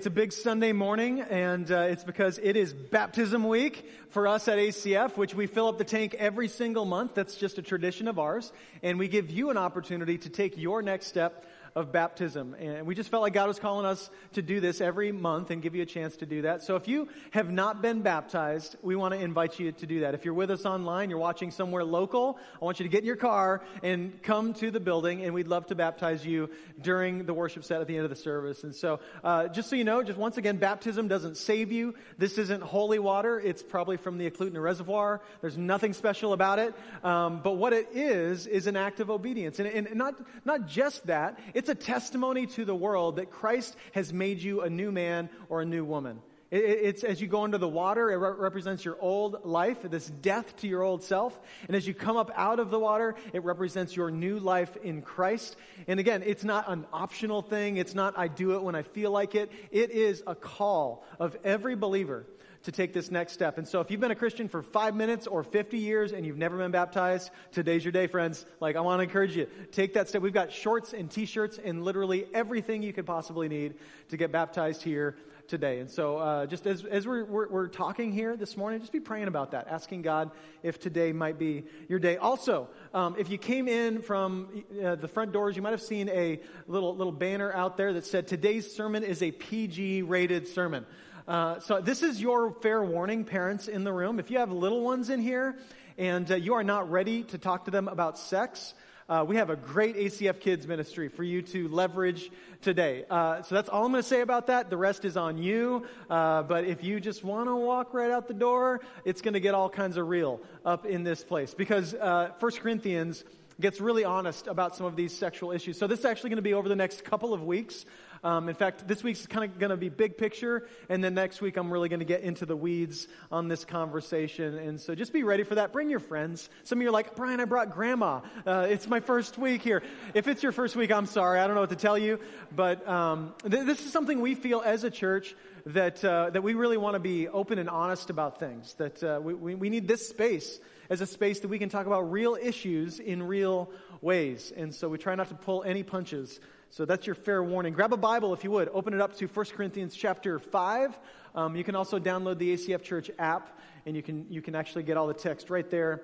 It's 0.00 0.06
a 0.06 0.10
big 0.10 0.32
Sunday 0.32 0.72
morning, 0.72 1.20
and 1.20 1.70
uh, 1.70 1.80
it's 1.80 2.04
because 2.04 2.40
it 2.42 2.56
is 2.56 2.72
baptism 2.72 3.46
week 3.46 3.86
for 4.08 4.26
us 4.26 4.48
at 4.48 4.56
ACF, 4.56 5.18
which 5.18 5.34
we 5.34 5.46
fill 5.46 5.68
up 5.68 5.76
the 5.76 5.84
tank 5.84 6.14
every 6.14 6.48
single 6.48 6.86
month. 6.86 7.14
That's 7.14 7.36
just 7.36 7.58
a 7.58 7.62
tradition 7.62 8.08
of 8.08 8.18
ours. 8.18 8.50
And 8.82 8.98
we 8.98 9.08
give 9.08 9.30
you 9.30 9.50
an 9.50 9.58
opportunity 9.58 10.16
to 10.16 10.30
take 10.30 10.56
your 10.56 10.80
next 10.80 11.08
step 11.08 11.44
of 11.74 11.92
baptism. 11.92 12.54
And 12.54 12.86
we 12.86 12.94
just 12.94 13.10
felt 13.10 13.22
like 13.22 13.32
God 13.32 13.48
was 13.48 13.58
calling 13.58 13.86
us 13.86 14.10
to 14.32 14.42
do 14.42 14.60
this 14.60 14.80
every 14.80 15.12
month 15.12 15.50
and 15.50 15.62
give 15.62 15.74
you 15.74 15.82
a 15.82 15.86
chance 15.86 16.16
to 16.18 16.26
do 16.26 16.42
that. 16.42 16.62
So 16.62 16.76
if 16.76 16.88
you 16.88 17.08
have 17.30 17.50
not 17.50 17.82
been 17.82 18.02
baptized, 18.02 18.76
we 18.82 18.96
want 18.96 19.14
to 19.14 19.20
invite 19.20 19.58
you 19.58 19.72
to 19.72 19.86
do 19.86 20.00
that. 20.00 20.14
If 20.14 20.24
you're 20.24 20.34
with 20.34 20.50
us 20.50 20.64
online, 20.64 21.10
you're 21.10 21.18
watching 21.18 21.50
somewhere 21.50 21.84
local, 21.84 22.38
I 22.60 22.64
want 22.64 22.80
you 22.80 22.84
to 22.84 22.90
get 22.90 23.00
in 23.00 23.06
your 23.06 23.16
car 23.16 23.62
and 23.82 24.22
come 24.22 24.54
to 24.54 24.70
the 24.70 24.80
building, 24.80 25.22
and 25.24 25.34
we'd 25.34 25.48
love 25.48 25.66
to 25.66 25.74
baptize 25.74 26.24
you 26.24 26.50
during 26.80 27.26
the 27.26 27.34
worship 27.34 27.64
set 27.64 27.80
at 27.80 27.86
the 27.86 27.96
end 27.96 28.04
of 28.04 28.10
the 28.10 28.16
service. 28.16 28.64
And 28.64 28.74
so, 28.74 29.00
uh, 29.22 29.48
just 29.48 29.70
so 29.70 29.76
you 29.76 29.84
know, 29.84 30.02
just 30.02 30.18
once 30.18 30.36
again, 30.36 30.56
baptism 30.56 31.08
doesn't 31.08 31.36
save 31.36 31.72
you. 31.72 31.94
This 32.18 32.38
isn't 32.38 32.62
holy 32.62 32.98
water. 32.98 33.38
It's 33.38 33.62
probably 33.62 33.96
from 33.96 34.18
the 34.18 34.30
Eklutna 34.30 34.62
Reservoir. 34.62 35.20
There's 35.40 35.58
nothing 35.58 35.92
special 35.92 36.32
about 36.32 36.58
it. 36.58 36.74
Um, 37.04 37.40
but 37.42 37.52
what 37.52 37.72
it 37.72 37.88
is, 37.94 38.46
is 38.46 38.66
an 38.66 38.76
act 38.76 39.00
of 39.00 39.10
obedience. 39.10 39.58
And, 39.58 39.68
and 39.68 39.94
not, 39.94 40.14
not 40.44 40.66
just 40.66 41.06
that, 41.06 41.38
it's 41.54 41.59
a 41.68 41.74
testimony 41.74 42.46
to 42.46 42.64
the 42.64 42.74
world 42.74 43.16
that 43.16 43.30
Christ 43.30 43.76
has 43.92 44.12
made 44.12 44.40
you 44.40 44.62
a 44.62 44.70
new 44.70 44.90
man 44.92 45.28
or 45.48 45.60
a 45.60 45.66
new 45.66 45.84
woman. 45.84 46.20
It's 46.50 47.04
as 47.04 47.20
you 47.20 47.28
go 47.28 47.44
into 47.44 47.58
the 47.58 47.68
water, 47.68 48.10
it 48.10 48.16
represents 48.16 48.84
your 48.84 48.96
old 49.00 49.44
life, 49.44 49.82
this 49.82 50.08
death 50.08 50.56
to 50.56 50.66
your 50.66 50.82
old 50.82 51.04
self. 51.04 51.38
And 51.68 51.76
as 51.76 51.86
you 51.86 51.94
come 51.94 52.16
up 52.16 52.32
out 52.34 52.58
of 52.58 52.70
the 52.70 52.78
water, 52.78 53.14
it 53.32 53.44
represents 53.44 53.94
your 53.94 54.10
new 54.10 54.40
life 54.40 54.76
in 54.82 55.02
Christ. 55.02 55.54
And 55.86 56.00
again, 56.00 56.24
it's 56.26 56.42
not 56.42 56.68
an 56.68 56.86
optional 56.92 57.40
thing. 57.40 57.76
It's 57.76 57.94
not, 57.94 58.18
I 58.18 58.26
do 58.26 58.56
it 58.56 58.62
when 58.62 58.74
I 58.74 58.82
feel 58.82 59.12
like 59.12 59.36
it. 59.36 59.52
It 59.70 59.92
is 59.92 60.24
a 60.26 60.34
call 60.34 61.04
of 61.20 61.36
every 61.44 61.76
believer 61.76 62.26
to 62.64 62.72
take 62.72 62.92
this 62.92 63.10
next 63.10 63.32
step. 63.32 63.58
And 63.58 63.66
so 63.66 63.80
if 63.80 63.90
you've 63.90 64.00
been 64.00 64.10
a 64.10 64.16
Christian 64.16 64.48
for 64.48 64.62
five 64.62 64.94
minutes 64.94 65.26
or 65.26 65.42
50 65.42 65.78
years 65.78 66.12
and 66.12 66.26
you've 66.26 66.36
never 66.36 66.58
been 66.58 66.70
baptized, 66.70 67.30
today's 67.52 67.84
your 67.84 67.92
day, 67.92 68.06
friends. 68.06 68.44
Like, 68.60 68.76
I 68.76 68.80
want 68.80 68.98
to 68.98 69.04
encourage 69.04 69.36
you, 69.36 69.46
take 69.72 69.94
that 69.94 70.08
step. 70.08 70.20
We've 70.20 70.32
got 70.32 70.52
shorts 70.52 70.92
and 70.92 71.10
t-shirts 71.10 71.58
and 71.62 71.84
literally 71.84 72.26
everything 72.34 72.82
you 72.82 72.92
could 72.92 73.06
possibly 73.06 73.48
need 73.48 73.74
to 74.10 74.16
get 74.16 74.30
baptized 74.30 74.82
here 74.82 75.16
today. 75.50 75.80
And 75.80 75.90
so, 75.90 76.18
uh, 76.18 76.46
just 76.46 76.66
as, 76.66 76.84
as 76.84 77.06
we're, 77.06 77.24
we're, 77.24 77.48
we're, 77.48 77.66
talking 77.66 78.12
here 78.12 78.36
this 78.36 78.56
morning, 78.56 78.80
just 78.80 78.92
be 78.92 79.00
praying 79.00 79.26
about 79.26 79.50
that, 79.50 79.66
asking 79.68 80.02
God 80.02 80.30
if 80.62 80.78
today 80.78 81.12
might 81.12 81.38
be 81.38 81.64
your 81.88 81.98
day. 81.98 82.16
Also, 82.16 82.68
um, 82.94 83.16
if 83.18 83.30
you 83.30 83.36
came 83.36 83.66
in 83.66 84.00
from 84.00 84.64
uh, 84.82 84.94
the 84.94 85.08
front 85.08 85.32
doors, 85.32 85.56
you 85.56 85.62
might 85.62 85.72
have 85.72 85.82
seen 85.82 86.08
a 86.08 86.40
little, 86.68 86.94
little 86.94 87.12
banner 87.12 87.52
out 87.52 87.76
there 87.76 87.92
that 87.94 88.06
said, 88.06 88.28
Today's 88.28 88.72
sermon 88.72 89.02
is 89.02 89.22
a 89.22 89.32
PG 89.32 90.02
rated 90.02 90.46
sermon. 90.46 90.86
Uh, 91.30 91.60
so 91.60 91.80
this 91.80 92.02
is 92.02 92.20
your 92.20 92.50
fair 92.54 92.82
warning, 92.82 93.24
parents 93.24 93.68
in 93.68 93.84
the 93.84 93.92
room. 93.92 94.18
If 94.18 94.32
you 94.32 94.38
have 94.38 94.50
little 94.50 94.80
ones 94.80 95.10
in 95.10 95.20
here 95.20 95.56
and 95.96 96.28
uh, 96.28 96.34
you 96.34 96.54
are 96.54 96.64
not 96.64 96.90
ready 96.90 97.22
to 97.22 97.38
talk 97.38 97.66
to 97.66 97.70
them 97.70 97.86
about 97.86 98.18
sex, 98.18 98.74
uh, 99.08 99.24
we 99.24 99.36
have 99.36 99.48
a 99.48 99.54
great 99.54 99.94
ACF 99.94 100.40
Kids 100.40 100.66
ministry 100.66 101.06
for 101.06 101.22
you 101.22 101.40
to 101.42 101.68
leverage 101.68 102.32
today. 102.62 103.04
Uh, 103.08 103.42
so 103.42 103.54
that's 103.54 103.68
all 103.68 103.84
I'm 103.84 103.92
going 103.92 104.02
to 104.02 104.08
say 104.08 104.22
about 104.22 104.48
that. 104.48 104.70
The 104.70 104.76
rest 104.76 105.04
is 105.04 105.16
on 105.16 105.38
you. 105.38 105.86
Uh, 106.08 106.42
but 106.42 106.64
if 106.64 106.82
you 106.82 106.98
just 106.98 107.22
want 107.22 107.48
to 107.48 107.54
walk 107.54 107.94
right 107.94 108.10
out 108.10 108.26
the 108.26 108.34
door, 108.34 108.80
it's 109.04 109.22
going 109.22 109.34
to 109.34 109.40
get 109.40 109.54
all 109.54 109.70
kinds 109.70 109.96
of 109.98 110.08
real 110.08 110.40
up 110.64 110.84
in 110.84 111.04
this 111.04 111.22
place 111.22 111.54
because 111.54 111.94
uh, 111.94 112.32
1 112.40 112.52
Corinthians 112.54 113.22
gets 113.60 113.80
really 113.80 114.04
honest 114.04 114.46
about 114.46 114.74
some 114.74 114.86
of 114.86 114.96
these 114.96 115.16
sexual 115.16 115.52
issues. 115.52 115.78
So 115.78 115.86
this 115.86 116.00
is 116.00 116.04
actually 116.04 116.30
going 116.30 116.38
to 116.38 116.42
be 116.42 116.54
over 116.54 116.68
the 116.68 116.76
next 116.76 117.04
couple 117.04 117.32
of 117.32 117.44
weeks. 117.44 117.84
Um, 118.22 118.48
in 118.48 118.54
fact, 118.54 118.86
this 118.86 119.02
week's 119.02 119.26
kind 119.26 119.50
of 119.50 119.58
going 119.58 119.70
to 119.70 119.76
be 119.76 119.88
big 119.88 120.18
picture, 120.18 120.66
and 120.88 121.02
then 121.02 121.14
next 121.14 121.40
week 121.40 121.56
I'm 121.56 121.72
really 121.72 121.88
going 121.88 122.00
to 122.00 122.06
get 122.06 122.20
into 122.20 122.44
the 122.44 122.56
weeds 122.56 123.08
on 123.32 123.48
this 123.48 123.64
conversation. 123.64 124.58
And 124.58 124.80
so 124.80 124.94
just 124.94 125.12
be 125.12 125.22
ready 125.22 125.42
for 125.42 125.54
that. 125.54 125.72
Bring 125.72 125.88
your 125.88 126.00
friends. 126.00 126.50
Some 126.64 126.78
of 126.78 126.82
you 126.82 126.88
are 126.88 126.92
like, 126.92 127.16
Brian, 127.16 127.40
I 127.40 127.46
brought 127.46 127.72
grandma. 127.72 128.20
Uh, 128.46 128.66
it's 128.68 128.86
my 128.86 129.00
first 129.00 129.38
week 129.38 129.62
here. 129.62 129.82
If 130.12 130.28
it's 130.28 130.42
your 130.42 130.52
first 130.52 130.76
week, 130.76 130.92
I'm 130.92 131.06
sorry. 131.06 131.40
I 131.40 131.46
don't 131.46 131.54
know 131.54 131.62
what 131.62 131.70
to 131.70 131.76
tell 131.76 131.96
you. 131.96 132.20
But 132.54 132.86
um, 132.86 133.34
th- 133.42 133.64
this 133.64 133.84
is 133.84 133.92
something 133.92 134.20
we 134.20 134.34
feel 134.34 134.60
as 134.60 134.84
a 134.84 134.90
church 134.90 135.34
that, 135.66 136.04
uh, 136.04 136.30
that 136.30 136.42
we 136.42 136.54
really 136.54 136.76
want 136.76 136.94
to 136.94 137.00
be 137.00 137.28
open 137.28 137.58
and 137.58 137.70
honest 137.70 138.10
about 138.10 138.38
things. 138.38 138.74
That 138.74 139.02
uh, 139.02 139.20
we, 139.22 139.34
we, 139.34 139.54
we 139.54 139.70
need 139.70 139.88
this 139.88 140.08
space 140.08 140.60
as 140.90 141.00
a 141.00 141.06
space 141.06 141.40
that 141.40 141.48
we 141.48 141.58
can 141.58 141.68
talk 141.68 141.86
about 141.86 142.10
real 142.10 142.36
issues 142.40 142.98
in 142.98 143.22
real 143.22 143.70
ways. 144.00 144.52
And 144.54 144.74
so 144.74 144.88
we 144.88 144.98
try 144.98 145.14
not 145.14 145.28
to 145.28 145.34
pull 145.34 145.62
any 145.62 145.84
punches 145.84 146.40
so 146.70 146.84
that's 146.84 147.04
your 147.04 147.16
fair 147.16 147.42
warning. 147.42 147.72
Grab 147.72 147.92
a 147.92 147.96
Bible 147.96 148.32
if 148.32 148.44
you 148.44 148.52
would. 148.52 148.68
Open 148.72 148.94
it 148.94 149.00
up 149.00 149.16
to 149.16 149.26
1 149.26 149.46
Corinthians 149.46 149.96
chapter 149.96 150.38
5. 150.38 150.98
Um, 151.34 151.56
you 151.56 151.64
can 151.64 151.74
also 151.74 151.98
download 151.98 152.38
the 152.38 152.54
ACF 152.54 152.82
Church 152.82 153.10
app, 153.18 153.58
and 153.86 153.96
you 153.96 154.02
can, 154.04 154.26
you 154.30 154.40
can 154.40 154.54
actually 154.54 154.84
get 154.84 154.96
all 154.96 155.08
the 155.08 155.14
text 155.14 155.50
right 155.50 155.68
there 155.68 156.02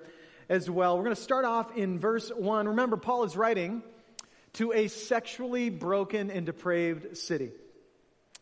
as 0.49 0.69
well. 0.69 0.97
We're 0.97 1.05
going 1.05 1.15
to 1.15 1.23
start 1.23 1.45
off 1.45 1.77
in 1.77 2.01
verse 2.01 2.31
1. 2.31 2.67
Remember, 2.69 2.97
Paul 2.97 3.23
is 3.23 3.37
writing 3.37 3.85
to 4.55 4.73
a 4.73 4.89
sexually 4.89 5.71
broken 5.71 6.33
and 6.33 6.45
depraved 6.45 7.17
city. 7.17 7.53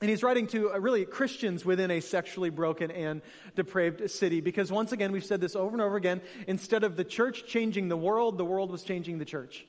And 0.00 0.08
he's 0.08 0.22
writing 0.22 0.46
to 0.48 0.72
uh, 0.72 0.78
really 0.78 1.04
Christians 1.04 1.62
within 1.62 1.90
a 1.90 2.00
sexually 2.00 2.50
broken 2.50 2.90
and 2.90 3.20
depraved 3.54 4.10
city. 4.10 4.40
Because 4.40 4.72
once 4.72 4.92
again, 4.92 5.12
we've 5.12 5.24
said 5.24 5.42
this 5.42 5.54
over 5.54 5.72
and 5.72 5.82
over 5.82 5.96
again 5.96 6.22
instead 6.46 6.84
of 6.84 6.96
the 6.96 7.04
church 7.04 7.46
changing 7.46 7.88
the 7.88 7.96
world, 7.98 8.38
the 8.38 8.44
world 8.46 8.70
was 8.70 8.82
changing 8.82 9.18
the 9.18 9.24
church. 9.26 9.66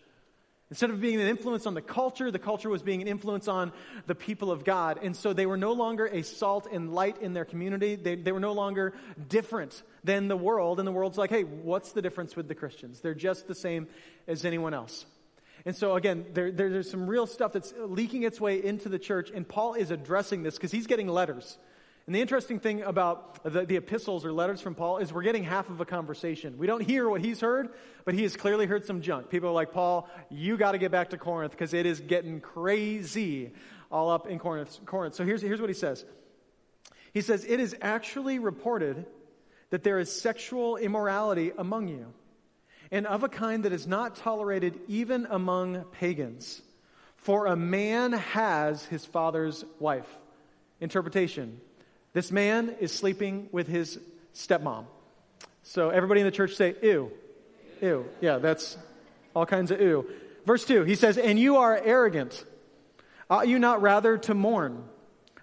Instead 0.75 0.90
of 0.90 1.00
being 1.00 1.22
an 1.22 1.28
influence 1.28 1.66
on 1.66 1.74
the 1.74 1.81
culture, 1.81 2.30
the 2.30 2.38
culture 2.38 2.69
was 2.69 2.83
being 2.83 3.01
an 3.01 3.07
influence 3.07 3.48
on 3.48 3.72
the 4.07 4.13
people 4.13 4.51
of 4.51 4.66
God. 4.66 5.00
And 5.01 5.16
so 5.16 5.31
they 5.31 5.45
were 5.45 5.56
no 5.56 5.72
longer 5.72 6.06
a 6.06 6.22
salt 6.22 6.68
and 6.69 6.94
light 6.94 7.22
in 7.22 7.31
their 7.31 7.45
community. 7.45 7.95
They, 7.95 8.16
they 8.16 8.33
were 8.33 8.42
no 8.42 8.51
longer 8.51 8.94
different 9.30 9.83
than 10.04 10.27
the 10.27 10.36
world. 10.36 10.80
And 10.80 10.86
the 10.86 10.92
world's 10.92 11.18
like, 11.18 11.30
hey, 11.30 11.44
what's 11.45 11.94
the 11.94 12.01
difference 12.01 12.36
with 12.36 12.50
the 12.50 12.56
Christians? 12.56 13.00
They're 13.00 13.13
just 13.13 13.48
the 13.48 13.56
same 13.56 13.88
as 14.27 14.44
anyone 14.44 14.74
else. 14.74 15.06
And 15.66 15.74
so, 15.74 15.95
again, 15.95 16.25
there, 16.33 16.51
there, 16.51 16.69
there's 16.69 16.92
some 16.92 17.07
real 17.07 17.25
stuff 17.25 17.54
that's 17.54 17.74
leaking 17.80 18.24
its 18.24 18.42
way 18.42 18.62
into 18.62 18.89
the 18.89 19.00
church. 19.00 19.31
And 19.33 19.48
Paul 19.48 19.75
is 19.75 19.92
addressing 19.92 20.44
this 20.44 20.56
because 20.56 20.74
he's 20.74 20.88
getting 20.88 21.07
letters. 21.07 21.57
And 22.07 22.13
the 22.13 22.22
interesting 22.22 22.60
thing 22.60 22.84
about 22.84 23.44
the, 23.44 23.66
the, 23.66 23.78
epistles 23.78 24.25
or 24.25 24.31
letters 24.31 24.62
from 24.62 24.75
Paul 24.75 25.00
is 25.00 25.12
we're 25.12 25.24
getting 25.24 25.44
half 25.44 25.69
of 25.69 25.81
a 25.81 25.86
conversation. 25.86 26.60
We 26.60 26.68
don't 26.68 26.81
hear 26.81 27.10
what 27.10 27.22
he's 27.22 27.42
heard, 27.42 27.69
but 28.04 28.13
he 28.13 28.22
has 28.24 28.38
clearly 28.38 28.68
heard 28.68 28.86
some 28.86 29.02
junk. 29.02 29.30
People 29.30 29.50
are 29.50 29.54
like, 29.54 29.72
Paul, 29.72 30.07
you 30.30 30.56
got 30.56 30.74
to 30.74 30.78
get 30.78 30.92
back 30.92 31.10
to 31.12 31.18
Corinth 31.18 31.52
because 31.52 31.74
it 31.74 31.88
is 31.88 32.00
getting 32.00 32.42
crazy 32.42 33.54
all 33.92 34.12
up 34.12 34.28
in 34.28 34.38
Corinth. 34.38 34.80
Corinth. 34.86 35.16
So 35.16 35.25
here's, 35.25 35.42
here's 35.42 35.60
what 35.60 35.69
he 35.69 35.74
says 35.74 36.06
He 37.12 37.22
says, 37.22 37.44
It 37.44 37.60
is 37.60 37.75
actually 37.81 38.38
reported 38.38 39.08
that 39.72 39.84
there 39.84 39.98
is 39.98 40.12
sexual 40.12 40.78
immorality 40.78 41.54
among 41.58 41.88
you, 41.88 42.13
and 42.92 43.08
of 43.08 43.24
a 43.24 43.30
kind 43.30 43.66
that 43.66 43.74
is 43.74 43.88
not 43.88 44.16
tolerated 44.16 44.80
even 44.88 45.25
among 45.28 45.86
pagans 45.86 46.62
For 47.16 47.48
a 47.48 47.56
man 47.56 48.12
has 48.12 48.86
his 48.86 49.06
father's 49.06 49.66
wife. 49.80 50.08
Interpretation 50.80 51.62
this 52.15 52.31
man 52.31 52.73
is 52.79 52.94
sleeping 52.94 53.50
with 53.51 53.67
his 53.67 54.00
stepmom. 54.33 54.85
So 55.63 55.89
everybody 55.89 56.21
in 56.21 56.25
the 56.25 56.31
church 56.31 56.56
say, 56.56 56.73
ew. 56.81 57.12
Ew. 57.81 58.06
Yeah, 58.21 58.38
that's 58.38 58.77
all 59.35 59.45
kinds 59.45 59.69
of 59.69 59.81
ew. 59.81 60.09
Verse 60.45 60.63
2, 60.63 60.85
he 60.85 60.95
says, 60.95 61.17
And 61.17 61.38
you 61.38 61.57
are 61.57 61.77
arrogant. 61.77 62.45
Ought 63.29 63.50
you 63.50 63.59
not 63.59 63.81
rather 63.81 64.17
to 64.17 64.33
mourn? 64.33 64.85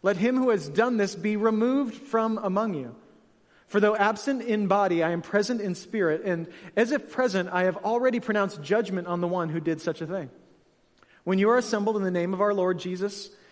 Let 0.02 0.16
him 0.16 0.38
who 0.38 0.48
has 0.48 0.66
done 0.66 0.96
this 0.96 1.14
be 1.14 1.36
removed 1.36 1.94
from 1.94 2.38
among 2.38 2.72
you. 2.72 2.94
For 3.66 3.78
though 3.78 3.94
absent 3.94 4.40
in 4.40 4.66
body, 4.66 5.02
I 5.02 5.10
am 5.10 5.20
present 5.20 5.60
in 5.60 5.74
spirit, 5.74 6.22
and 6.24 6.48
as 6.74 6.90
if 6.90 7.12
present, 7.12 7.50
I 7.52 7.64
have 7.64 7.76
already 7.84 8.18
pronounced 8.18 8.62
judgment 8.62 9.08
on 9.08 9.20
the 9.20 9.28
one 9.28 9.50
who 9.50 9.60
did 9.60 9.82
such 9.82 10.00
a 10.00 10.06
thing. 10.06 10.30
When 11.24 11.38
you 11.38 11.50
are 11.50 11.58
assembled 11.58 11.98
in 11.98 12.02
the 12.02 12.10
name 12.10 12.32
of 12.32 12.40
our 12.40 12.54
Lord 12.54 12.78
Jesus, 12.78 13.28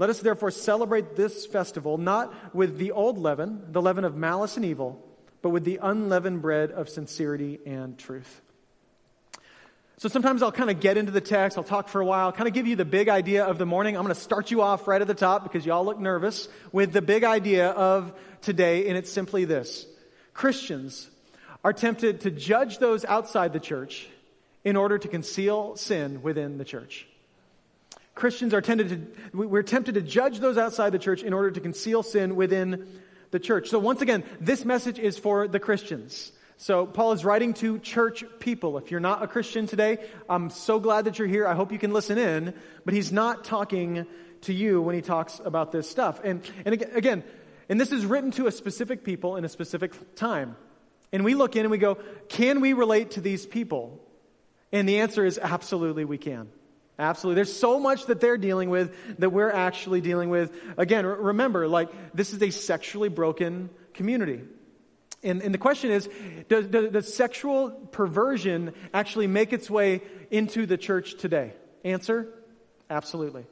Let 0.00 0.08
us 0.08 0.20
therefore 0.20 0.50
celebrate 0.50 1.14
this 1.14 1.44
festival 1.44 1.98
not 1.98 2.54
with 2.54 2.78
the 2.78 2.92
old 2.92 3.18
leaven, 3.18 3.66
the 3.70 3.82
leaven 3.82 4.06
of 4.06 4.16
malice 4.16 4.56
and 4.56 4.64
evil, 4.64 4.98
but 5.42 5.50
with 5.50 5.62
the 5.62 5.78
unleavened 5.82 6.40
bread 6.40 6.70
of 6.70 6.88
sincerity 6.88 7.58
and 7.66 7.98
truth. 7.98 8.40
So 9.98 10.08
sometimes 10.08 10.42
I'll 10.42 10.52
kind 10.52 10.70
of 10.70 10.80
get 10.80 10.96
into 10.96 11.12
the 11.12 11.20
text, 11.20 11.58
I'll 11.58 11.64
talk 11.64 11.90
for 11.90 12.00
a 12.00 12.06
while, 12.06 12.32
kind 12.32 12.48
of 12.48 12.54
give 12.54 12.66
you 12.66 12.76
the 12.76 12.86
big 12.86 13.10
idea 13.10 13.44
of 13.44 13.58
the 13.58 13.66
morning. 13.66 13.94
I'm 13.94 14.02
going 14.02 14.14
to 14.14 14.18
start 14.18 14.50
you 14.50 14.62
off 14.62 14.88
right 14.88 15.02
at 15.02 15.06
the 15.06 15.12
top 15.12 15.42
because 15.42 15.66
y'all 15.66 15.84
look 15.84 16.00
nervous 16.00 16.48
with 16.72 16.94
the 16.94 17.02
big 17.02 17.22
idea 17.22 17.68
of 17.68 18.14
today, 18.40 18.88
and 18.88 18.96
it's 18.96 19.12
simply 19.12 19.44
this 19.44 19.84
Christians 20.32 21.10
are 21.62 21.74
tempted 21.74 22.22
to 22.22 22.30
judge 22.30 22.78
those 22.78 23.04
outside 23.04 23.52
the 23.52 23.60
church 23.60 24.08
in 24.64 24.76
order 24.76 24.96
to 24.96 25.08
conceal 25.08 25.76
sin 25.76 26.22
within 26.22 26.56
the 26.56 26.64
church. 26.64 27.06
Christians 28.14 28.52
are 28.52 28.60
tempted 28.60 28.88
to, 29.32 29.36
we're 29.36 29.62
tempted 29.62 29.94
to 29.94 30.02
judge 30.02 30.40
those 30.40 30.58
outside 30.58 30.90
the 30.90 30.98
church 30.98 31.22
in 31.22 31.32
order 31.32 31.50
to 31.50 31.60
conceal 31.60 32.02
sin 32.02 32.36
within 32.36 32.86
the 33.30 33.38
church. 33.38 33.68
So 33.68 33.78
once 33.78 34.02
again, 34.02 34.24
this 34.40 34.64
message 34.64 34.98
is 34.98 35.18
for 35.18 35.48
the 35.48 35.60
Christians. 35.60 36.32
So, 36.56 36.84
Paul 36.84 37.12
is 37.12 37.24
writing 37.24 37.54
to 37.54 37.78
church 37.78 38.22
people. 38.38 38.76
If 38.76 38.90
you're 38.90 39.00
not 39.00 39.22
a 39.22 39.26
Christian 39.26 39.66
today, 39.66 39.96
I'm 40.28 40.50
so 40.50 40.78
glad 40.78 41.06
that 41.06 41.18
you're 41.18 41.26
here. 41.26 41.46
I 41.46 41.54
hope 41.54 41.72
you 41.72 41.78
can 41.78 41.90
listen 41.90 42.18
in. 42.18 42.52
But 42.84 42.92
he's 42.92 43.10
not 43.10 43.44
talking 43.44 44.04
to 44.42 44.52
you 44.52 44.82
when 44.82 44.94
he 44.94 45.00
talks 45.00 45.40
about 45.42 45.72
this 45.72 45.88
stuff. 45.88 46.20
And, 46.22 46.42
and 46.66 46.74
again, 46.74 47.24
and 47.70 47.80
this 47.80 47.92
is 47.92 48.04
written 48.04 48.30
to 48.32 48.46
a 48.46 48.52
specific 48.52 49.04
people 49.04 49.36
in 49.36 49.46
a 49.46 49.48
specific 49.48 49.94
time. 50.16 50.54
And 51.12 51.24
we 51.24 51.34
look 51.34 51.56
in 51.56 51.62
and 51.62 51.70
we 51.70 51.78
go, 51.78 51.96
can 52.28 52.60
we 52.60 52.74
relate 52.74 53.12
to 53.12 53.22
these 53.22 53.46
people? 53.46 53.98
And 54.70 54.86
the 54.86 55.00
answer 55.00 55.24
is 55.24 55.38
absolutely 55.38 56.04
we 56.04 56.18
can. 56.18 56.50
Absolutely. 57.00 57.36
There's 57.36 57.58
so 57.58 57.80
much 57.80 58.06
that 58.06 58.20
they're 58.20 58.36
dealing 58.36 58.68
with 58.68 58.94
that 59.18 59.30
we're 59.30 59.50
actually 59.50 60.02
dealing 60.02 60.28
with. 60.28 60.54
Again, 60.76 61.06
remember, 61.06 61.66
like, 61.66 61.88
this 62.12 62.34
is 62.34 62.42
a 62.42 62.50
sexually 62.50 63.08
broken 63.08 63.70
community. 63.94 64.42
And, 65.22 65.40
and 65.40 65.52
the 65.54 65.58
question 65.58 65.90
is 65.90 66.08
does, 66.50 66.66
does, 66.66 66.92
does 66.92 67.14
sexual 67.14 67.70
perversion 67.70 68.74
actually 68.92 69.28
make 69.28 69.54
its 69.54 69.70
way 69.70 70.02
into 70.30 70.66
the 70.66 70.76
church 70.76 71.16
today? 71.16 71.54
Answer 71.84 72.28
absolutely. 72.90 73.46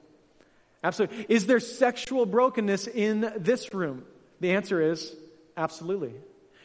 Absolutely. 0.85 1.27
Is 1.31 1.47
there 1.47 1.61
sexual 1.61 2.27
brokenness 2.27 2.87
in 2.87 3.33
this 3.37 3.73
room? 3.73 4.05
The 4.41 4.53
answer 4.53 4.93
is 4.93 5.15
absolutely. 5.57 6.13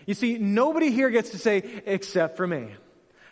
You 0.06 0.15
see, 0.15 0.38
nobody 0.38 0.91
here 0.91 1.09
gets 1.09 1.30
to 1.30 1.38
say, 1.38 1.63
except 1.85 2.35
for 2.35 2.45
me. 2.45 2.68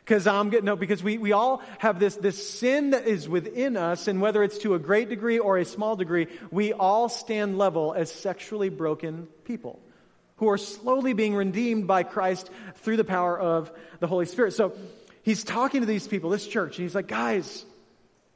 Because 0.03 0.27
I'm 0.27 0.50
getting, 0.50 0.65
no, 0.65 0.75
because 0.75 1.03
we, 1.03 1.18
we 1.18 1.31
all 1.31 1.62
have 1.77 2.00
this, 2.00 2.15
this 2.15 2.50
sin 2.50 2.89
that 2.89 3.07
is 3.07 3.30
within 3.30 3.77
us, 3.77 4.07
and 4.07 4.19
whether 4.19 4.44
it's 4.44 4.57
to 4.59 4.74
a 4.74 4.80
great 4.80 5.09
degree 5.09 5.39
or 5.39 5.57
a 5.57 5.65
small 5.65 5.95
degree, 5.95 6.27
we 6.50 6.74
all 6.74 7.07
stand 7.07 7.57
level 7.57 7.94
as 7.94 8.12
sexually 8.12 8.69
broken 8.69 9.27
people 9.45 9.80
who 10.38 10.50
are 10.50 10.57
slowly 10.57 11.13
being 11.13 11.36
redeemed 11.36 11.86
by 11.86 12.01
Christ 12.01 12.50
through 12.77 12.98
the 12.98 13.03
power 13.03 13.39
of 13.39 13.71
the 14.00 14.07
Holy 14.07 14.25
Spirit. 14.25 14.53
So 14.53 14.74
he's 15.21 15.44
talking 15.44 15.81
to 15.81 15.86
these 15.86 16.07
people, 16.07 16.31
this 16.31 16.48
church, 16.48 16.80
and 16.80 16.83
he's 16.83 16.95
like, 16.95 17.07
guys, 17.07 17.63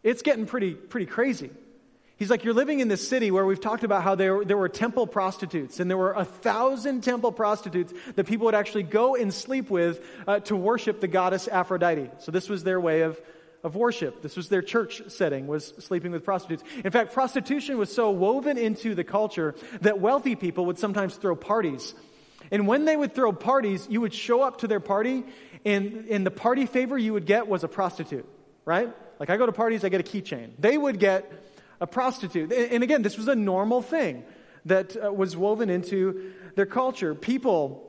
it's 0.04 0.22
getting 0.22 0.46
pretty, 0.46 0.76
pretty 0.76 1.08
crazy. 1.08 1.50
He's 2.18 2.30
like, 2.30 2.46
you're 2.46 2.54
living 2.54 2.80
in 2.80 2.88
this 2.88 3.06
city 3.06 3.30
where 3.30 3.46
we've 3.46 3.60
talked 3.60 3.84
about 3.84 4.04
how 4.04 4.16
there, 4.16 4.46
there 4.46 4.58
were 4.58 4.70
temple 4.70 5.06
prostitutes, 5.06 5.82
and 5.82 5.90
there 5.90 5.98
were 5.98 6.14
a 6.14 6.24
thousand 6.24 7.02
temple 7.02 7.34
prostitutes 7.34 7.94
that 8.16 8.26
people 8.26 8.46
would 8.46 8.56
actually 8.56 8.84
go 8.84 9.16
and 9.16 9.34
sleep 9.34 9.70
with 9.70 10.04
uh, 10.26 10.40
to 10.42 10.56
worship 10.56 11.02
the 11.02 11.08
goddess 11.10 11.50
Aphrodite. 11.50 12.10
So 12.20 12.32
this 12.32 12.48
was 12.48 12.64
their 12.64 12.80
way 12.80 13.02
of 13.02 13.20
of 13.66 13.76
worship. 13.76 14.22
This 14.22 14.38
was 14.38 14.48
their 14.48 14.62
church 14.62 15.02
setting, 15.08 15.48
was 15.48 15.74
sleeping 15.80 16.12
with 16.12 16.24
prostitutes. 16.24 16.64
In 16.84 16.92
fact, 16.92 17.14
prostitution 17.14 17.80
was 17.80 17.92
so 17.92 18.12
woven 18.12 18.60
into 18.60 18.94
the 18.94 19.04
culture 19.04 19.56
that 19.82 20.00
wealthy 20.00 20.36
people 20.36 20.68
would 20.68 20.78
sometimes 20.78 21.16
throw 21.16 21.36
parties. 21.36 21.96
And 22.52 22.68
when 22.68 22.86
they 22.86 22.96
would 22.96 23.16
throw 23.16 23.34
parties, 23.34 23.88
you 23.90 24.02
would 24.02 24.14
show 24.14 24.44
up 24.44 24.60
to 24.60 24.68
their 24.68 24.80
party, 24.80 25.24
and, 25.66 26.06
and 26.12 26.24
the 26.24 26.32
party 26.32 26.68
favor 26.68 26.96
you 26.96 27.14
would 27.14 27.26
get 27.26 27.48
was 27.48 27.64
a 27.64 27.68
prostitute, 27.68 28.30
right? 28.66 28.94
Like 29.20 29.32
I 29.32 29.38
go 29.38 29.48
to 29.48 29.52
parties, 29.52 29.84
I 29.84 29.90
get 29.90 30.00
a 30.00 30.04
keychain. 30.04 30.52
They 30.60 30.78
would 30.78 31.00
get 31.00 31.32
a 31.80 31.88
prostitute. 31.88 32.52
And, 32.52 32.84
again, 32.84 33.02
this 33.02 33.18
was 33.18 33.28
a 33.28 33.36
normal 33.36 33.82
thing 33.82 34.24
that 34.66 34.96
uh, 34.96 35.12
was 35.12 35.38
woven 35.38 35.70
into 35.70 36.34
their 36.56 36.66
culture. 36.66 37.14
People 37.14 37.86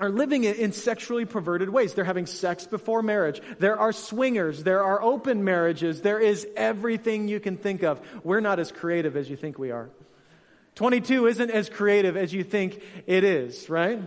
are 0.00 0.10
living 0.10 0.44
in 0.44 0.72
sexually 0.72 1.24
perverted 1.24 1.68
ways. 1.68 1.94
They're 1.94 2.04
having 2.04 2.26
sex 2.26 2.66
before 2.66 3.02
marriage. 3.02 3.40
There 3.58 3.78
are 3.78 3.92
swingers. 3.92 4.64
There 4.64 4.82
are 4.82 5.00
open 5.00 5.44
marriages. 5.44 6.02
There 6.02 6.18
is 6.18 6.46
everything 6.56 7.28
you 7.28 7.40
can 7.40 7.56
think 7.56 7.82
of. 7.82 8.00
We're 8.24 8.40
not 8.40 8.58
as 8.58 8.72
creative 8.72 9.16
as 9.16 9.30
you 9.30 9.36
think 9.36 9.58
we 9.58 9.70
are. 9.70 9.90
22 10.74 11.26
isn't 11.26 11.50
as 11.50 11.68
creative 11.68 12.16
as 12.16 12.32
you 12.32 12.42
think 12.42 12.82
it 13.06 13.24
is, 13.24 13.68
right? 13.68 14.00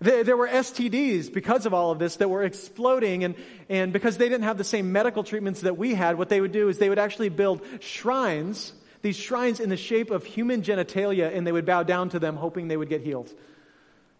There 0.00 0.36
were 0.36 0.46
STDs 0.46 1.32
because 1.32 1.66
of 1.66 1.74
all 1.74 1.90
of 1.90 1.98
this 1.98 2.16
that 2.16 2.30
were 2.30 2.44
exploding, 2.44 3.24
and, 3.24 3.34
and 3.68 3.92
because 3.92 4.16
they 4.16 4.28
didn't 4.28 4.44
have 4.44 4.56
the 4.56 4.62
same 4.62 4.92
medical 4.92 5.24
treatments 5.24 5.62
that 5.62 5.76
we 5.76 5.92
had, 5.92 6.16
what 6.16 6.28
they 6.28 6.40
would 6.40 6.52
do 6.52 6.68
is 6.68 6.78
they 6.78 6.88
would 6.88 7.00
actually 7.00 7.30
build 7.30 7.62
shrines, 7.80 8.72
these 9.02 9.16
shrines 9.16 9.58
in 9.58 9.70
the 9.70 9.76
shape 9.76 10.12
of 10.12 10.24
human 10.24 10.62
genitalia, 10.62 11.36
and 11.36 11.44
they 11.44 11.50
would 11.50 11.66
bow 11.66 11.82
down 11.82 12.10
to 12.10 12.20
them 12.20 12.36
hoping 12.36 12.68
they 12.68 12.76
would 12.76 12.88
get 12.88 13.00
healed. 13.00 13.28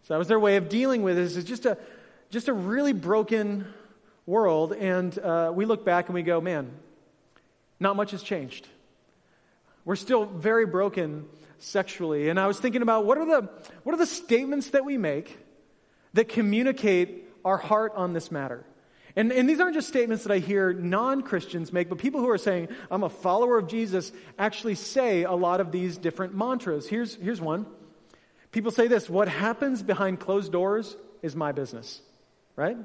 So 0.03 0.15
that 0.15 0.19
was 0.19 0.27
their 0.27 0.41
way 0.41 0.57
of 0.57 0.69
dealing 0.69 1.03
with 1.03 1.15
this. 1.15 1.37
It's 1.37 1.49
just 1.49 1.65
a, 1.65 1.79
just 2.31 2.49
a 2.49 2.53
really 2.53 2.93
broken 2.93 3.73
world. 4.27 4.73
And 4.73 5.17
uh, 5.17 5.53
we 5.55 5.65
look 5.65 5.85
back 5.85 6.07
and 6.07 6.15
we 6.15 6.23
go, 6.23 6.41
man, 6.41 6.73
not 7.79 7.95
much 7.95 8.11
has 8.11 8.23
changed. 8.23 8.67
We're 9.85 9.97
still 9.97 10.25
very 10.25 10.67
broken 10.67 11.27
sexually. 11.59 12.31
And 12.31 12.41
I 12.41 12.49
was 12.49 12.59
thinking 12.59 12.83
about 12.83 13.05
what 13.05 13.17
are 13.19 13.27
the, 13.27 13.49
what 13.85 13.95
are 13.95 13.99
the 13.99 14.07
statements 14.07 14.71
that 14.71 14.85
we 14.85 14.97
make 14.97 15.39
that 16.15 16.29
communicate 16.29 17.29
our 17.45 17.57
heart 17.57 17.93
on 17.97 18.13
this 18.13 18.31
matter? 18.31 18.65
And, 19.17 19.33
and 19.33 19.49
these 19.49 19.59
aren't 19.59 19.75
just 19.75 19.89
statements 19.89 20.25
that 20.25 20.33
I 20.33 20.39
hear 20.39 20.73
non 20.73 21.23
Christians 21.23 21.73
make, 21.73 21.89
but 21.89 21.99
people 21.99 22.21
who 22.21 22.31
are 22.31 22.39
saying, 22.39 22.69
I'm 22.91 23.03
a 23.03 23.09
follower 23.09 23.59
of 23.59 23.67
Jesus, 23.67 24.13
actually 24.39 24.77
say 24.77 25.25
a 25.25 25.33
lot 25.33 25.61
of 25.61 25.73
these 25.73 25.99
different 25.99 26.37
mantras. 26.37 26.89
Here's, 26.89 27.17
here's 27.17 27.41
one 27.41 27.67
People 28.51 28.71
say 28.71 28.89
this 28.89 29.09
what 29.09 29.29
happens 29.29 29.83
behind 29.83 30.21
closed 30.21 30.53
doors 30.53 30.97
is 31.23 31.37
my 31.37 31.53
business, 31.53 32.01
right? 32.57 32.77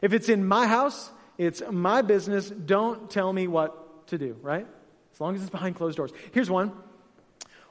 If 0.00 0.12
it's 0.12 0.28
in 0.28 0.46
my 0.46 0.66
house, 0.66 1.10
it's 1.38 1.62
my 1.70 2.02
business. 2.02 2.48
Don't 2.48 3.10
tell 3.10 3.32
me 3.32 3.48
what 3.48 4.06
to 4.08 4.18
do, 4.18 4.36
right? 4.42 4.66
As 5.12 5.20
long 5.20 5.34
as 5.34 5.40
it's 5.40 5.50
behind 5.50 5.76
closed 5.76 5.96
doors. 5.96 6.12
Here's 6.32 6.50
one 6.50 6.72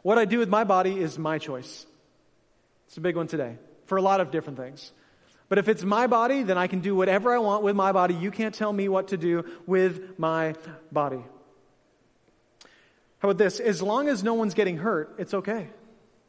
What 0.01 0.17
I 0.17 0.25
do 0.25 0.39
with 0.39 0.49
my 0.49 0.63
body 0.63 0.99
is 0.99 1.17
my 1.17 1.37
choice. 1.37 1.85
It's 2.87 2.97
a 2.97 3.01
big 3.01 3.15
one 3.15 3.27
today 3.27 3.57
for 3.93 3.97
a 3.97 4.01
lot 4.01 4.21
of 4.21 4.31
different 4.31 4.57
things. 4.57 4.91
But 5.50 5.59
if 5.59 5.69
it's 5.69 5.83
my 5.83 6.07
body, 6.07 6.43
then 6.43 6.57
I 6.57 6.67
can 6.67 6.79
do 6.79 6.95
whatever 6.95 7.33
I 7.33 7.38
want 7.38 7.63
with 7.63 7.75
my 7.75 7.91
body. 7.91 8.15
You 8.15 8.31
can't 8.31 8.55
tell 8.55 8.73
me 8.73 8.89
what 8.89 9.09
to 9.09 9.17
do 9.17 9.45
with 9.67 10.17
my 10.17 10.55
body. 10.91 11.23
How 13.19 13.29
about 13.29 13.38
this? 13.38 13.59
As 13.59 13.81
long 13.81 14.09
as 14.09 14.23
no 14.23 14.33
one's 14.33 14.55
getting 14.55 14.77
hurt, 14.77 15.15
it's 15.19 15.33
okay 15.33 15.69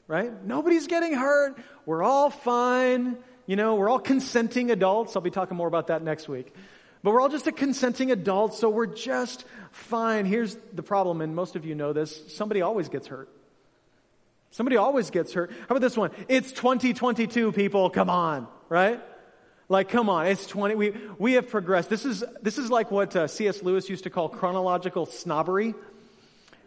right? 0.06 0.44
Nobody's 0.44 0.86
getting 0.86 1.14
hurt. 1.14 1.58
We're 1.86 2.02
all 2.02 2.30
fine. 2.30 3.16
You 3.46 3.56
know, 3.56 3.74
we're 3.76 3.88
all 3.88 3.98
consenting 3.98 4.70
adults. 4.70 5.16
I'll 5.16 5.22
be 5.22 5.30
talking 5.30 5.56
more 5.56 5.68
about 5.68 5.88
that 5.88 6.02
next 6.02 6.28
week. 6.28 6.54
But 7.02 7.12
we're 7.12 7.20
all 7.20 7.28
just 7.28 7.46
a 7.46 7.52
consenting 7.52 8.10
adult, 8.10 8.54
so 8.54 8.70
we're 8.70 8.86
just 8.86 9.44
fine. 9.70 10.24
Here's 10.24 10.56
the 10.72 10.82
problem, 10.82 11.20
and 11.20 11.34
most 11.36 11.54
of 11.56 11.66
you 11.66 11.74
know 11.74 11.92
this 11.92 12.34
somebody 12.34 12.62
always 12.62 12.88
gets 12.88 13.06
hurt. 13.06 13.28
Somebody 14.54 14.76
always 14.76 15.10
gets 15.10 15.32
hurt. 15.32 15.50
How 15.50 15.66
about 15.70 15.80
this 15.80 15.96
one? 15.96 16.12
It's 16.28 16.52
2022, 16.52 17.50
people. 17.50 17.90
Come 17.90 18.08
on, 18.08 18.46
right? 18.68 19.00
Like, 19.68 19.88
come 19.88 20.08
on, 20.08 20.28
it's 20.28 20.46
20. 20.46 20.76
We, 20.76 20.92
we 21.18 21.32
have 21.32 21.48
progressed. 21.48 21.90
This 21.90 22.04
is, 22.04 22.22
this 22.40 22.56
is 22.56 22.70
like 22.70 22.92
what 22.92 23.16
uh, 23.16 23.26
C.S. 23.26 23.64
Lewis 23.64 23.90
used 23.90 24.04
to 24.04 24.10
call 24.10 24.28
chronological 24.28 25.06
snobbery. 25.06 25.74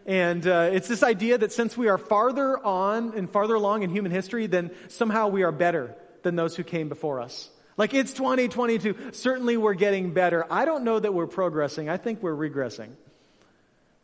And 0.05 0.45
uh, 0.45 0.69
it's 0.73 0.89
this 0.89 1.01
idea 1.01 1.37
that 1.37 1.53
since 1.53 1.77
we 1.77 1.87
are 1.87 1.97
farther 1.97 2.61
on 2.61 3.13
and 3.15 3.29
farther 3.29 3.55
along 3.55 3.83
in 3.83 3.89
human 3.89 4.11
history, 4.11 4.47
then 4.47 4.71
somehow 4.89 5.29
we 5.29 5.43
are 5.43 5.53
better 5.53 5.95
than 6.23 6.35
those 6.35 6.57
who 6.57 6.65
came 6.65 6.89
before 6.89 7.21
us. 7.21 7.49
Like, 7.77 7.93
it's 7.93 8.11
2022. 8.11 9.13
Certainly 9.13 9.55
we're 9.55 9.75
getting 9.75 10.11
better. 10.11 10.45
I 10.51 10.65
don't 10.65 10.83
know 10.83 10.99
that 10.99 11.13
we're 11.13 11.25
progressing. 11.25 11.87
I 11.87 11.95
think 11.95 12.21
we're 12.21 12.35
regressing. 12.35 12.89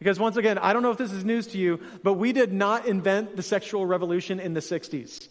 Because 0.03 0.19
once 0.19 0.35
again, 0.35 0.57
I 0.57 0.73
don't 0.73 0.83
know 0.83 0.91
if 0.91 0.97
this 0.97 1.13
is 1.13 1.23
news 1.23 1.47
to 1.47 1.57
you, 1.57 1.79
but 2.03 2.15
we 2.15 2.33
did 2.33 2.51
not 2.51 2.87
invent 2.87 3.37
the 3.37 3.41
sexual 3.41 3.85
revolution 3.85 4.41
in 4.41 4.53
the 4.53 4.59
60s. 4.59 5.29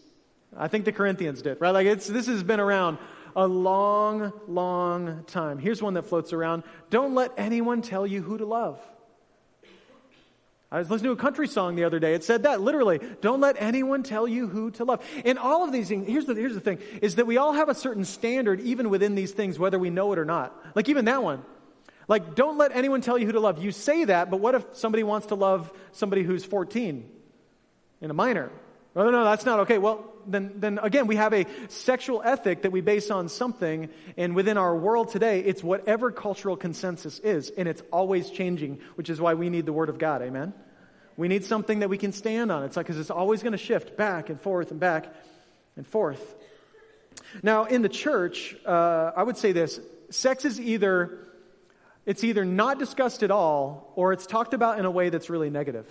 I 0.56 0.68
think 0.68 0.86
the 0.86 0.92
Corinthians 0.92 1.42
did, 1.42 1.60
right? 1.60 1.72
Like, 1.72 1.86
it's, 1.86 2.06
this 2.06 2.26
has 2.26 2.42
been 2.42 2.58
around 2.58 2.96
a 3.36 3.46
long, 3.46 4.32
long 4.48 5.24
time. 5.26 5.58
Here's 5.58 5.82
one 5.82 5.92
that 5.94 6.06
floats 6.06 6.32
around 6.32 6.62
Don't 6.88 7.14
let 7.14 7.32
anyone 7.36 7.82
tell 7.82 8.06
you 8.06 8.22
who 8.22 8.38
to 8.38 8.46
love. 8.46 8.80
I 10.70 10.78
was 10.78 10.90
listening 10.90 11.14
to 11.14 11.20
a 11.20 11.22
country 11.22 11.48
song 11.48 11.74
the 11.76 11.84
other 11.84 11.98
day. 11.98 12.14
It 12.14 12.24
said 12.24 12.44
that 12.44 12.62
literally. 12.62 12.98
Don't 13.20 13.42
let 13.42 13.56
anyone 13.60 14.02
tell 14.02 14.26
you 14.26 14.48
who 14.48 14.70
to 14.70 14.84
love. 14.84 15.04
And 15.26 15.38
all 15.38 15.64
of 15.64 15.72
these 15.72 15.88
things, 15.88 16.08
here's 16.08 16.24
the, 16.24 16.34
here's 16.34 16.54
the 16.54 16.60
thing, 16.60 16.78
is 17.02 17.16
that 17.16 17.26
we 17.26 17.36
all 17.36 17.52
have 17.52 17.68
a 17.68 17.74
certain 17.74 18.06
standard 18.06 18.58
even 18.60 18.88
within 18.88 19.14
these 19.14 19.32
things, 19.32 19.58
whether 19.58 19.78
we 19.78 19.90
know 19.90 20.14
it 20.14 20.18
or 20.18 20.24
not. 20.24 20.58
Like 20.74 20.88
even 20.88 21.04
that 21.04 21.22
one. 21.22 21.44
Like, 22.08 22.34
don't 22.34 22.58
let 22.58 22.72
anyone 22.74 23.00
tell 23.00 23.18
you 23.18 23.26
who 23.26 23.32
to 23.32 23.40
love. 23.40 23.62
You 23.62 23.72
say 23.72 24.04
that, 24.04 24.30
but 24.30 24.40
what 24.40 24.54
if 24.54 24.64
somebody 24.72 25.02
wants 25.02 25.28
to 25.28 25.34
love 25.34 25.72
somebody 25.92 26.22
who's 26.22 26.44
14 26.44 27.08
and 28.00 28.10
a 28.10 28.14
minor? 28.14 28.50
No, 28.94 29.04
no, 29.04 29.10
no, 29.10 29.24
that's 29.24 29.46
not 29.46 29.60
okay. 29.60 29.78
Well, 29.78 30.12
then, 30.26 30.52
then 30.56 30.78
again, 30.82 31.06
we 31.06 31.16
have 31.16 31.32
a 31.32 31.46
sexual 31.68 32.22
ethic 32.22 32.62
that 32.62 32.72
we 32.72 32.80
base 32.80 33.10
on 33.10 33.28
something, 33.28 33.88
and 34.16 34.34
within 34.34 34.58
our 34.58 34.76
world 34.76 35.08
today, 35.10 35.40
it's 35.40 35.62
whatever 35.62 36.10
cultural 36.10 36.56
consensus 36.56 37.18
is, 37.20 37.50
and 37.50 37.68
it's 37.68 37.82
always 37.90 38.30
changing, 38.30 38.80
which 38.96 39.08
is 39.08 39.20
why 39.20 39.34
we 39.34 39.48
need 39.48 39.64
the 39.66 39.72
Word 39.72 39.88
of 39.88 39.98
God. 39.98 40.22
Amen? 40.22 40.52
We 41.16 41.28
need 41.28 41.44
something 41.44 41.80
that 41.80 41.88
we 41.88 41.98
can 41.98 42.12
stand 42.12 42.52
on. 42.52 42.64
It's 42.64 42.76
like, 42.76 42.86
because 42.86 42.98
it's 42.98 43.10
always 43.10 43.42
going 43.42 43.52
to 43.52 43.58
shift 43.58 43.96
back 43.96 44.28
and 44.28 44.40
forth 44.40 44.70
and 44.70 44.80
back 44.80 45.12
and 45.76 45.86
forth. 45.86 46.34
Now, 47.42 47.64
in 47.64 47.82
the 47.82 47.88
church, 47.88 48.56
uh, 48.66 49.12
I 49.16 49.22
would 49.22 49.36
say 49.36 49.52
this 49.52 49.80
sex 50.10 50.44
is 50.44 50.60
either. 50.60 51.18
It's 52.04 52.24
either 52.24 52.44
not 52.44 52.78
discussed 52.78 53.22
at 53.22 53.30
all 53.30 53.92
or 53.94 54.12
it's 54.12 54.26
talked 54.26 54.54
about 54.54 54.78
in 54.78 54.84
a 54.84 54.90
way 54.90 55.08
that's 55.08 55.30
really 55.30 55.50
negative. 55.50 55.86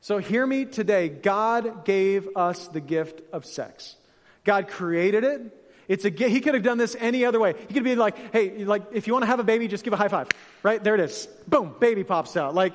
So 0.00 0.18
hear 0.18 0.46
me 0.46 0.64
today. 0.66 1.08
God 1.08 1.84
gave 1.84 2.28
us 2.36 2.68
the 2.68 2.80
gift 2.80 3.22
of 3.32 3.44
sex. 3.44 3.96
God 4.44 4.68
created 4.68 5.24
it. 5.24 5.40
It's 5.88 6.04
a 6.04 6.10
he 6.10 6.40
could 6.40 6.54
have 6.54 6.62
done 6.62 6.78
this 6.78 6.96
any 6.98 7.24
other 7.24 7.40
way. 7.40 7.54
He 7.68 7.74
could 7.74 7.84
be 7.84 7.94
like, 7.94 8.32
"Hey, 8.32 8.64
like 8.64 8.82
if 8.92 9.06
you 9.06 9.12
want 9.12 9.24
to 9.24 9.26
have 9.26 9.40
a 9.40 9.44
baby, 9.44 9.68
just 9.68 9.84
give 9.84 9.92
a 9.92 9.96
high 9.96 10.08
five. 10.08 10.28
Right? 10.62 10.82
There 10.82 10.94
it 10.94 11.00
is. 11.00 11.26
Boom, 11.46 11.74
baby 11.78 12.04
pops 12.04 12.36
out. 12.36 12.54
Like 12.54 12.72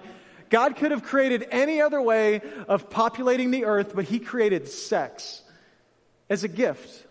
God 0.49 0.75
could 0.75 0.91
have 0.91 1.03
created 1.03 1.47
any 1.51 1.81
other 1.81 2.01
way 2.01 2.41
of 2.67 2.89
populating 2.89 3.51
the 3.51 3.65
earth, 3.65 3.93
but 3.95 4.05
he 4.05 4.19
created 4.19 4.67
sex 4.67 5.41
as 6.29 6.43
a 6.43 6.47
gift 6.47 7.05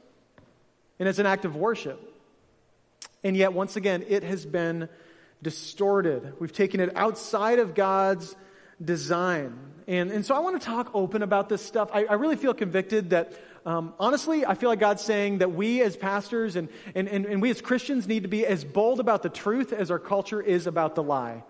and 0.99 1.09
as 1.09 1.19
an 1.19 1.27
act 1.27 1.45
of 1.45 1.57
worship. 1.57 2.01
And 3.25 3.37
yet 3.37 3.53
once 3.53 3.77
again, 3.77 4.05
it 4.09 4.23
has 4.23 4.47
been 4.47 4.89
distorted. 5.43 6.35
We've 6.41 6.53
taken 6.53 6.81
it 6.81 6.97
outside 6.97 7.59
of 7.59 7.75
God's 7.75 8.35
design. 8.83 9.59
And, 9.87 10.11
and 10.11 10.25
so 10.25 10.35
I 10.35 10.41
want 10.41 10.61
to 10.61 10.67
talk 10.67 10.91
open 10.95 11.23
about 11.23 11.49
this 11.49 11.65
stuff. 11.65 11.91
I, 11.93 12.05
I 12.05 12.15
really 12.15 12.37
feel 12.37 12.55
convicted 12.55 13.11
that, 13.11 13.33
um, 13.65 13.95
honestly, 13.99 14.45
I 14.45 14.55
feel 14.55 14.69
like 14.69 14.81
God's 14.81 15.03
saying 15.03 15.39
that 15.39 15.53
we 15.53 15.81
as 15.83 15.97
pastors 15.97 16.57
and, 16.57 16.69
and, 16.95 17.09
and, 17.09 17.25
and 17.25 17.41
we 17.41 17.51
as 17.51 17.61
Christians 17.61 18.07
need 18.07 18.25
to 18.25 18.29
be 18.29 18.45
as 18.45 18.65
bold 18.65 19.01
about 19.01 19.23
the 19.23 19.31
truth 19.31 19.73
as 19.73 19.91
our 19.91 19.99
culture 19.99 20.43
is 20.43 20.67
about 20.67 20.95
the 20.95 21.03
lie. 21.03 21.43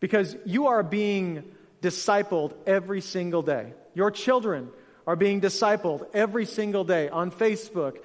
Because 0.00 0.36
you 0.46 0.68
are 0.68 0.82
being 0.82 1.44
discipled 1.82 2.54
every 2.66 3.00
single 3.00 3.42
day. 3.42 3.72
Your 3.94 4.10
children 4.10 4.70
are 5.06 5.16
being 5.16 5.40
discipled 5.40 6.06
every 6.14 6.46
single 6.46 6.84
day 6.84 7.08
on 7.08 7.30
Facebook, 7.30 7.98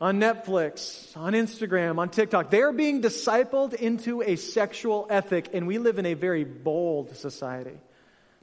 on 0.00 0.18
Netflix, 0.18 1.14
on 1.16 1.34
Instagram, 1.34 1.98
on 1.98 2.08
TikTok. 2.08 2.50
They're 2.50 2.72
being 2.72 3.02
discipled 3.02 3.74
into 3.74 4.22
a 4.22 4.36
sexual 4.36 5.06
ethic, 5.10 5.50
and 5.52 5.66
we 5.66 5.78
live 5.78 5.98
in 5.98 6.06
a 6.06 6.14
very 6.14 6.44
bold 6.44 7.16
society. 7.16 7.78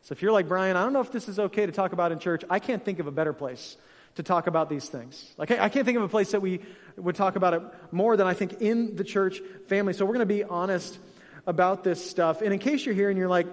So 0.04 0.14
if 0.14 0.22
you're 0.22 0.32
like, 0.32 0.48
Brian, 0.48 0.78
I 0.78 0.84
don't 0.84 0.94
know 0.94 1.02
if 1.02 1.12
this 1.12 1.28
is 1.28 1.40
okay 1.40 1.66
to 1.66 1.72
talk 1.72 1.94
about 1.94 2.12
in 2.12 2.20
church, 2.20 2.44
I 2.50 2.60
can't 2.60 2.86
think 2.86 3.00
of 3.00 3.08
a 3.08 3.12
better 3.12 3.34
place 3.34 3.76
to 4.16 4.24
talk 4.24 4.48
about 4.48 4.70
these 4.70 4.88
things. 4.88 5.34
Like, 5.38 5.52
I 5.52 5.70
can't 5.70 5.86
think 5.86 5.98
of 5.98 6.04
a 6.04 6.08
place 6.08 6.32
that 6.32 6.42
we 6.42 6.62
would 6.96 7.16
talk 7.16 7.36
about 7.36 7.54
it 7.54 7.62
more 7.92 8.18
than 8.18 8.28
I 8.28 8.34
think 8.34 8.62
in 8.62 8.96
the 8.96 9.04
church 9.04 9.42
family. 9.68 9.94
So 9.94 10.06
we're 10.06 10.14
going 10.14 10.28
to 10.28 10.34
be 10.34 10.44
honest 10.44 10.98
about 11.46 11.84
this 11.84 12.08
stuff. 12.08 12.42
And 12.42 12.54
in 12.54 12.60
case 12.60 12.86
you're 12.86 12.96
here 12.96 13.10
and 13.10 13.18
you're 13.18 13.28
like, 13.28 13.48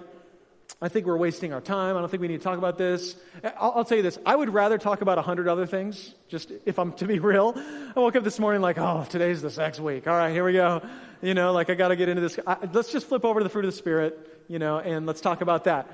I 0.81 0.89
think 0.89 1.05
we're 1.05 1.17
wasting 1.17 1.53
our 1.53 1.61
time. 1.61 1.95
I 1.95 1.99
don't 2.01 2.09
think 2.09 2.21
we 2.21 2.27
need 2.27 2.37
to 2.37 2.43
talk 2.43 2.57
about 2.57 2.77
this. 2.77 3.15
I'll, 3.57 3.73
I'll 3.77 3.85
tell 3.85 3.97
you 3.97 4.03
this. 4.03 4.19
I 4.25 4.35
would 4.35 4.53
rather 4.53 4.77
talk 4.77 5.01
about 5.01 5.17
a 5.17 5.21
hundred 5.21 5.47
other 5.47 5.65
things, 5.65 6.13
just 6.27 6.51
if 6.65 6.77
I'm 6.79 6.91
to 6.93 7.05
be 7.05 7.19
real. 7.19 7.53
I 7.95 7.99
woke 7.99 8.15
up 8.15 8.23
this 8.23 8.39
morning 8.39 8.61
like, 8.61 8.77
oh, 8.77 9.05
today's 9.09 9.41
the 9.41 9.49
sex 9.49 9.79
week. 9.79 10.05
All 10.05 10.13
right, 10.15 10.31
here 10.31 10.43
we 10.43 10.53
go. 10.53 10.81
You 11.21 11.33
know, 11.33 11.53
like 11.53 11.69
I 11.69 11.75
got 11.75 11.89
to 11.89 11.95
get 11.95 12.09
into 12.09 12.21
this. 12.21 12.37
I, 12.45 12.57
let's 12.73 12.91
just 12.91 13.07
flip 13.07 13.23
over 13.23 13.39
to 13.39 13.43
the 13.43 13.49
fruit 13.49 13.65
of 13.65 13.71
the 13.71 13.77
Spirit, 13.77 14.43
you 14.49 14.59
know, 14.59 14.79
and 14.79 15.05
let's 15.05 15.21
talk 15.21 15.41
about 15.41 15.63
that. 15.63 15.89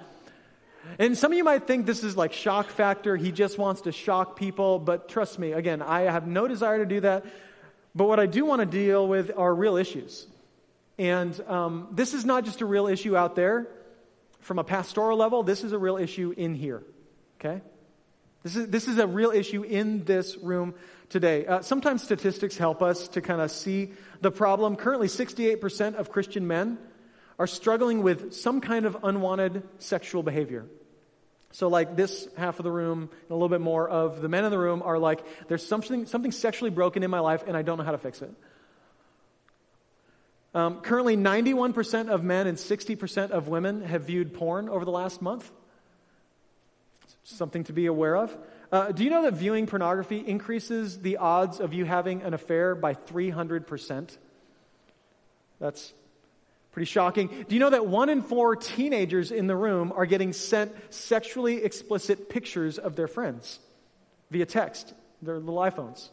And 0.98 1.16
some 1.16 1.32
of 1.32 1.38
you 1.38 1.44
might 1.44 1.68
think 1.68 1.86
this 1.86 2.04
is 2.04 2.18
like 2.18 2.34
shock 2.34 2.70
factor. 2.70 3.16
He 3.16 3.32
just 3.32 3.60
wants 3.60 3.82
to 3.82 3.92
shock 3.92 4.36
people. 4.36 4.80
But 4.80 5.10
trust 5.10 5.38
me, 5.38 5.52
again, 5.52 5.84
I 5.84 6.02
have 6.02 6.26
no 6.26 6.48
desire 6.48 6.80
to 6.80 6.88
do 6.88 7.02
that. 7.02 7.24
But 7.94 8.06
what 8.06 8.20
I 8.20 8.26
do 8.26 8.46
want 8.46 8.62
to 8.62 8.66
deal 8.66 9.08
with 9.08 9.32
are 9.38 9.54
real 9.54 9.78
issues. 9.78 10.26
And 10.98 11.40
um, 11.48 11.88
this 11.92 12.16
is 12.16 12.26
not 12.26 12.46
just 12.46 12.62
a 12.62 12.66
real 12.66 12.88
issue 12.88 13.16
out 13.16 13.36
there 13.36 13.68
from 14.42 14.60
a 14.60 14.64
pastoral 14.64 15.18
level, 15.18 15.44
this 15.44 15.64
is 15.64 15.72
a 15.72 15.80
real 15.80 15.98
issue 15.98 16.34
in 16.36 16.54
here. 16.54 16.84
Okay? 17.40 17.62
This 18.44 18.56
is, 18.56 18.68
this 18.70 18.88
is 18.88 18.98
a 18.98 19.08
real 19.08 19.32
issue 19.32 19.64
in 19.64 20.04
this 20.04 20.38
room 20.38 20.74
today. 21.10 21.46
Uh, 21.46 21.62
sometimes 21.62 22.04
statistics 22.04 22.58
help 22.58 22.82
us 22.82 23.08
to 23.10 23.22
kind 23.22 23.40
of 23.40 23.52
see 23.52 23.94
the 24.22 24.32
problem. 24.32 24.76
Currently, 24.76 25.08
68% 25.08 25.96
of 25.96 26.10
Christian 26.10 26.48
men 26.48 26.80
are 27.38 27.48
struggling 27.48 28.02
with 28.02 28.34
some 28.34 28.62
kind 28.62 28.86
of 28.86 28.98
unwanted 29.04 29.64
sexual 29.80 30.24
behavior. 30.24 30.66
So, 31.54 31.68
like 31.68 31.96
this 31.96 32.28
half 32.38 32.60
of 32.60 32.64
the 32.64 32.72
room, 32.72 33.10
and 33.12 33.32
a 33.32 33.34
little 33.34 33.50
bit 33.50 33.62
more 33.62 33.88
of 33.88 34.22
the 34.22 34.30
men 34.30 34.46
in 34.46 34.52
the 34.52 34.58
room 34.58 34.82
are 34.84 34.98
like, 34.98 35.24
there's 35.48 35.66
something, 35.66 36.06
something 36.06 36.32
sexually 36.32 36.72
broken 36.72 37.04
in 37.04 37.12
my 37.12 37.20
life, 37.20 37.44
and 37.46 37.58
I 37.58 37.62
don't 37.62 37.78
know 37.78 37.84
how 37.84 37.92
to 37.92 37.98
fix 37.98 38.22
it. 38.22 38.32
Um, 40.54 40.82
currently, 40.82 41.16
91% 41.16 42.10
of 42.10 42.24
men 42.24 42.48
and 42.48 42.58
60% 42.58 43.32
of 43.32 43.48
women 43.48 43.84
have 43.84 44.04
viewed 44.04 44.34
porn 44.34 44.68
over 44.68 44.84
the 44.84 44.92
last 44.92 45.22
month. 45.22 45.50
Something 47.24 47.64
to 47.66 47.74
be 47.74 47.86
aware 47.86 48.18
of. 48.18 48.36
Uh, 48.72 48.92
do 48.92 49.04
you 49.04 49.10
know 49.10 49.24
that 49.24 49.34
viewing 49.34 49.68
pornography 49.68 50.18
increases 50.18 51.00
the 51.00 51.18
odds 51.18 51.60
of 51.60 51.74
you 51.74 51.86
having 51.86 52.22
an 52.24 52.34
affair 52.34 52.76
by 52.76 52.94
300%? 52.94 54.18
That's 55.60 55.94
pretty 56.72 56.86
shocking. 56.86 57.28
Do 57.48 57.56
you 57.56 57.60
know 57.60 57.70
that 57.70 57.86
one 57.86 58.10
in 58.10 58.22
four 58.22 58.56
teenagers 58.56 59.32
in 59.32 59.48
the 59.48 59.56
room 59.56 59.94
are 59.96 60.06
getting 60.06 60.34
sent 60.34 60.74
sexually 60.94 61.64
explicit 61.64 62.30
pictures 62.30 62.78
of 62.78 62.96
their 62.96 63.08
friends 63.08 63.60
via 64.32 64.46
text, 64.46 64.94
their 65.22 65.40
little 65.40 65.60
iPhones? 65.60 66.10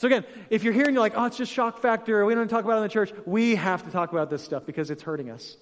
So 0.00 0.06
again, 0.06 0.24
if 0.48 0.64
you're 0.64 0.72
here 0.72 0.86
and 0.86 0.94
you're 0.94 1.02
like, 1.02 1.12
oh, 1.14 1.26
it's 1.26 1.36
just 1.36 1.52
shock 1.52 1.82
factor, 1.82 2.24
we 2.24 2.34
don't 2.34 2.48
talk 2.48 2.64
about 2.64 2.76
it 2.76 2.76
in 2.78 2.82
the 2.84 2.88
church, 2.88 3.12
we 3.26 3.56
have 3.56 3.84
to 3.84 3.90
talk 3.90 4.12
about 4.12 4.30
this 4.30 4.42
stuff 4.42 4.64
because 4.64 4.90
it's 4.90 5.02
hurting 5.02 5.30
us. 5.30 5.58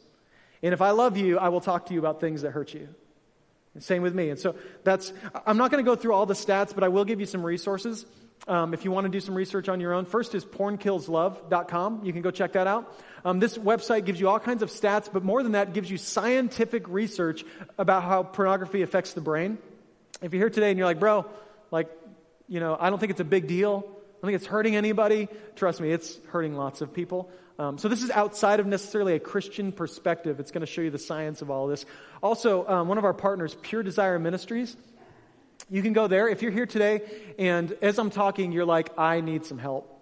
And 0.62 0.72
if 0.72 0.80
I 0.80 0.90
love 0.92 1.16
you, 1.16 1.40
I 1.40 1.48
will 1.48 1.60
talk 1.60 1.86
to 1.86 1.92
you 1.92 1.98
about 1.98 2.20
things 2.20 2.42
that 2.42 2.52
hurt 2.52 2.72
you. 2.72 2.88
And 3.74 3.82
same 3.82 4.00
with 4.00 4.14
me. 4.14 4.30
And 4.30 4.38
so 4.38 4.54
that's, 4.84 5.12
I'm 5.44 5.56
not 5.56 5.72
going 5.72 5.84
to 5.84 5.90
go 5.90 5.96
through 5.96 6.12
all 6.12 6.24
the 6.24 6.34
stats, 6.34 6.72
but 6.72 6.84
I 6.84 6.88
will 6.88 7.04
give 7.04 7.18
you 7.18 7.26
some 7.26 7.44
resources. 7.44 8.06
Um, 8.46 8.74
if 8.74 8.84
you 8.84 8.92
want 8.92 9.06
to 9.06 9.08
do 9.10 9.18
some 9.18 9.34
research 9.34 9.68
on 9.68 9.80
your 9.80 9.92
own, 9.92 10.04
first 10.04 10.36
is 10.36 10.44
pornkillslove.com. 10.44 12.04
You 12.04 12.12
can 12.12 12.22
go 12.22 12.30
check 12.30 12.52
that 12.52 12.68
out. 12.68 12.96
Um, 13.24 13.40
this 13.40 13.58
website 13.58 14.04
gives 14.04 14.20
you 14.20 14.28
all 14.28 14.38
kinds 14.38 14.62
of 14.62 14.70
stats, 14.70 15.12
but 15.12 15.24
more 15.24 15.42
than 15.42 15.50
that, 15.52 15.70
it 15.70 15.74
gives 15.74 15.90
you 15.90 15.98
scientific 15.98 16.86
research 16.86 17.44
about 17.76 18.04
how 18.04 18.22
pornography 18.22 18.82
affects 18.82 19.14
the 19.14 19.20
brain. 19.20 19.58
If 20.22 20.32
you're 20.32 20.42
here 20.42 20.50
today 20.50 20.70
and 20.70 20.78
you're 20.78 20.86
like, 20.86 21.00
bro, 21.00 21.26
like, 21.72 21.90
you 22.46 22.60
know, 22.60 22.76
I 22.78 22.88
don't 22.88 23.00
think 23.00 23.10
it's 23.10 23.20
a 23.20 23.24
big 23.24 23.48
deal. 23.48 23.96
I 24.18 24.20
don't 24.20 24.32
think 24.32 24.42
it's 24.42 24.50
hurting 24.50 24.74
anybody. 24.74 25.28
Trust 25.54 25.80
me, 25.80 25.92
it's 25.92 26.18
hurting 26.30 26.56
lots 26.56 26.80
of 26.80 26.92
people. 26.92 27.30
Um, 27.56 27.78
so 27.78 27.86
this 27.86 28.02
is 28.02 28.10
outside 28.10 28.58
of 28.58 28.66
necessarily 28.66 29.14
a 29.14 29.20
Christian 29.20 29.70
perspective. 29.70 30.40
It's 30.40 30.50
going 30.50 30.62
to 30.62 30.66
show 30.66 30.80
you 30.80 30.90
the 30.90 30.98
science 30.98 31.40
of 31.40 31.52
all 31.52 31.64
of 31.64 31.70
this. 31.70 31.86
Also, 32.20 32.66
um, 32.66 32.88
one 32.88 32.98
of 32.98 33.04
our 33.04 33.14
partners, 33.14 33.56
Pure 33.62 33.84
Desire 33.84 34.18
Ministries, 34.18 34.76
you 35.70 35.82
can 35.82 35.92
go 35.92 36.08
there. 36.08 36.28
If 36.28 36.42
you're 36.42 36.50
here 36.50 36.66
today 36.66 37.02
and 37.38 37.70
as 37.80 37.96
I'm 38.00 38.10
talking, 38.10 38.50
you're 38.50 38.64
like, 38.64 38.98
I 38.98 39.20
need 39.20 39.44
some 39.44 39.58
help. 39.58 39.94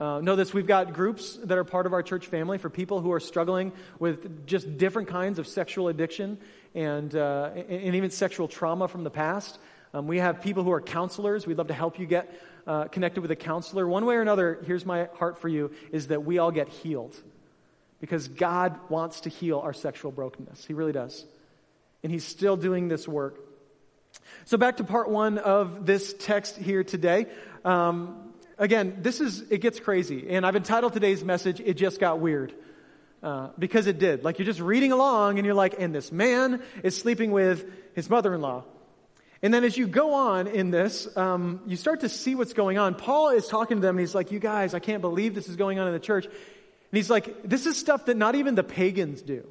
Uh, 0.00 0.22
know 0.22 0.36
this, 0.36 0.54
we've 0.54 0.66
got 0.66 0.94
groups 0.94 1.38
that 1.44 1.58
are 1.58 1.64
part 1.64 1.84
of 1.84 1.92
our 1.92 2.02
church 2.02 2.28
family 2.28 2.56
for 2.56 2.70
people 2.70 3.02
who 3.02 3.12
are 3.12 3.20
struggling 3.20 3.72
with 3.98 4.46
just 4.46 4.78
different 4.78 5.08
kinds 5.08 5.38
of 5.38 5.46
sexual 5.46 5.88
addiction 5.88 6.38
and, 6.74 7.14
uh, 7.14 7.50
and 7.54 7.94
even 7.94 8.10
sexual 8.10 8.48
trauma 8.48 8.88
from 8.88 9.04
the 9.04 9.10
past. 9.10 9.58
Um, 9.92 10.06
we 10.06 10.18
have 10.18 10.40
people 10.40 10.64
who 10.64 10.72
are 10.72 10.80
counselors. 10.80 11.46
We'd 11.46 11.58
love 11.58 11.68
to 11.68 11.74
help 11.74 11.98
you 11.98 12.06
get 12.06 12.34
uh, 12.66 12.84
connected 12.84 13.20
with 13.20 13.30
a 13.30 13.36
counselor. 13.36 13.86
One 13.86 14.06
way 14.06 14.16
or 14.16 14.22
another, 14.22 14.60
here's 14.66 14.86
my 14.86 15.08
heart 15.14 15.38
for 15.40 15.48
you 15.48 15.72
is 15.92 16.08
that 16.08 16.24
we 16.24 16.38
all 16.38 16.50
get 16.50 16.68
healed 16.68 17.14
because 18.00 18.28
God 18.28 18.78
wants 18.88 19.22
to 19.22 19.30
heal 19.30 19.60
our 19.60 19.72
sexual 19.72 20.12
brokenness. 20.12 20.64
He 20.64 20.74
really 20.74 20.92
does. 20.92 21.24
And 22.02 22.12
He's 22.12 22.24
still 22.24 22.56
doing 22.56 22.88
this 22.88 23.08
work. 23.08 23.38
So, 24.44 24.56
back 24.56 24.76
to 24.76 24.84
part 24.84 25.08
one 25.08 25.38
of 25.38 25.86
this 25.86 26.14
text 26.18 26.56
here 26.56 26.84
today. 26.84 27.26
Um, 27.64 28.32
again, 28.58 28.98
this 29.00 29.20
is, 29.20 29.40
it 29.50 29.58
gets 29.58 29.80
crazy. 29.80 30.28
And 30.28 30.46
I've 30.46 30.56
entitled 30.56 30.92
today's 30.92 31.24
message, 31.24 31.60
It 31.60 31.74
Just 31.74 31.98
Got 31.98 32.20
Weird. 32.20 32.54
Uh, 33.22 33.48
because 33.58 33.86
it 33.86 33.98
did. 33.98 34.22
Like 34.22 34.38
you're 34.38 34.44
just 34.44 34.60
reading 34.60 34.92
along 34.92 35.38
and 35.38 35.46
you're 35.46 35.54
like, 35.54 35.76
and 35.78 35.94
this 35.94 36.12
man 36.12 36.62
is 36.82 36.94
sleeping 36.94 37.32
with 37.32 37.64
his 37.94 38.10
mother 38.10 38.34
in 38.34 38.42
law. 38.42 38.64
And 39.44 39.52
then 39.52 39.62
as 39.62 39.76
you 39.76 39.86
go 39.86 40.14
on 40.14 40.46
in 40.46 40.70
this, 40.70 41.06
um, 41.18 41.60
you 41.66 41.76
start 41.76 42.00
to 42.00 42.08
see 42.08 42.34
what's 42.34 42.54
going 42.54 42.78
on. 42.78 42.94
Paul 42.94 43.28
is 43.28 43.46
talking 43.46 43.76
to 43.76 43.80
them 43.82 43.96
and 43.96 44.00
he's 44.00 44.14
like, 44.14 44.32
You 44.32 44.38
guys, 44.38 44.72
I 44.72 44.78
can't 44.78 45.02
believe 45.02 45.34
this 45.34 45.50
is 45.50 45.56
going 45.56 45.78
on 45.78 45.86
in 45.86 45.92
the 45.92 46.00
church. 46.00 46.24
And 46.24 46.32
he's 46.90 47.10
like, 47.10 47.42
This 47.42 47.66
is 47.66 47.76
stuff 47.76 48.06
that 48.06 48.16
not 48.16 48.36
even 48.36 48.54
the 48.54 48.64
pagans 48.64 49.20
do. 49.20 49.46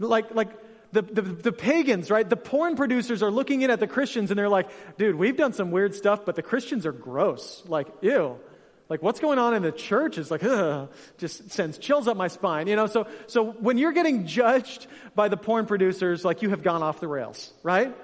Like, 0.00 0.34
like 0.34 0.48
the, 0.90 1.02
the, 1.02 1.22
the 1.22 1.52
pagans, 1.52 2.10
right? 2.10 2.28
The 2.28 2.36
porn 2.36 2.74
producers 2.74 3.22
are 3.22 3.30
looking 3.30 3.62
in 3.62 3.70
at 3.70 3.78
the 3.78 3.86
Christians 3.86 4.32
and 4.32 4.38
they're 4.38 4.48
like, 4.48 4.70
Dude, 4.98 5.14
we've 5.14 5.36
done 5.36 5.52
some 5.52 5.70
weird 5.70 5.94
stuff, 5.94 6.24
but 6.24 6.34
the 6.34 6.42
Christians 6.42 6.84
are 6.84 6.90
gross. 6.90 7.62
Like, 7.68 7.86
ew. 8.00 8.40
Like 8.88 9.04
what's 9.04 9.20
going 9.20 9.38
on 9.38 9.54
in 9.54 9.62
the 9.62 9.70
church 9.70 10.18
is 10.18 10.32
like, 10.32 10.42
ugh, 10.44 10.90
just 11.16 11.52
sends 11.52 11.78
chills 11.78 12.08
up 12.08 12.16
my 12.16 12.26
spine, 12.26 12.66
you 12.66 12.74
know? 12.74 12.88
So, 12.88 13.06
so 13.28 13.52
when 13.52 13.78
you're 13.78 13.92
getting 13.92 14.26
judged 14.26 14.88
by 15.14 15.28
the 15.28 15.36
porn 15.36 15.66
producers, 15.66 16.24
like 16.24 16.42
you 16.42 16.50
have 16.50 16.64
gone 16.64 16.82
off 16.82 16.98
the 16.98 17.06
rails, 17.06 17.52
right? 17.62 17.94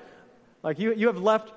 Like 0.63 0.79
you, 0.79 0.95
you 0.95 1.07
have 1.07 1.21
left 1.21 1.53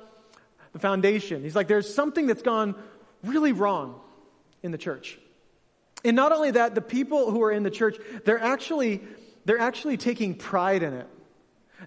the 0.73 0.79
foundation. 0.79 1.43
He's 1.43 1.55
like, 1.55 1.67
there's 1.67 1.93
something 1.93 2.27
that's 2.27 2.41
gone 2.41 2.75
really 3.23 3.51
wrong 3.51 3.99
in 4.63 4.71
the 4.71 4.77
church. 4.77 5.19
And 6.03 6.15
not 6.15 6.31
only 6.31 6.51
that, 6.51 6.75
the 6.75 6.81
people 6.81 7.31
who 7.31 7.43
are 7.43 7.51
in 7.51 7.63
the 7.63 7.71
church, 7.71 7.97
they're 8.25 8.39
actually, 8.41 9.01
they're 9.45 9.59
actually 9.59 9.97
taking 9.97 10.33
pride 10.35 10.83
in 10.83 10.93
it. 10.93 11.07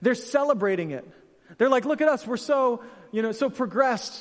They're 0.03 0.15
celebrating 0.15 0.91
it. 0.91 1.09
They're 1.59 1.69
like, 1.69 1.85
look 1.85 2.01
at 2.01 2.09
us, 2.09 2.27
we're 2.27 2.37
so, 2.37 2.83
you 3.13 3.23
know, 3.23 3.33
so 3.33 3.49
progressed. 3.51 4.21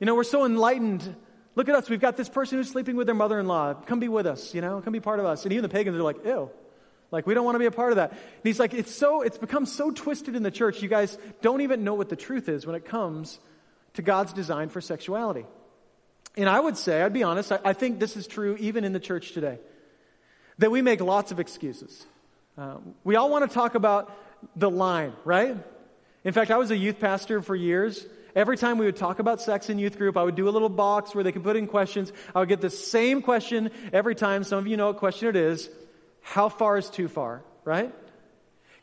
You 0.00 0.06
know, 0.06 0.14
we're 0.14 0.24
so 0.24 0.44
enlightened. 0.44 1.16
Look 1.54 1.68
at 1.68 1.74
us, 1.74 1.90
we've 1.90 2.00
got 2.00 2.16
this 2.16 2.28
person 2.28 2.58
who's 2.58 2.70
sleeping 2.70 2.96
with 2.96 3.06
their 3.06 3.14
mother-in-law. 3.14 3.74
Come 3.86 4.00
be 4.00 4.08
with 4.08 4.26
us, 4.26 4.54
you 4.54 4.60
know, 4.60 4.80
come 4.80 4.92
be 4.92 5.00
part 5.00 5.18
of 5.18 5.26
us. 5.26 5.44
And 5.44 5.52
even 5.52 5.62
the 5.62 5.68
pagans 5.68 5.96
are 5.96 6.02
like, 6.02 6.24
ew. 6.24 6.50
Like, 7.10 7.26
we 7.26 7.34
don't 7.34 7.44
want 7.44 7.54
to 7.54 7.58
be 7.60 7.66
a 7.66 7.70
part 7.70 7.92
of 7.92 7.96
that. 7.96 8.10
And 8.10 8.20
he's 8.44 8.60
like, 8.60 8.74
it's 8.74 8.94
so, 8.94 9.22
it's 9.22 9.38
become 9.38 9.64
so 9.64 9.90
twisted 9.90 10.36
in 10.36 10.42
the 10.42 10.50
church, 10.50 10.82
you 10.82 10.88
guys 10.88 11.16
don't 11.40 11.62
even 11.62 11.84
know 11.84 11.94
what 11.94 12.08
the 12.08 12.16
truth 12.16 12.48
is 12.48 12.66
when 12.66 12.76
it 12.76 12.84
comes 12.84 13.38
to 13.94 14.02
God's 14.02 14.32
design 14.32 14.68
for 14.68 14.80
sexuality. 14.80 15.46
And 16.36 16.48
I 16.48 16.60
would 16.60 16.76
say, 16.76 17.02
I'd 17.02 17.12
be 17.12 17.22
honest, 17.22 17.50
I, 17.50 17.58
I 17.64 17.72
think 17.72 17.98
this 17.98 18.16
is 18.16 18.26
true 18.26 18.56
even 18.60 18.84
in 18.84 18.92
the 18.92 19.00
church 19.00 19.32
today, 19.32 19.58
that 20.58 20.70
we 20.70 20.82
make 20.82 21.00
lots 21.00 21.32
of 21.32 21.40
excuses. 21.40 22.06
Uh, 22.56 22.76
we 23.04 23.16
all 23.16 23.30
want 23.30 23.48
to 23.48 23.54
talk 23.54 23.74
about 23.74 24.14
the 24.54 24.70
line, 24.70 25.14
right? 25.24 25.56
In 26.24 26.32
fact, 26.32 26.50
I 26.50 26.58
was 26.58 26.70
a 26.70 26.76
youth 26.76 27.00
pastor 27.00 27.40
for 27.40 27.56
years. 27.56 28.04
Every 28.34 28.56
time 28.56 28.78
we 28.78 28.84
would 28.84 28.96
talk 28.96 29.18
about 29.18 29.40
sex 29.40 29.70
in 29.70 29.78
youth 29.78 29.96
group, 29.96 30.16
I 30.16 30.22
would 30.22 30.34
do 30.34 30.48
a 30.48 30.50
little 30.50 30.68
box 30.68 31.14
where 31.14 31.24
they 31.24 31.32
could 31.32 31.42
put 31.42 31.56
in 31.56 31.66
questions. 31.66 32.12
I 32.34 32.40
would 32.40 32.48
get 32.48 32.60
the 32.60 32.70
same 32.70 33.22
question 33.22 33.70
every 33.92 34.14
time. 34.14 34.44
Some 34.44 34.58
of 34.58 34.66
you 34.66 34.76
know 34.76 34.88
what 34.88 34.98
question 34.98 35.28
it 35.28 35.36
is. 35.36 35.70
How 36.28 36.50
far 36.50 36.76
is 36.76 36.90
too 36.90 37.08
far, 37.08 37.42
right? 37.64 37.90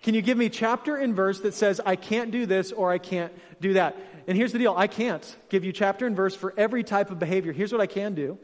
Can 0.02 0.16
you 0.16 0.24
give 0.24 0.36
me 0.36 0.50
chapter 0.50 0.96
and 0.96 1.16
verse 1.16 1.42
that 1.42 1.54
says, 1.54 1.80
I 1.86 1.96
can't 1.96 2.32
do 2.32 2.48
this 2.48 2.72
or 2.72 2.92
I 2.92 2.98
can't 2.98 3.32
do 3.62 3.74
that? 3.74 3.96
And 4.26 4.36
here's 4.36 4.52
the 4.52 4.58
deal 4.58 4.74
I 4.76 4.88
can't 4.88 5.24
give 5.50 5.64
you 5.64 5.72
chapter 5.72 6.08
and 6.08 6.16
verse 6.16 6.36
for 6.36 6.56
every 6.58 6.84
type 6.84 7.12
of 7.12 7.20
behavior. 7.20 7.54
Here's 7.54 7.72
what 7.72 7.82
I 7.82 7.86
can 7.86 8.16
do 8.16 8.40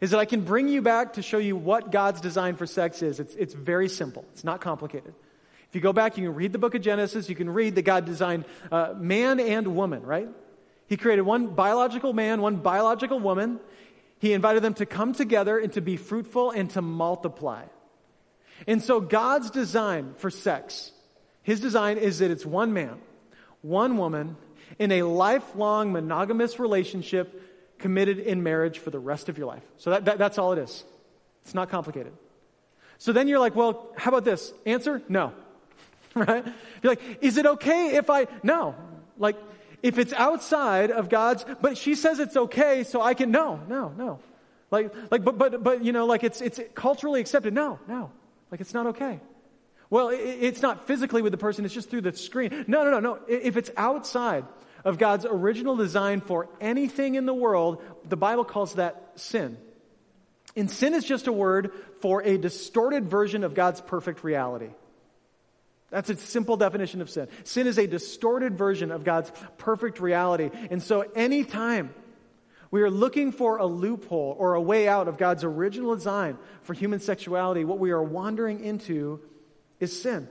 is 0.00 0.10
that 0.10 0.18
I 0.18 0.24
can 0.24 0.40
bring 0.40 0.66
you 0.66 0.82
back 0.82 1.12
to 1.12 1.22
show 1.22 1.38
you 1.38 1.54
what 1.54 1.92
God's 1.92 2.20
design 2.20 2.56
for 2.56 2.66
sex 2.66 3.00
is. 3.00 3.20
It's, 3.20 3.32
it's 3.36 3.54
very 3.54 3.88
simple, 3.88 4.24
it's 4.32 4.42
not 4.42 4.60
complicated. 4.60 5.14
If 5.68 5.76
you 5.76 5.80
go 5.80 5.92
back, 5.92 6.18
you 6.18 6.26
can 6.26 6.34
read 6.34 6.52
the 6.52 6.58
book 6.58 6.74
of 6.74 6.82
Genesis, 6.82 7.28
you 7.28 7.36
can 7.36 7.48
read 7.48 7.76
that 7.76 7.82
God 7.82 8.06
designed 8.06 8.44
uh, 8.72 8.94
man 8.96 9.38
and 9.38 9.76
woman, 9.76 10.02
right? 10.02 10.28
He 10.88 10.96
created 10.96 11.22
one 11.22 11.54
biological 11.54 12.12
man, 12.12 12.40
one 12.40 12.56
biological 12.56 13.20
woman. 13.20 13.60
He 14.18 14.32
invited 14.32 14.64
them 14.64 14.74
to 14.74 14.84
come 14.84 15.12
together 15.12 15.60
and 15.60 15.72
to 15.74 15.80
be 15.80 15.96
fruitful 15.96 16.50
and 16.50 16.68
to 16.70 16.82
multiply. 16.82 17.66
And 18.66 18.82
so 18.82 19.00
God's 19.00 19.50
design 19.50 20.14
for 20.18 20.30
sex, 20.30 20.92
his 21.42 21.60
design 21.60 21.98
is 21.98 22.20
that 22.20 22.30
it's 22.30 22.46
one 22.46 22.72
man, 22.72 22.98
one 23.62 23.96
woman, 23.96 24.36
in 24.78 24.92
a 24.92 25.02
lifelong 25.02 25.92
monogamous 25.92 26.58
relationship 26.58 27.40
committed 27.78 28.18
in 28.18 28.42
marriage 28.42 28.78
for 28.78 28.90
the 28.90 28.98
rest 28.98 29.28
of 29.28 29.38
your 29.38 29.46
life. 29.46 29.62
So 29.76 29.90
that, 29.90 30.04
that, 30.06 30.18
that's 30.18 30.38
all 30.38 30.52
it 30.52 30.58
is. 30.58 30.84
It's 31.44 31.54
not 31.54 31.68
complicated. 31.68 32.12
So 32.98 33.12
then 33.12 33.26
you're 33.26 33.40
like, 33.40 33.56
well, 33.56 33.92
how 33.96 34.10
about 34.10 34.24
this? 34.24 34.52
Answer? 34.64 35.02
No. 35.08 35.32
right? 36.14 36.46
You're 36.82 36.92
like, 36.92 37.18
is 37.20 37.36
it 37.36 37.46
okay 37.46 37.96
if 37.96 38.10
I? 38.10 38.28
No. 38.42 38.76
Like, 39.18 39.36
if 39.82 39.98
it's 39.98 40.12
outside 40.12 40.90
of 40.90 41.08
God's, 41.08 41.44
but 41.60 41.76
she 41.76 41.96
says 41.96 42.20
it's 42.20 42.36
okay, 42.36 42.84
so 42.84 43.02
I 43.02 43.14
can, 43.14 43.32
no, 43.32 43.60
no, 43.68 43.92
no. 43.96 44.20
Like, 44.70 44.94
like, 45.10 45.24
but, 45.24 45.36
but, 45.36 45.62
but, 45.62 45.84
you 45.84 45.92
know, 45.92 46.06
like 46.06 46.22
it's, 46.24 46.40
it's 46.40 46.60
culturally 46.74 47.20
accepted. 47.20 47.52
No, 47.52 47.78
no. 47.88 48.10
Like 48.52 48.60
it's 48.60 48.74
not 48.74 48.88
okay. 48.88 49.18
Well, 49.90 50.10
it's 50.10 50.62
not 50.62 50.86
physically 50.86 51.22
with 51.22 51.32
the 51.32 51.38
person, 51.38 51.64
it's 51.64 51.74
just 51.74 51.90
through 51.90 52.02
the 52.02 52.12
screen. 52.12 52.64
No, 52.68 52.84
no, 52.84 52.90
no, 52.90 53.00
no. 53.00 53.18
If 53.26 53.56
it's 53.56 53.70
outside 53.76 54.44
of 54.84 54.98
God's 54.98 55.26
original 55.28 55.76
design 55.76 56.20
for 56.20 56.48
anything 56.60 57.14
in 57.14 57.26
the 57.26 57.34
world, 57.34 57.82
the 58.08 58.16
Bible 58.16 58.44
calls 58.44 58.74
that 58.74 59.12
sin. 59.16 59.56
And 60.54 60.70
sin 60.70 60.94
is 60.94 61.04
just 61.04 61.26
a 61.26 61.32
word 61.32 61.72
for 62.00 62.22
a 62.22 62.36
distorted 62.36 63.08
version 63.08 63.42
of 63.42 63.54
God's 63.54 63.80
perfect 63.80 64.22
reality. 64.22 64.70
That's 65.90 66.08
a 66.08 66.16
simple 66.16 66.56
definition 66.56 67.00
of 67.02 67.10
sin. 67.10 67.28
Sin 67.44 67.66
is 67.66 67.78
a 67.78 67.86
distorted 67.86 68.56
version 68.56 68.90
of 68.90 69.04
God's 69.04 69.30
perfect 69.58 70.00
reality. 70.00 70.50
And 70.70 70.82
so, 70.82 71.02
anytime 71.14 71.94
we 72.72 72.80
are 72.80 72.90
looking 72.90 73.30
for 73.32 73.58
a 73.58 73.66
loophole 73.66 74.34
or 74.38 74.54
a 74.54 74.60
way 74.60 74.88
out 74.88 75.06
of 75.06 75.18
God's 75.18 75.44
original 75.44 75.94
design 75.94 76.38
for 76.62 76.72
human 76.72 77.00
sexuality. 77.00 77.64
What 77.64 77.78
we 77.78 77.90
are 77.90 78.02
wandering 78.02 78.64
into 78.64 79.20
is 79.78 80.00
sin. 80.00 80.26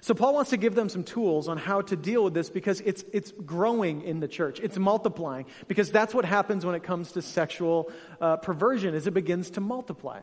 So 0.00 0.12
Paul 0.12 0.34
wants 0.34 0.50
to 0.50 0.56
give 0.56 0.74
them 0.74 0.88
some 0.88 1.04
tools 1.04 1.46
on 1.46 1.56
how 1.56 1.82
to 1.82 1.94
deal 1.94 2.24
with 2.24 2.34
this 2.34 2.50
because 2.50 2.80
it's, 2.80 3.04
it's 3.12 3.30
growing 3.30 4.02
in 4.02 4.18
the 4.18 4.26
church. 4.26 4.58
It's 4.58 4.76
multiplying 4.76 5.46
because 5.68 5.92
that's 5.92 6.12
what 6.12 6.24
happens 6.24 6.66
when 6.66 6.74
it 6.74 6.82
comes 6.82 7.12
to 7.12 7.22
sexual 7.22 7.92
uh, 8.20 8.38
perversion 8.38 8.94
is 8.94 9.06
it 9.06 9.14
begins 9.14 9.50
to 9.50 9.60
multiply. 9.60 10.20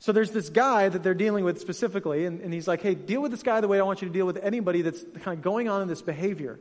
So 0.00 0.12
there's 0.12 0.32
this 0.32 0.50
guy 0.50 0.86
that 0.86 1.02
they're 1.02 1.14
dealing 1.14 1.46
with 1.46 1.60
specifically, 1.60 2.26
and, 2.26 2.42
and 2.42 2.52
he's 2.52 2.68
like, 2.68 2.82
hey, 2.82 2.94
deal 2.94 3.22
with 3.22 3.30
this 3.30 3.42
guy 3.42 3.62
the 3.62 3.68
way 3.68 3.80
I 3.80 3.84
want 3.84 4.02
you 4.02 4.08
to 4.08 4.12
deal 4.12 4.26
with 4.26 4.36
anybody 4.36 4.82
that's 4.82 5.02
kind 5.22 5.38
of 5.38 5.42
going 5.42 5.70
on 5.70 5.80
in 5.80 5.88
this 5.88 6.02
behavior. 6.02 6.60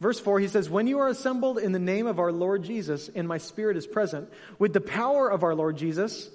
Verse 0.00 0.20
4, 0.20 0.38
he 0.38 0.48
says, 0.48 0.70
When 0.70 0.86
you 0.86 1.00
are 1.00 1.08
assembled 1.08 1.58
in 1.58 1.72
the 1.72 1.78
name 1.78 2.06
of 2.06 2.20
our 2.20 2.30
Lord 2.30 2.62
Jesus, 2.62 3.10
and 3.14 3.26
my 3.26 3.38
spirit 3.38 3.76
is 3.76 3.86
present, 3.86 4.32
with 4.58 4.72
the 4.72 4.80
power 4.80 5.28
of 5.28 5.42
our 5.42 5.54
Lord 5.54 5.76
Jesus, 5.76 6.30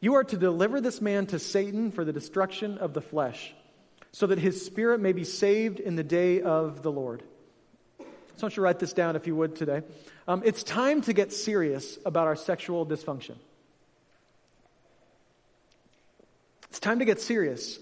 you 0.00 0.14
are 0.14 0.24
to 0.24 0.36
deliver 0.36 0.80
this 0.80 1.00
man 1.00 1.26
to 1.28 1.38
Satan 1.38 1.92
for 1.92 2.04
the 2.04 2.12
destruction 2.12 2.78
of 2.78 2.92
the 2.92 3.00
flesh, 3.00 3.54
so 4.12 4.26
that 4.26 4.38
his 4.38 4.64
spirit 4.64 5.00
may 5.00 5.12
be 5.12 5.24
saved 5.24 5.80
in 5.80 5.96
the 5.96 6.04
day 6.04 6.42
of 6.42 6.82
the 6.82 6.92
Lord. 6.92 7.22
So 7.98 8.04
I 8.06 8.46
want 8.46 8.52
you 8.52 8.56
to 8.56 8.60
write 8.62 8.78
this 8.78 8.92
down 8.92 9.16
if 9.16 9.26
you 9.26 9.36
would 9.36 9.56
today. 9.56 9.82
Um, 10.28 10.42
it's 10.44 10.62
time 10.62 11.02
to 11.02 11.12
get 11.12 11.32
serious 11.32 11.98
about 12.04 12.26
our 12.26 12.36
sexual 12.36 12.86
dysfunction. 12.86 13.36
It's 16.68 16.80
time 16.80 17.00
to 17.00 17.04
get 17.04 17.20
serious. 17.20 17.78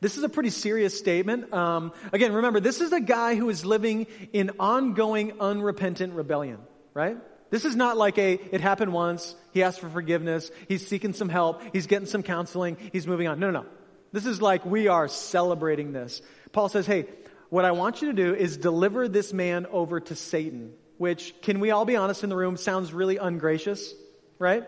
This 0.00 0.16
is 0.16 0.24
a 0.24 0.28
pretty 0.28 0.50
serious 0.50 0.96
statement. 0.98 1.52
Um, 1.52 1.92
again, 2.12 2.32
remember, 2.32 2.60
this 2.60 2.80
is 2.80 2.92
a 2.92 3.00
guy 3.00 3.34
who 3.34 3.48
is 3.48 3.64
living 3.64 4.06
in 4.32 4.52
ongoing, 4.58 5.40
unrepentant 5.40 6.14
rebellion, 6.14 6.58
right? 6.92 7.16
This 7.50 7.64
is 7.64 7.76
not 7.76 7.96
like 7.96 8.18
a, 8.18 8.32
it 8.32 8.60
happened 8.60 8.92
once, 8.92 9.34
he 9.52 9.62
asked 9.62 9.80
for 9.80 9.88
forgiveness, 9.88 10.50
he's 10.66 10.86
seeking 10.86 11.12
some 11.12 11.28
help, 11.28 11.62
he's 11.72 11.86
getting 11.86 12.06
some 12.06 12.22
counseling, 12.22 12.76
he's 12.92 13.06
moving 13.06 13.28
on. 13.28 13.38
No, 13.38 13.50
no, 13.50 13.60
no. 13.60 13.66
This 14.12 14.26
is 14.26 14.42
like 14.42 14.66
we 14.66 14.88
are 14.88 15.08
celebrating 15.08 15.92
this. 15.92 16.22
Paul 16.52 16.68
says, 16.68 16.86
hey, 16.86 17.06
what 17.50 17.64
I 17.64 17.72
want 17.72 18.02
you 18.02 18.08
to 18.08 18.14
do 18.14 18.34
is 18.34 18.56
deliver 18.56 19.08
this 19.08 19.32
man 19.32 19.66
over 19.66 20.00
to 20.00 20.16
Satan, 20.16 20.72
which, 20.98 21.34
can 21.42 21.60
we 21.60 21.70
all 21.70 21.84
be 21.84 21.96
honest 21.96 22.24
in 22.24 22.30
the 22.30 22.36
room, 22.36 22.56
sounds 22.56 22.92
really 22.92 23.16
ungracious, 23.16 23.94
right? 24.38 24.64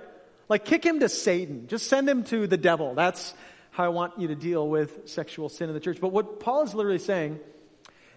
Like 0.49 0.65
kick 0.65 0.85
him 0.85 1.01
to 1.01 1.09
Satan. 1.09 1.67
Just 1.67 1.89
send 1.89 2.09
him 2.09 2.23
to 2.25 2.47
the 2.47 2.57
devil. 2.57 2.95
That's, 2.95 3.35
how 3.77 3.85
I 3.85 3.89
want 3.89 4.19
you 4.19 4.29
to 4.29 4.35
deal 4.35 4.67
with 4.67 5.07
sexual 5.07 5.51
sin 5.51 5.69
in 5.69 5.75
the 5.75 5.81
church. 5.81 5.99
But 6.01 6.09
what 6.09 6.41
Paul 6.41 6.63
is 6.63 6.73
literally 6.73 6.99
saying 6.99 7.39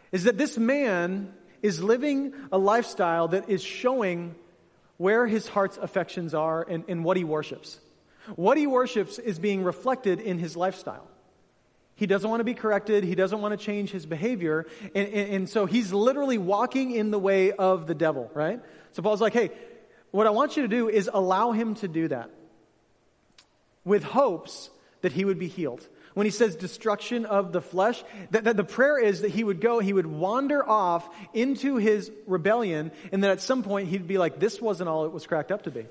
is 0.09 0.23
that 0.23 0.37
this 0.37 0.57
man 0.57 1.33
is 1.61 1.83
living 1.83 2.33
a 2.49 2.57
lifestyle 2.57 3.27
that 3.27 3.49
is 3.49 3.61
showing 3.61 4.35
where 4.95 5.27
his 5.27 5.49
heart's 5.49 5.75
affections 5.75 6.33
are 6.33 6.61
and, 6.61 6.85
and 6.87 7.03
what 7.03 7.17
he 7.17 7.25
worships. 7.25 7.77
What 8.37 8.57
he 8.57 8.67
worships 8.67 9.19
is 9.19 9.37
being 9.37 9.65
reflected 9.65 10.21
in 10.21 10.39
his 10.39 10.55
lifestyle. 10.55 11.05
He 11.95 12.07
doesn't 12.07 12.29
want 12.29 12.39
to 12.39 12.45
be 12.45 12.53
corrected. 12.53 13.03
He 13.03 13.15
doesn't 13.15 13.41
want 13.41 13.59
to 13.59 13.65
change 13.65 13.91
his 13.91 14.05
behavior. 14.05 14.65
And, 14.95 15.09
and, 15.09 15.33
and, 15.33 15.49
so 15.49 15.65
he's 15.65 15.91
literally 15.91 16.37
walking 16.37 16.91
in 16.91 17.11
the 17.11 17.19
way 17.19 17.51
of 17.51 17.85
the 17.85 17.95
devil, 17.95 18.31
right? 18.33 18.61
So 18.93 19.01
Paul's 19.01 19.19
like, 19.19 19.33
hey, 19.33 19.51
what 20.11 20.25
I 20.25 20.29
want 20.29 20.55
you 20.55 20.63
to 20.63 20.69
do 20.69 20.87
is 20.87 21.09
allow 21.13 21.51
him 21.51 21.75
to 21.75 21.89
do 21.89 22.07
that 22.07 22.29
with 23.83 24.05
hopes 24.05 24.69
that 25.01 25.11
he 25.11 25.25
would 25.25 25.39
be 25.39 25.47
healed. 25.47 25.87
When 26.13 26.25
he 26.25 26.31
says 26.31 26.55
destruction 26.55 27.25
of 27.25 27.51
the 27.51 27.61
flesh, 27.61 28.03
that, 28.31 28.43
that 28.45 28.57
the 28.57 28.63
prayer 28.63 28.99
is 28.99 29.21
that 29.21 29.31
he 29.31 29.43
would 29.43 29.61
go, 29.61 29.79
he 29.79 29.93
would 29.93 30.07
wander 30.07 30.67
off 30.67 31.09
into 31.33 31.77
his 31.77 32.11
rebellion, 32.25 32.91
and 33.11 33.23
that 33.23 33.31
at 33.31 33.41
some 33.41 33.63
point 33.63 33.89
he'd 33.89 34.07
be 34.07 34.17
like, 34.17 34.39
this 34.39 34.61
wasn't 34.61 34.89
all 34.89 35.05
it 35.05 35.11
was 35.11 35.25
cracked 35.27 35.51
up 35.51 35.63
to 35.63 35.71
be. 35.71 35.85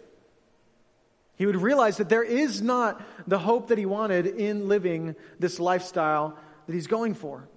He 1.37 1.47
would 1.47 1.57
realize 1.57 1.99
that 1.99 2.09
there 2.09 2.25
is 2.25 2.61
not 2.61 3.01
the 3.29 3.39
hope 3.39 3.69
that 3.69 3.79
he 3.79 3.87
wanted 3.87 4.27
in 4.27 4.69
living 4.69 5.15
this 5.39 5.61
lifestyle 5.61 6.37
that 6.67 6.73
he's 6.73 6.89
going 6.89 7.15
for. 7.15 7.49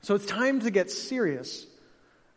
So 0.00 0.14
it's 0.14 0.26
time 0.26 0.60
to 0.60 0.70
get 0.70 0.90
serious 0.90 1.66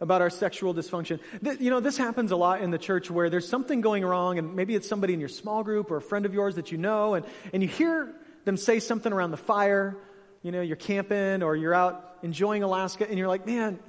about 0.01 0.21
our 0.21 0.29
sexual 0.29 0.73
dysfunction. 0.73 1.19
You 1.59 1.69
know, 1.69 1.79
this 1.79 1.97
happens 1.97 2.31
a 2.31 2.35
lot 2.35 2.62
in 2.62 2.71
the 2.71 2.77
church 2.77 3.12
where 3.12 3.29
there's 3.29 3.47
something 3.47 3.81
going 3.81 4.05
wrong, 4.05 4.39
and 4.39 4.55
maybe 4.55 4.75
it's 4.75 4.88
somebody 4.88 5.13
in 5.13 5.19
your 5.19 5.29
small 5.29 5.63
group 5.63 5.91
or 5.91 5.97
a 5.97 6.01
friend 6.01 6.25
of 6.25 6.33
yours 6.33 6.55
that 6.55 6.71
you 6.71 6.77
know, 6.77 7.15
and, 7.15 7.25
and 7.53 7.62
you 7.62 7.69
hear 7.69 8.13
them 8.45 8.57
say 8.57 8.79
something 8.79 9.12
around 9.12 9.31
the 9.31 9.38
fire. 9.38 9.97
You 10.41 10.51
know, 10.51 10.62
you're 10.62 10.77
camping 10.77 11.43
or 11.43 11.55
you're 11.55 11.73
out 11.73 12.17
enjoying 12.23 12.63
Alaska, 12.63 13.07
and 13.07 13.17
you're 13.17 13.27
like, 13.27 13.45
man, 13.45 13.79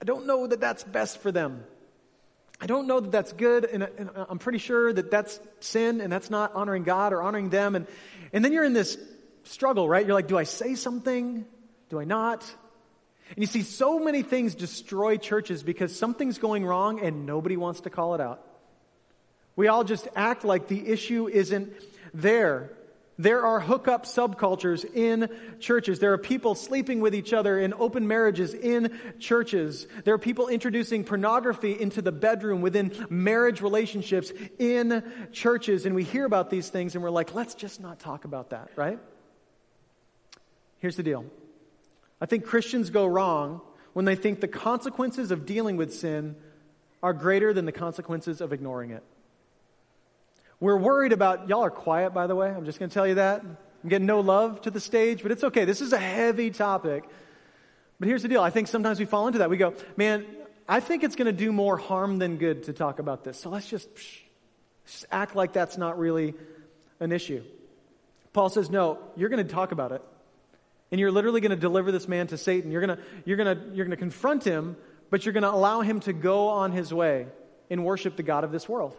I 0.00 0.04
don't 0.04 0.26
know 0.26 0.46
that 0.46 0.60
that's 0.60 0.84
best 0.84 1.18
for 1.18 1.32
them. 1.32 1.64
I 2.60 2.66
don't 2.66 2.86
know 2.86 3.00
that 3.00 3.10
that's 3.10 3.32
good, 3.32 3.64
and, 3.64 3.82
and, 3.82 4.10
I'm 4.28 4.38
pretty 4.38 4.58
sure 4.58 4.92
that 4.92 5.10
that's 5.10 5.40
sin 5.60 6.02
and 6.02 6.12
that's 6.12 6.28
not 6.28 6.54
honoring 6.54 6.82
God 6.82 7.14
or 7.14 7.22
honoring 7.22 7.48
them. 7.48 7.74
And, 7.74 7.86
and 8.32 8.44
then 8.44 8.52
you're 8.52 8.64
in 8.64 8.74
this 8.74 8.98
struggle, 9.44 9.88
right? 9.88 10.04
You're 10.04 10.14
like, 10.14 10.28
do 10.28 10.36
I 10.36 10.44
say 10.44 10.74
something? 10.74 11.46
Do 11.88 11.98
I 11.98 12.04
not? 12.04 12.44
And 13.30 13.38
you 13.38 13.46
see 13.46 13.62
so 13.62 13.98
many 13.98 14.22
things 14.22 14.54
destroy 14.54 15.16
churches 15.16 15.62
because 15.62 15.96
something's 15.96 16.38
going 16.38 16.64
wrong 16.64 17.00
and 17.00 17.26
nobody 17.26 17.56
wants 17.56 17.82
to 17.82 17.90
call 17.90 18.14
it 18.14 18.20
out. 18.20 18.44
We 19.56 19.68
all 19.68 19.84
just 19.84 20.08
act 20.16 20.44
like 20.44 20.68
the 20.68 20.88
issue 20.88 21.28
isn't 21.28 21.72
there. 22.12 22.72
There 23.18 23.44
are 23.44 23.60
hookup 23.60 24.06
subcultures 24.06 24.82
in 24.82 25.28
churches. 25.60 25.98
There 25.98 26.14
are 26.14 26.18
people 26.18 26.54
sleeping 26.54 27.00
with 27.00 27.14
each 27.14 27.34
other 27.34 27.58
in 27.58 27.74
open 27.74 28.08
marriages 28.08 28.54
in 28.54 28.98
churches. 29.18 29.86
There 30.04 30.14
are 30.14 30.18
people 30.18 30.48
introducing 30.48 31.04
pornography 31.04 31.78
into 31.78 32.00
the 32.00 32.12
bedroom 32.12 32.62
within 32.62 32.92
marriage 33.10 33.60
relationships 33.60 34.32
in 34.58 35.04
churches. 35.32 35.84
And 35.84 35.94
we 35.94 36.02
hear 36.02 36.24
about 36.24 36.48
these 36.48 36.70
things 36.70 36.94
and 36.94 37.04
we're 37.04 37.10
like, 37.10 37.34
let's 37.34 37.54
just 37.54 37.78
not 37.78 38.00
talk 38.00 38.24
about 38.24 38.50
that, 38.50 38.70
right? 38.74 38.98
Here's 40.78 40.96
the 40.96 41.02
deal 41.02 41.26
I 42.20 42.26
think 42.26 42.44
Christians 42.44 42.90
go 42.90 43.06
wrong 43.06 43.60
when 43.92 44.04
they 44.04 44.14
think 44.14 44.40
the 44.40 44.48
consequences 44.48 45.30
of 45.30 45.46
dealing 45.46 45.76
with 45.76 45.94
sin 45.94 46.36
are 47.02 47.12
greater 47.12 47.52
than 47.52 47.64
the 47.64 47.72
consequences 47.72 48.40
of 48.40 48.52
ignoring 48.52 48.90
it. 48.90 49.02
We're 50.60 50.76
worried 50.76 51.12
about, 51.12 51.48
y'all 51.48 51.64
are 51.64 51.70
quiet, 51.70 52.12
by 52.12 52.26
the 52.26 52.36
way. 52.36 52.48
I'm 52.48 52.66
just 52.66 52.78
going 52.78 52.90
to 52.90 52.94
tell 52.94 53.06
you 53.06 53.14
that. 53.14 53.42
I'm 53.42 53.88
getting 53.88 54.06
no 54.06 54.20
love 54.20 54.60
to 54.62 54.70
the 54.70 54.80
stage, 54.80 55.22
but 55.22 55.32
it's 55.32 55.42
okay. 55.42 55.64
This 55.64 55.80
is 55.80 55.94
a 55.94 55.98
heavy 55.98 56.50
topic. 56.50 57.04
But 57.98 58.08
here's 58.08 58.22
the 58.22 58.28
deal 58.28 58.42
I 58.42 58.50
think 58.50 58.68
sometimes 58.68 58.98
we 58.98 59.06
fall 59.06 59.26
into 59.26 59.38
that. 59.38 59.48
We 59.48 59.56
go, 59.56 59.74
man, 59.96 60.26
I 60.68 60.80
think 60.80 61.02
it's 61.02 61.16
going 61.16 61.26
to 61.26 61.32
do 61.32 61.50
more 61.50 61.78
harm 61.78 62.18
than 62.18 62.36
good 62.36 62.64
to 62.64 62.74
talk 62.74 62.98
about 62.98 63.24
this. 63.24 63.40
So 63.40 63.48
let's 63.48 63.68
just, 63.68 63.94
psh, 63.94 64.18
just 64.86 65.06
act 65.10 65.34
like 65.34 65.54
that's 65.54 65.78
not 65.78 65.98
really 65.98 66.34
an 67.00 67.10
issue. 67.10 67.42
Paul 68.34 68.50
says, 68.50 68.68
no, 68.68 68.98
you're 69.16 69.30
going 69.30 69.44
to 69.44 69.52
talk 69.52 69.72
about 69.72 69.92
it. 69.92 70.02
And 70.90 70.98
you're 70.98 71.12
literally 71.12 71.40
going 71.40 71.50
to 71.50 71.56
deliver 71.56 71.92
this 71.92 72.08
man 72.08 72.26
to 72.28 72.38
Satan. 72.38 72.70
You're 72.70 72.84
going 72.84 72.96
to, 72.96 73.02
you're 73.24 73.36
going 73.36 73.56
to, 73.56 73.64
you're 73.74 73.86
going 73.86 73.90
to 73.90 73.96
confront 73.96 74.44
him, 74.44 74.76
but 75.08 75.24
you're 75.24 75.32
going 75.32 75.42
to 75.42 75.52
allow 75.52 75.82
him 75.82 76.00
to 76.00 76.12
go 76.12 76.48
on 76.48 76.72
his 76.72 76.92
way 76.92 77.26
and 77.70 77.84
worship 77.84 78.16
the 78.16 78.22
God 78.22 78.42
of 78.44 78.52
this 78.52 78.68
world. 78.68 78.96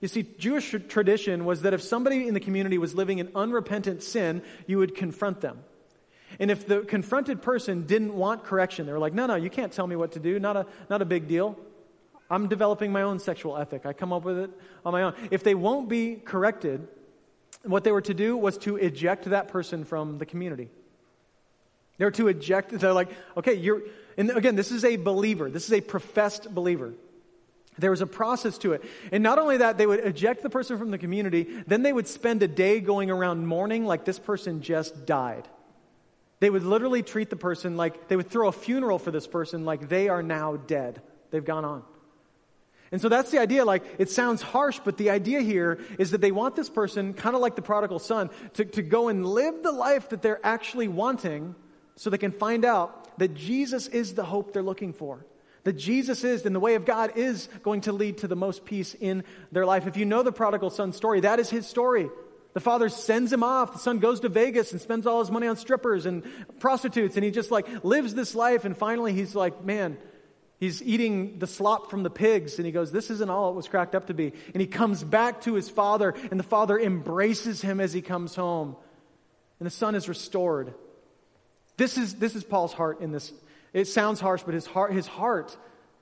You 0.00 0.08
see, 0.08 0.24
Jewish 0.38 0.74
tradition 0.88 1.44
was 1.44 1.62
that 1.62 1.74
if 1.74 1.82
somebody 1.82 2.26
in 2.26 2.34
the 2.34 2.40
community 2.40 2.76
was 2.78 2.94
living 2.94 3.18
in 3.18 3.30
unrepentant 3.36 4.02
sin, 4.02 4.42
you 4.66 4.78
would 4.78 4.96
confront 4.96 5.40
them. 5.40 5.60
And 6.40 6.50
if 6.50 6.66
the 6.66 6.80
confronted 6.80 7.42
person 7.42 7.86
didn't 7.86 8.14
want 8.14 8.42
correction, 8.42 8.86
they 8.86 8.92
were 8.92 8.98
like, 8.98 9.14
no, 9.14 9.26
no, 9.26 9.36
you 9.36 9.50
can't 9.50 9.72
tell 9.72 9.86
me 9.86 9.94
what 9.94 10.12
to 10.12 10.18
do. 10.18 10.40
Not 10.40 10.56
a, 10.56 10.66
not 10.90 11.02
a 11.02 11.04
big 11.04 11.28
deal. 11.28 11.56
I'm 12.28 12.48
developing 12.48 12.90
my 12.90 13.02
own 13.02 13.18
sexual 13.18 13.56
ethic. 13.56 13.84
I 13.86 13.92
come 13.92 14.12
up 14.12 14.24
with 14.24 14.38
it 14.38 14.50
on 14.84 14.92
my 14.92 15.02
own. 15.02 15.14
If 15.30 15.44
they 15.44 15.54
won't 15.54 15.88
be 15.88 16.16
corrected, 16.16 16.88
what 17.64 17.84
they 17.84 17.92
were 17.92 18.02
to 18.02 18.14
do 18.14 18.36
was 18.36 18.58
to 18.58 18.76
eject 18.76 19.26
that 19.26 19.48
person 19.48 19.84
from 19.84 20.18
the 20.18 20.26
community. 20.26 20.68
They 21.98 22.04
were 22.04 22.10
to 22.12 22.28
eject, 22.28 22.70
they're 22.70 22.92
like, 22.92 23.10
okay, 23.36 23.54
you're, 23.54 23.82
and 24.16 24.30
again, 24.30 24.56
this 24.56 24.72
is 24.72 24.84
a 24.84 24.96
believer. 24.96 25.50
This 25.50 25.66
is 25.66 25.72
a 25.72 25.80
professed 25.80 26.52
believer. 26.52 26.92
There 27.78 27.90
was 27.90 28.00
a 28.00 28.06
process 28.06 28.58
to 28.58 28.72
it. 28.72 28.84
And 29.12 29.22
not 29.22 29.38
only 29.38 29.58
that, 29.58 29.78
they 29.78 29.86
would 29.86 30.00
eject 30.00 30.42
the 30.42 30.50
person 30.50 30.78
from 30.78 30.90
the 30.90 30.98
community, 30.98 31.46
then 31.66 31.82
they 31.82 31.92
would 31.92 32.06
spend 32.06 32.42
a 32.42 32.48
day 32.48 32.80
going 32.80 33.10
around 33.10 33.46
mourning 33.46 33.86
like 33.86 34.04
this 34.04 34.18
person 34.18 34.60
just 34.60 35.06
died. 35.06 35.48
They 36.40 36.50
would 36.50 36.64
literally 36.64 37.02
treat 37.02 37.30
the 37.30 37.36
person 37.36 37.76
like 37.76 38.08
they 38.08 38.16
would 38.16 38.28
throw 38.28 38.48
a 38.48 38.52
funeral 38.52 38.98
for 38.98 39.10
this 39.10 39.26
person 39.26 39.64
like 39.64 39.88
they 39.88 40.08
are 40.08 40.22
now 40.22 40.56
dead. 40.56 41.00
They've 41.30 41.44
gone 41.44 41.64
on. 41.64 41.82
And 42.92 43.00
so 43.00 43.08
that's 43.08 43.30
the 43.30 43.38
idea. 43.38 43.64
Like, 43.64 43.82
it 43.98 44.10
sounds 44.10 44.42
harsh, 44.42 44.78
but 44.84 44.98
the 44.98 45.10
idea 45.10 45.40
here 45.40 45.80
is 45.98 46.10
that 46.10 46.20
they 46.20 46.30
want 46.30 46.54
this 46.54 46.68
person, 46.68 47.14
kind 47.14 47.34
of 47.34 47.40
like 47.42 47.56
the 47.56 47.62
prodigal 47.62 47.98
son, 47.98 48.30
to, 48.54 48.64
to 48.66 48.82
go 48.82 49.08
and 49.08 49.26
live 49.26 49.62
the 49.62 49.72
life 49.72 50.10
that 50.10 50.22
they're 50.22 50.44
actually 50.44 50.88
wanting 50.88 51.54
so 51.96 52.10
they 52.10 52.18
can 52.18 52.32
find 52.32 52.64
out 52.64 53.18
that 53.18 53.34
Jesus 53.34 53.88
is 53.88 54.14
the 54.14 54.24
hope 54.24 54.52
they're 54.52 54.62
looking 54.62 54.92
for 54.92 55.24
that 55.64 55.74
Jesus 55.74 56.24
is 56.24 56.44
and 56.44 56.54
the 56.54 56.60
way 56.60 56.74
of 56.74 56.84
God 56.84 57.12
is 57.16 57.48
going 57.62 57.82
to 57.82 57.92
lead 57.92 58.18
to 58.18 58.28
the 58.28 58.36
most 58.36 58.64
peace 58.64 58.94
in 58.98 59.24
their 59.52 59.64
life. 59.64 59.86
If 59.86 59.96
you 59.96 60.04
know 60.04 60.22
the 60.22 60.32
prodigal 60.32 60.70
son 60.70 60.92
story, 60.92 61.20
that 61.20 61.38
is 61.38 61.50
his 61.50 61.66
story. 61.66 62.10
The 62.54 62.60
father 62.60 62.88
sends 62.88 63.32
him 63.32 63.42
off. 63.42 63.72
The 63.72 63.78
son 63.78 63.98
goes 63.98 64.20
to 64.20 64.28
Vegas 64.28 64.72
and 64.72 64.80
spends 64.80 65.06
all 65.06 65.20
his 65.20 65.30
money 65.30 65.46
on 65.46 65.56
strippers 65.56 66.04
and 66.04 66.24
prostitutes, 66.58 67.16
and 67.16 67.24
he 67.24 67.30
just 67.30 67.50
like 67.50 67.66
lives 67.84 68.14
this 68.14 68.34
life. 68.34 68.64
And 68.64 68.76
finally, 68.76 69.12
he's 69.12 69.34
like, 69.34 69.64
man, 69.64 69.96
he's 70.62 70.80
eating 70.80 71.40
the 71.40 71.46
slop 71.48 71.90
from 71.90 72.04
the 72.04 72.10
pigs, 72.10 72.58
and 72.58 72.66
he 72.66 72.70
goes, 72.72 72.92
This 72.92 73.10
isn't 73.10 73.28
all 73.28 73.50
it 73.50 73.56
was 73.56 73.66
cracked 73.66 73.96
up 73.96 74.06
to 74.06 74.14
be. 74.14 74.32
And 74.54 74.60
he 74.60 74.66
comes 74.66 75.02
back 75.02 75.40
to 75.42 75.54
his 75.54 75.68
father, 75.68 76.14
and 76.30 76.38
the 76.38 76.44
father 76.44 76.78
embraces 76.78 77.60
him 77.60 77.80
as 77.80 77.92
he 77.92 78.00
comes 78.00 78.36
home. 78.36 78.76
And 79.58 79.66
the 79.66 79.70
son 79.70 79.96
is 79.96 80.08
restored. 80.08 80.74
This 81.76 81.98
is, 81.98 82.14
this 82.14 82.36
is 82.36 82.44
Paul's 82.44 82.72
heart 82.72 83.00
in 83.00 83.10
this 83.10 83.32
it 83.72 83.88
sounds 83.88 84.20
harsh, 84.20 84.42
but 84.44 84.54
his 84.54 84.66
heart, 84.66 84.92
his 84.92 85.06
heart, 85.06 85.56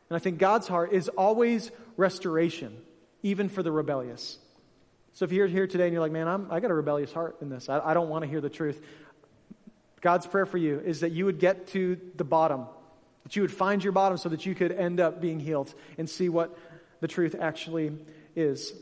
and 0.09 0.17
I 0.17 0.19
think 0.19 0.39
God's 0.39 0.67
heart, 0.67 0.93
is 0.93 1.09
always 1.09 1.71
restoration, 1.97 2.77
even 3.23 3.49
for 3.49 3.63
the 3.63 3.71
rebellious. 3.71 4.39
So 5.15 5.25
if 5.25 5.33
you're 5.33 5.47
here 5.47 5.69
today 5.69 5.85
and 5.85 5.93
you're 5.93 6.03
like, 6.03 6.13
man, 6.13 6.27
I'm, 6.29 6.49
I 6.51 6.61
got 6.61 6.71
a 6.71 6.75
rebellious 6.75 7.13
heart 7.13 7.37
in 7.41 7.49
this, 7.49 7.69
I, 7.69 7.79
I 7.79 7.95
don't 7.95 8.09
want 8.09 8.25
to 8.25 8.29
hear 8.29 8.41
the 8.41 8.51
truth. 8.51 8.81
God's 10.01 10.27
prayer 10.27 10.47
for 10.47 10.59
you 10.59 10.81
is 10.81 11.01
that 11.01 11.13
you 11.13 11.27
would 11.27 11.39
get 11.39 11.69
to 11.69 11.97
the 12.17 12.25
bottom, 12.25 12.67
that 13.25 13.37
you 13.37 13.43
would 13.43 13.53
find 13.53 13.83
your 13.83 13.93
bottom 13.93 14.19
so 14.19 14.29
that 14.29 14.47
you 14.47 14.55
could 14.55 14.73
end 14.73 15.01
up 15.01 15.21
being 15.21 15.41
healed 15.41 15.73
and 15.99 16.09
see 16.09 16.29
what 16.29 16.57
the 17.01 17.09
truth 17.09 17.35
actually 17.39 17.93
is. 18.35 18.73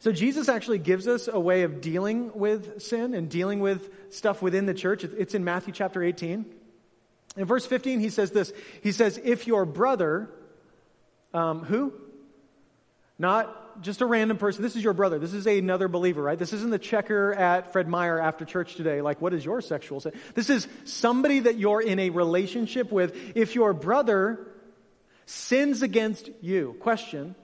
So 0.00 0.12
Jesus 0.12 0.48
actually 0.48 0.78
gives 0.78 1.08
us 1.08 1.28
a 1.28 1.40
way 1.40 1.62
of 1.62 1.80
dealing 1.80 2.30
with 2.34 2.82
sin 2.82 3.14
and 3.14 3.28
dealing 3.28 3.60
with 3.60 4.12
stuff 4.14 4.42
within 4.42 4.66
the 4.66 4.74
church. 4.74 5.04
It's 5.04 5.34
in 5.34 5.44
Matthew 5.44 5.72
chapter 5.72 6.02
18. 6.02 6.44
In 7.36 7.44
verse 7.44 7.66
15, 7.66 8.00
he 8.00 8.10
says 8.10 8.30
this 8.30 8.52
He 8.82 8.92
says, 8.92 9.20
If 9.22 9.46
your 9.46 9.64
brother, 9.64 10.30
um, 11.32 11.64
who? 11.64 11.92
Not 13.18 13.67
just 13.80 14.00
a 14.00 14.06
random 14.06 14.36
person. 14.38 14.62
This 14.62 14.76
is 14.76 14.84
your 14.84 14.92
brother. 14.92 15.18
This 15.18 15.34
is 15.34 15.46
another 15.46 15.88
believer, 15.88 16.22
right? 16.22 16.38
This 16.38 16.52
isn't 16.52 16.70
the 16.70 16.78
checker 16.78 17.32
at 17.32 17.72
Fred 17.72 17.88
Meyer 17.88 18.20
after 18.20 18.44
church 18.44 18.74
today. 18.74 19.00
Like, 19.00 19.20
what 19.20 19.34
is 19.34 19.44
your 19.44 19.60
sexual 19.60 20.00
sin? 20.00 20.12
This 20.34 20.50
is 20.50 20.66
somebody 20.84 21.40
that 21.40 21.58
you're 21.58 21.80
in 21.80 21.98
a 21.98 22.10
relationship 22.10 22.90
with. 22.90 23.16
If 23.34 23.54
your 23.54 23.72
brother 23.72 24.46
sins 25.26 25.82
against 25.82 26.30
you, 26.40 26.76
question, 26.80 27.34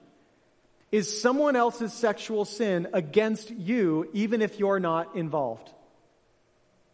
is 0.91 1.21
someone 1.21 1.55
else's 1.55 1.93
sexual 1.93 2.45
sin 2.45 2.87
against 2.93 3.51
you, 3.51 4.09
even 4.13 4.41
if 4.41 4.59
you're 4.59 4.79
not 4.79 5.15
involved? 5.15 5.71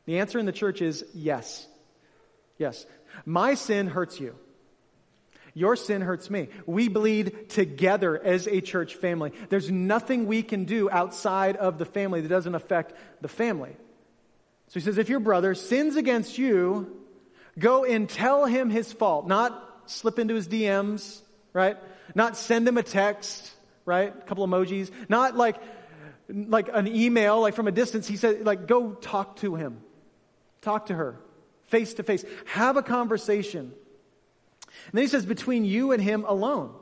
The 0.06 0.19
answer 0.19 0.39
in 0.39 0.45
the 0.45 0.51
church 0.51 0.82
is 0.82 1.06
yes. 1.13 1.67
Yes. 2.58 2.86
My 3.25 3.54
sin 3.54 3.88
hurts 3.88 4.19
you. 4.19 4.36
Your 5.54 5.76
sin 5.76 6.02
hurts 6.02 6.30
me. 6.30 6.50
We 6.66 6.88
bleed 6.88 7.50
together 7.50 8.22
as 8.22 8.48
a 8.48 8.62
church 8.62 8.96
family. 8.96 9.34
There's 9.50 9.70
nothing 9.70 10.26
we 10.26 10.44
can 10.44 10.66
do 10.66 10.90
outside 10.90 11.58
of 11.58 11.78
the 11.78 11.86
family 11.86 12.22
that 12.22 12.30
doesn't 12.30 12.56
affect 12.56 12.94
the 13.22 13.28
family. 13.28 13.76
So 14.70 14.80
he 14.80 14.82
says, 14.82 14.98
if 14.98 15.10
your 15.10 15.20
brother 15.20 15.54
sins 15.54 15.98
against 15.98 16.38
you, 16.38 16.96
go 17.60 17.84
and 17.84 18.10
tell 18.10 18.46
him 18.46 18.70
his 18.70 18.94
fault. 18.94 19.28
Not 19.28 19.84
slip 19.88 20.20
into 20.20 20.36
his 20.36 20.48
DMs, 20.48 21.22
right? 21.52 21.78
Not 22.16 22.38
send 22.38 22.68
him 22.68 22.78
a 22.78 22.84
text, 22.84 23.52
right? 23.84 24.16
A 24.16 24.22
couple 24.22 24.48
emojis. 24.48 24.90
Not 25.10 25.36
like, 25.36 25.58
like 26.30 26.70
an 26.72 26.88
email, 26.88 27.42
like 27.42 27.56
from 27.56 27.68
a 27.68 27.72
distance. 27.72 28.08
He 28.08 28.16
said, 28.16 28.46
like, 28.46 28.68
go 28.68 28.94
talk 28.94 29.38
to 29.38 29.56
him. 29.56 29.82
Talk 30.62 30.86
to 30.86 30.96
her 30.96 31.20
face 31.72 31.94
to 31.96 32.04
face. 32.04 32.24
Have 32.46 32.78
a 32.78 32.84
conversation. 32.84 33.74
And 34.86 34.93
then 34.93 35.03
he 35.03 35.07
says, 35.07 35.25
between 35.25 35.65
you 35.65 35.91
and 35.91 36.01
him 36.01 36.25
alone. 36.25 36.73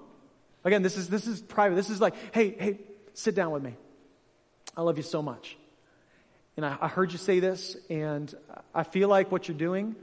Again, 0.63 0.81
this 0.81 0.97
is, 0.97 1.09
this 1.09 1.27
is 1.27 1.41
private. 1.41 1.75
This 1.75 1.89
is 1.89 2.01
like, 2.01 2.13
hey, 2.33 2.55
hey, 2.57 2.79
sit 3.13 3.35
down 3.35 3.51
with 3.51 3.63
me. 3.63 3.75
I 4.75 4.81
love 4.81 4.97
you 4.97 5.03
so 5.03 5.21
much. 5.21 5.57
And 6.57 6.65
I, 6.65 6.77
I 6.81 6.87
heard 6.87 7.11
you 7.11 7.17
say 7.17 7.39
this, 7.39 7.77
and 7.89 8.33
I 8.73 8.83
feel 8.83 9.07
like 9.07 9.31
what 9.31 9.47
you're 9.47 9.57
doing, 9.57 9.95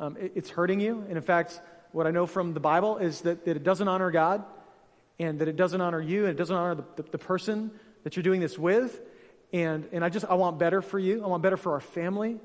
um, 0.00 0.16
it, 0.16 0.32
it's 0.34 0.50
hurting 0.50 0.80
you. 0.80 1.04
And 1.08 1.16
in 1.16 1.22
fact, 1.22 1.60
what 1.92 2.06
I 2.06 2.10
know 2.10 2.26
from 2.26 2.52
the 2.52 2.60
Bible 2.60 2.98
is 2.98 3.22
that, 3.22 3.44
that 3.44 3.56
it 3.56 3.62
doesn't 3.62 3.86
honor 3.86 4.10
God, 4.10 4.44
and 5.18 5.38
that 5.40 5.48
it 5.48 5.56
doesn't 5.56 5.80
honor 5.80 6.00
you, 6.00 6.22
and 6.22 6.30
it 6.30 6.36
doesn't 6.36 6.56
honor 6.56 6.74
the, 6.74 6.84
the, 6.96 7.10
the 7.10 7.18
person 7.18 7.70
that 8.04 8.16
you're 8.16 8.22
doing 8.22 8.40
this 8.40 8.58
with. 8.58 9.00
And, 9.52 9.88
and 9.92 10.04
I 10.04 10.08
just, 10.08 10.24
I 10.26 10.34
want 10.34 10.58
better 10.58 10.82
for 10.82 10.98
you. 10.98 11.22
I 11.22 11.26
want 11.26 11.42
better 11.42 11.56
for 11.56 11.72
our 11.74 11.80
family 11.80 12.40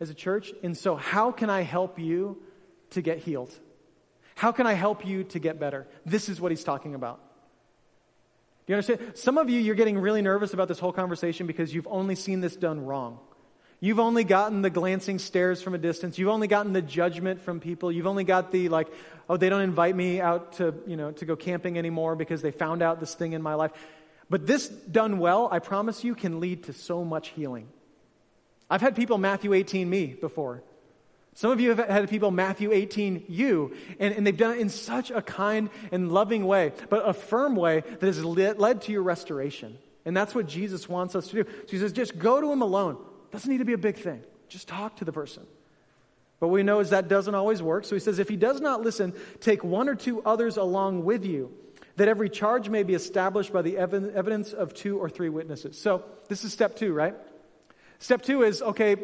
as 0.00 0.10
a 0.10 0.14
church. 0.14 0.52
And 0.62 0.76
so, 0.76 0.96
how 0.96 1.32
can 1.32 1.50
I 1.50 1.62
help 1.62 1.98
you 1.98 2.42
to 2.90 3.02
get 3.02 3.18
healed? 3.18 3.52
How 4.34 4.52
can 4.52 4.66
I 4.66 4.72
help 4.72 5.06
you 5.06 5.24
to 5.24 5.38
get 5.38 5.58
better? 5.58 5.86
This 6.04 6.28
is 6.28 6.40
what 6.40 6.52
he's 6.52 6.64
talking 6.64 6.94
about. 6.94 7.20
Do 8.66 8.72
you 8.72 8.76
understand? 8.76 9.16
Some 9.16 9.38
of 9.38 9.50
you, 9.50 9.60
you're 9.60 9.74
getting 9.74 9.98
really 9.98 10.22
nervous 10.22 10.54
about 10.54 10.68
this 10.68 10.78
whole 10.78 10.92
conversation 10.92 11.46
because 11.46 11.74
you've 11.74 11.88
only 11.88 12.14
seen 12.14 12.40
this 12.40 12.56
done 12.56 12.84
wrong. 12.84 13.18
You've 13.80 13.98
only 13.98 14.22
gotten 14.22 14.62
the 14.62 14.70
glancing 14.70 15.18
stares 15.18 15.60
from 15.60 15.74
a 15.74 15.78
distance. 15.78 16.16
You've 16.16 16.28
only 16.28 16.46
gotten 16.46 16.72
the 16.72 16.82
judgment 16.82 17.40
from 17.40 17.58
people. 17.58 17.90
You've 17.90 18.06
only 18.06 18.22
got 18.22 18.52
the 18.52 18.68
like, 18.68 18.86
oh, 19.28 19.36
they 19.36 19.48
don't 19.48 19.62
invite 19.62 19.96
me 19.96 20.20
out 20.20 20.52
to, 20.54 20.72
you 20.86 20.96
know, 20.96 21.10
to 21.10 21.24
go 21.24 21.34
camping 21.34 21.76
anymore 21.76 22.14
because 22.14 22.42
they 22.42 22.52
found 22.52 22.80
out 22.80 23.00
this 23.00 23.16
thing 23.16 23.32
in 23.32 23.42
my 23.42 23.54
life. 23.54 23.72
But 24.30 24.46
this 24.46 24.68
done 24.68 25.18
well, 25.18 25.48
I 25.50 25.58
promise 25.58 26.04
you, 26.04 26.14
can 26.14 26.38
lead 26.38 26.64
to 26.64 26.72
so 26.72 27.04
much 27.04 27.30
healing. 27.30 27.66
I've 28.70 28.80
had 28.80 28.94
people 28.94 29.18
Matthew 29.18 29.52
18 29.52 29.90
me 29.90 30.06
before. 30.06 30.62
Some 31.34 31.50
of 31.50 31.60
you 31.60 31.74
have 31.74 31.88
had 31.88 32.10
people 32.10 32.30
Matthew 32.30 32.72
18 32.72 33.24
you, 33.28 33.74
and, 33.98 34.14
and 34.14 34.26
they've 34.26 34.36
done 34.36 34.52
it 34.52 34.60
in 34.60 34.68
such 34.68 35.10
a 35.10 35.22
kind 35.22 35.70
and 35.90 36.12
loving 36.12 36.44
way, 36.44 36.72
but 36.90 37.08
a 37.08 37.14
firm 37.14 37.56
way 37.56 37.80
that 37.80 38.02
has 38.02 38.22
led, 38.22 38.82
to 38.82 38.92
your 38.92 39.02
restoration. 39.02 39.78
And 40.04 40.16
that's 40.16 40.34
what 40.34 40.46
Jesus 40.46 40.88
wants 40.88 41.14
us 41.14 41.28
to 41.28 41.44
do. 41.44 41.50
So 41.50 41.68
he 41.68 41.78
says, 41.78 41.92
just 41.92 42.18
go 42.18 42.40
to 42.40 42.52
him 42.52 42.60
alone. 42.60 42.98
Doesn't 43.30 43.50
need 43.50 43.58
to 43.58 43.64
be 43.64 43.72
a 43.72 43.78
big 43.78 43.96
thing. 43.96 44.22
Just 44.48 44.68
talk 44.68 44.96
to 44.96 45.04
the 45.04 45.12
person. 45.12 45.46
But 46.38 46.48
we 46.48 46.62
know 46.62 46.80
is 46.80 46.90
that 46.90 47.08
doesn't 47.08 47.34
always 47.34 47.62
work. 47.62 47.84
So 47.84 47.94
he 47.94 48.00
says, 48.00 48.18
if 48.18 48.28
he 48.28 48.36
does 48.36 48.60
not 48.60 48.82
listen, 48.82 49.14
take 49.40 49.64
one 49.64 49.88
or 49.88 49.94
two 49.94 50.22
others 50.22 50.56
along 50.56 51.04
with 51.04 51.24
you, 51.24 51.54
that 51.96 52.08
every 52.08 52.28
charge 52.28 52.68
may 52.68 52.82
be 52.82 52.94
established 52.94 53.52
by 53.52 53.62
the 53.62 53.78
ev- 53.78 53.94
evidence 53.94 54.52
of 54.52 54.74
two 54.74 54.98
or 54.98 55.08
three 55.08 55.28
witnesses. 55.28 55.78
So 55.78 56.04
this 56.28 56.44
is 56.44 56.52
step 56.52 56.76
two, 56.76 56.92
right? 56.92 57.14
Step 58.02 58.22
two 58.22 58.42
is 58.42 58.62
okay, 58.62 58.96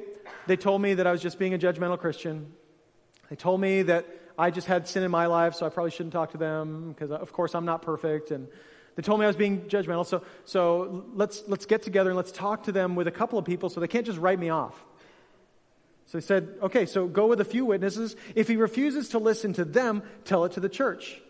they 0.48 0.56
told 0.56 0.82
me 0.82 0.94
that 0.94 1.06
I 1.06 1.12
was 1.12 1.22
just 1.22 1.38
being 1.38 1.54
a 1.54 1.58
judgmental 1.58 2.00
Christian. 2.00 2.52
They 3.30 3.36
told 3.36 3.60
me 3.60 3.82
that 3.82 4.04
I 4.36 4.50
just 4.50 4.66
had 4.66 4.88
sin 4.88 5.04
in 5.04 5.10
my 5.12 5.26
life, 5.26 5.54
so 5.54 5.64
I 5.64 5.68
probably 5.68 5.92
shouldn't 5.92 6.12
talk 6.12 6.32
to 6.32 6.36
them 6.36 6.88
because, 6.88 7.12
of 7.12 7.32
course, 7.32 7.54
I'm 7.54 7.64
not 7.64 7.82
perfect. 7.82 8.32
And 8.32 8.48
they 8.96 9.04
told 9.04 9.20
me 9.20 9.24
I 9.24 9.28
was 9.28 9.36
being 9.36 9.60
judgmental. 9.68 10.04
So, 10.04 10.24
so 10.44 11.04
let's, 11.14 11.44
let's 11.46 11.64
get 11.64 11.82
together 11.82 12.10
and 12.10 12.16
let's 12.16 12.32
talk 12.32 12.64
to 12.64 12.72
them 12.72 12.96
with 12.96 13.06
a 13.06 13.12
couple 13.12 13.38
of 13.38 13.44
people 13.44 13.70
so 13.70 13.78
they 13.78 13.86
can't 13.86 14.04
just 14.04 14.18
write 14.18 14.40
me 14.40 14.48
off. 14.48 14.74
So 16.06 16.18
he 16.18 16.22
said, 16.22 16.48
okay, 16.60 16.84
so 16.84 17.06
go 17.06 17.28
with 17.28 17.40
a 17.40 17.44
few 17.44 17.64
witnesses. 17.64 18.16
If 18.34 18.48
he 18.48 18.56
refuses 18.56 19.10
to 19.10 19.20
listen 19.20 19.52
to 19.52 19.64
them, 19.64 20.02
tell 20.24 20.44
it 20.44 20.52
to 20.54 20.60
the 20.60 20.68
church. 20.68 21.22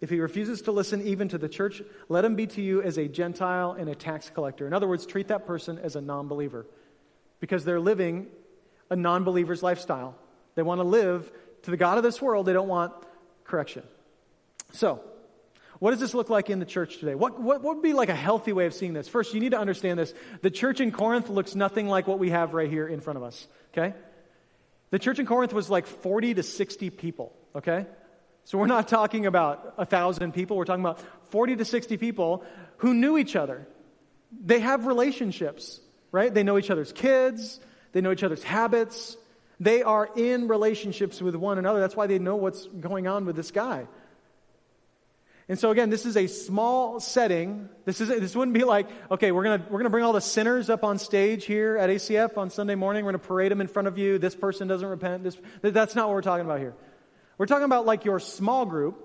If 0.00 0.10
he 0.10 0.20
refuses 0.20 0.62
to 0.62 0.70
listen 0.70 1.04
even 1.04 1.30
to 1.30 1.38
the 1.38 1.48
church, 1.48 1.82
let 2.08 2.24
him 2.24 2.36
be 2.36 2.46
to 2.46 2.62
you 2.62 2.80
as 2.80 2.96
a 2.96 3.08
Gentile 3.08 3.72
and 3.72 3.88
a 3.88 3.96
tax 3.96 4.30
collector. 4.30 4.68
In 4.68 4.72
other 4.72 4.86
words, 4.86 5.04
treat 5.04 5.28
that 5.28 5.48
person 5.48 5.80
as 5.80 5.96
a 5.96 6.00
non 6.00 6.28
believer 6.28 6.64
because 7.40 7.64
they're 7.64 7.80
living 7.80 8.28
a 8.90 8.96
non 8.96 9.24
believer's 9.24 9.62
lifestyle. 9.62 10.16
They 10.54 10.62
want 10.62 10.80
to 10.80 10.84
live 10.84 11.30
to 11.62 11.70
the 11.70 11.76
God 11.76 11.98
of 11.98 12.04
this 12.04 12.22
world, 12.22 12.46
they 12.46 12.52
don't 12.52 12.68
want 12.68 12.92
correction. 13.44 13.82
So, 14.72 15.02
what 15.78 15.90
does 15.90 16.00
this 16.00 16.14
look 16.14 16.30
like 16.30 16.48
in 16.48 16.58
the 16.58 16.64
church 16.64 16.98
today? 16.98 17.14
What, 17.14 17.40
what, 17.40 17.60
what, 17.60 17.76
would 17.76 17.82
be 17.82 17.92
like 17.92 18.08
a 18.08 18.14
healthy 18.14 18.52
way 18.52 18.66
of 18.66 18.72
seeing 18.72 18.94
this? 18.94 19.08
First, 19.08 19.34
you 19.34 19.40
need 19.40 19.50
to 19.50 19.58
understand 19.58 19.98
this. 19.98 20.14
The 20.40 20.50
church 20.50 20.80
in 20.80 20.90
Corinth 20.90 21.28
looks 21.28 21.54
nothing 21.54 21.88
like 21.88 22.06
what 22.06 22.18
we 22.18 22.30
have 22.30 22.54
right 22.54 22.70
here 22.70 22.88
in 22.88 23.00
front 23.00 23.18
of 23.18 23.22
us, 23.22 23.46
okay? 23.72 23.94
The 24.90 24.98
church 24.98 25.18
in 25.18 25.26
Corinth 25.26 25.52
was 25.52 25.68
like 25.68 25.86
40 25.86 26.34
to 26.34 26.42
60 26.42 26.90
people, 26.90 27.32
okay? 27.54 27.86
So 28.44 28.58
we're 28.58 28.68
not 28.68 28.88
talking 28.88 29.26
about 29.26 29.74
a 29.76 29.84
thousand 29.84 30.32
people, 30.32 30.56
we're 30.56 30.64
talking 30.64 30.84
about 30.84 31.00
40 31.30 31.56
to 31.56 31.64
60 31.64 31.96
people 31.96 32.44
who 32.78 32.94
knew 32.94 33.18
each 33.18 33.36
other. 33.36 33.66
They 34.32 34.60
have 34.60 34.86
relationships, 34.86 35.80
right? 36.16 36.32
They 36.32 36.42
know 36.42 36.56
each 36.56 36.70
other's 36.70 36.92
kids, 36.92 37.60
they 37.92 38.00
know 38.00 38.10
each 38.10 38.24
other's 38.24 38.42
habits. 38.42 39.18
They 39.58 39.82
are 39.82 40.10
in 40.16 40.48
relationships 40.48 41.22
with 41.22 41.34
one 41.34 41.56
another. 41.56 41.80
That's 41.80 41.96
why 41.96 42.06
they 42.06 42.18
know 42.18 42.36
what's 42.36 42.66
going 42.66 43.06
on 43.06 43.24
with 43.24 43.36
this 43.36 43.50
guy. 43.50 43.86
And 45.48 45.58
so 45.58 45.70
again, 45.70 45.90
this 45.90 46.06
is 46.06 46.16
a 46.16 46.26
small 46.26 46.98
setting. 46.98 47.68
This 47.84 48.00
is 48.00 48.08
this 48.08 48.34
wouldn't 48.34 48.54
be 48.54 48.64
like, 48.64 48.88
okay, 49.10 49.30
we're 49.30 49.44
gonna 49.44 49.64
we're 49.70 49.78
gonna 49.78 49.90
bring 49.90 50.04
all 50.04 50.12
the 50.12 50.20
sinners 50.20 50.68
up 50.68 50.82
on 50.82 50.98
stage 50.98 51.44
here 51.44 51.76
at 51.76 51.88
ACF 51.88 52.36
on 52.36 52.50
Sunday 52.50 52.74
morning. 52.74 53.04
We're 53.04 53.12
gonna 53.12 53.24
parade 53.24 53.52
them 53.52 53.60
in 53.60 53.68
front 53.68 53.86
of 53.86 53.96
you. 53.96 54.18
This 54.18 54.34
person 54.34 54.66
doesn't 54.66 54.88
repent. 54.88 55.22
This 55.22 55.38
that's 55.62 55.94
not 55.94 56.08
what 56.08 56.14
we're 56.14 56.22
talking 56.22 56.44
about 56.44 56.58
here. 56.58 56.74
We're 57.38 57.46
talking 57.46 57.64
about 57.64 57.86
like 57.86 58.04
your 58.04 58.18
small 58.18 58.66
group 58.66 59.02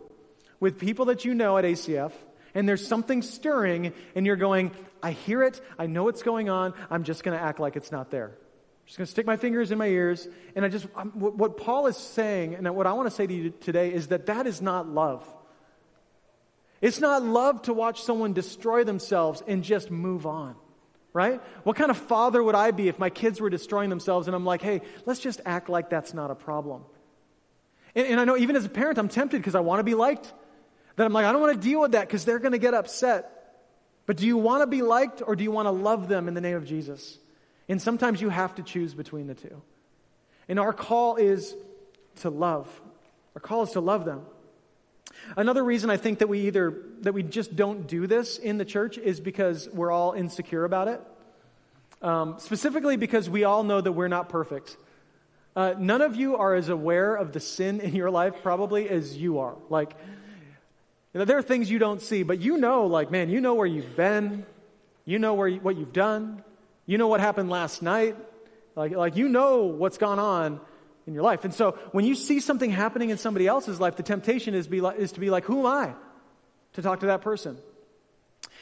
with 0.59 0.79
people 0.79 1.05
that 1.05 1.25
you 1.25 1.35
know 1.35 1.57
at 1.57 1.63
ACF, 1.63 2.11
and 2.53 2.67
there's 2.67 2.85
something 2.85 3.21
stirring, 3.21 3.93
and 4.15 4.25
you're 4.25 4.35
going, 4.35 4.71
I 5.01 5.11
hear 5.11 5.43
it, 5.43 5.61
I 5.77 5.87
know 5.87 6.03
what's 6.03 6.23
going 6.23 6.49
on, 6.49 6.73
I'm 6.89 7.03
just 7.03 7.23
gonna 7.23 7.37
act 7.37 7.59
like 7.59 7.75
it's 7.75 7.91
not 7.91 8.11
there. 8.11 8.27
I'm 8.27 8.85
just 8.85 8.97
gonna 8.97 9.07
stick 9.07 9.25
my 9.25 9.37
fingers 9.37 9.71
in 9.71 9.77
my 9.77 9.87
ears, 9.87 10.27
and 10.55 10.65
I 10.65 10.69
just, 10.69 10.87
I'm, 10.95 11.09
what 11.11 11.57
Paul 11.57 11.87
is 11.87 11.97
saying, 11.97 12.55
and 12.55 12.75
what 12.75 12.87
I 12.87 12.93
wanna 12.93 13.11
say 13.11 13.27
to 13.27 13.33
you 13.33 13.49
today 13.51 13.93
is 13.93 14.07
that 14.07 14.27
that 14.27 14.47
is 14.47 14.61
not 14.61 14.87
love. 14.87 15.25
It's 16.81 16.99
not 16.99 17.23
love 17.23 17.61
to 17.63 17.73
watch 17.73 18.01
someone 18.01 18.33
destroy 18.33 18.83
themselves 18.83 19.43
and 19.47 19.63
just 19.63 19.91
move 19.91 20.25
on, 20.25 20.55
right? 21.13 21.39
What 21.63 21.75
kind 21.75 21.91
of 21.91 21.97
father 21.97 22.43
would 22.43 22.55
I 22.55 22.71
be 22.71 22.87
if 22.87 22.97
my 22.97 23.11
kids 23.11 23.39
were 23.39 23.51
destroying 23.51 23.89
themselves 23.89 24.27
and 24.27 24.35
I'm 24.35 24.45
like, 24.45 24.63
hey, 24.63 24.81
let's 25.05 25.19
just 25.19 25.41
act 25.45 25.69
like 25.69 25.91
that's 25.91 26.13
not 26.13 26.31
a 26.31 26.35
problem? 26.35 26.83
And, 27.93 28.07
and 28.07 28.19
I 28.19 28.25
know 28.25 28.35
even 28.35 28.55
as 28.55 28.65
a 28.65 28.69
parent, 28.69 28.97
I'm 28.97 29.09
tempted 29.09 29.37
because 29.37 29.53
I 29.53 29.59
want 29.59 29.79
to 29.79 29.83
be 29.83 29.93
liked. 29.93 30.33
That 30.95 31.05
I'm 31.05 31.13
like, 31.13 31.25
I 31.25 31.31
don't 31.31 31.41
want 31.41 31.61
to 31.61 31.67
deal 31.67 31.81
with 31.81 31.93
that 31.93 32.07
because 32.07 32.25
they're 32.25 32.39
going 32.39 32.51
to 32.51 32.57
get 32.57 32.73
upset. 32.73 33.41
But 34.05 34.17
do 34.17 34.25
you 34.25 34.37
want 34.37 34.61
to 34.61 34.67
be 34.67 34.81
liked 34.81 35.21
or 35.25 35.35
do 35.35 35.43
you 35.43 35.51
want 35.51 35.67
to 35.67 35.71
love 35.71 36.07
them 36.07 36.27
in 36.27 36.33
the 36.33 36.41
name 36.41 36.55
of 36.55 36.65
Jesus? 36.65 37.17
And 37.69 37.81
sometimes 37.81 38.21
you 38.21 38.29
have 38.29 38.55
to 38.55 38.63
choose 38.63 38.93
between 38.93 39.27
the 39.27 39.35
two. 39.35 39.61
And 40.49 40.59
our 40.59 40.73
call 40.73 41.15
is 41.15 41.55
to 42.17 42.29
love. 42.29 42.67
Our 43.35 43.41
call 43.41 43.63
is 43.63 43.71
to 43.71 43.79
love 43.79 44.03
them. 44.03 44.25
Another 45.37 45.63
reason 45.63 45.89
I 45.89 45.97
think 45.97 46.19
that 46.19 46.27
we 46.27 46.47
either 46.47 46.75
that 47.01 47.13
we 47.13 47.23
just 47.23 47.55
don't 47.55 47.87
do 47.87 48.07
this 48.07 48.37
in 48.37 48.57
the 48.57 48.65
church 48.65 48.97
is 48.97 49.19
because 49.19 49.69
we're 49.69 49.91
all 49.91 50.13
insecure 50.13 50.65
about 50.65 50.87
it. 50.87 51.01
Um, 52.01 52.35
specifically 52.39 52.97
because 52.97 53.29
we 53.29 53.43
all 53.43 53.63
know 53.63 53.79
that 53.79 53.91
we're 53.91 54.07
not 54.07 54.29
perfect. 54.29 54.75
Uh, 55.55 55.75
none 55.77 56.01
of 56.01 56.15
you 56.15 56.37
are 56.37 56.55
as 56.55 56.69
aware 56.69 57.15
of 57.15 57.33
the 57.33 57.39
sin 57.39 57.79
in 57.81 57.93
your 57.93 58.09
life 58.09 58.35
probably 58.41 58.89
as 58.89 59.15
you 59.15 59.39
are. 59.39 59.55
Like, 59.69 59.93
you 61.13 61.19
know, 61.19 61.25
there 61.25 61.37
are 61.37 61.43
things 61.43 61.69
you 61.69 61.79
don't 61.79 62.01
see, 62.01 62.23
but 62.23 62.39
you 62.39 62.57
know, 62.57 62.85
like, 62.85 63.11
man, 63.11 63.29
you 63.29 63.41
know 63.41 63.53
where 63.53 63.67
you've 63.67 63.95
been, 63.97 64.45
you 65.03 65.19
know 65.19 65.33
where 65.33 65.47
you, 65.47 65.59
what 65.59 65.77
you've 65.77 65.93
done, 65.93 66.43
you 66.85 66.97
know 66.97 67.07
what 67.07 67.19
happened 67.19 67.49
last 67.49 67.81
night, 67.81 68.15
like, 68.75 68.93
like 68.93 69.17
you 69.17 69.27
know 69.27 69.65
what's 69.65 69.97
gone 69.97 70.19
on 70.19 70.61
in 71.05 71.13
your 71.13 71.23
life. 71.23 71.43
And 71.43 71.53
so, 71.53 71.71
when 71.91 72.05
you 72.05 72.15
see 72.15 72.39
something 72.39 72.69
happening 72.69 73.09
in 73.09 73.17
somebody 73.17 73.45
else's 73.45 73.79
life, 73.79 73.97
the 73.97 74.03
temptation 74.03 74.53
is, 74.53 74.67
be 74.67 74.79
like, 74.79 74.99
is 74.99 75.11
to 75.13 75.19
be 75.19 75.29
like, 75.29 75.43
who 75.43 75.59
am 75.59 75.65
I 75.65 75.93
to 76.73 76.81
talk 76.81 77.01
to 77.01 77.07
that 77.07 77.21
person? 77.21 77.57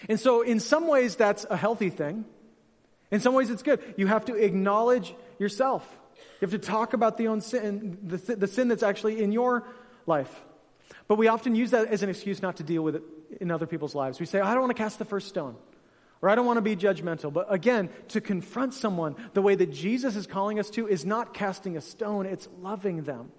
And 0.07 0.19
so, 0.19 0.41
in 0.41 0.59
some 0.59 0.87
ways, 0.87 1.15
that's 1.15 1.45
a 1.49 1.57
healthy 1.57 1.89
thing. 1.91 2.25
In 3.11 3.19
some 3.19 3.33
ways, 3.35 3.51
it's 3.51 3.63
good. 3.63 3.81
You 3.97 4.07
have 4.07 4.25
to 4.25 4.35
acknowledge 4.35 5.13
yourself. 5.37 5.87
You 6.41 6.47
have 6.47 6.51
to 6.51 6.59
talk 6.59 6.93
about 6.93 7.17
the, 7.17 7.27
own 7.27 7.41
sin, 7.41 7.97
the, 8.03 8.17
the 8.17 8.47
sin 8.47 8.69
that's 8.69 8.83
actually 8.83 9.21
in 9.21 9.31
your 9.31 9.67
life. 10.05 10.33
But 11.07 11.17
we 11.17 11.27
often 11.27 11.55
use 11.55 11.71
that 11.71 11.87
as 11.87 12.03
an 12.03 12.09
excuse 12.09 12.41
not 12.41 12.57
to 12.57 12.63
deal 12.63 12.83
with 12.83 12.95
it 12.95 13.03
in 13.41 13.51
other 13.51 13.65
people's 13.65 13.95
lives. 13.95 14.19
We 14.19 14.25
say, 14.25 14.39
I 14.39 14.53
don't 14.53 14.61
want 14.61 14.75
to 14.75 14.81
cast 14.81 14.99
the 14.99 15.05
first 15.05 15.27
stone, 15.27 15.55
or 16.21 16.29
I 16.29 16.35
don't 16.35 16.45
want 16.45 16.57
to 16.57 16.61
be 16.61 16.75
judgmental. 16.75 17.31
But 17.31 17.47
again, 17.51 17.89
to 18.09 18.21
confront 18.21 18.73
someone 18.73 19.15
the 19.33 19.41
way 19.41 19.55
that 19.55 19.71
Jesus 19.71 20.15
is 20.15 20.27
calling 20.27 20.59
us 20.59 20.69
to 20.71 20.87
is 20.87 21.05
not 21.05 21.33
casting 21.33 21.77
a 21.77 21.81
stone, 21.81 22.25
it's 22.25 22.47
loving 22.59 23.03
them. 23.03 23.31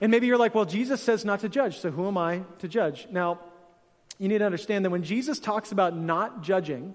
And 0.00 0.10
maybe 0.10 0.26
you're 0.26 0.38
like, 0.38 0.54
well, 0.54 0.64
Jesus 0.64 1.00
says 1.00 1.24
not 1.24 1.40
to 1.40 1.48
judge, 1.48 1.78
so 1.78 1.90
who 1.90 2.08
am 2.08 2.18
I 2.18 2.42
to 2.58 2.66
judge? 2.66 3.06
Now, 3.10 3.38
you 4.18 4.28
need 4.28 4.38
to 4.38 4.46
understand 4.46 4.84
that 4.84 4.90
when 4.90 5.04
Jesus 5.04 5.38
talks 5.38 5.70
about 5.70 5.96
not 5.96 6.42
judging, 6.42 6.94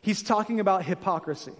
he's 0.00 0.22
talking 0.22 0.58
about 0.58 0.84
hypocrisy. 0.84 1.52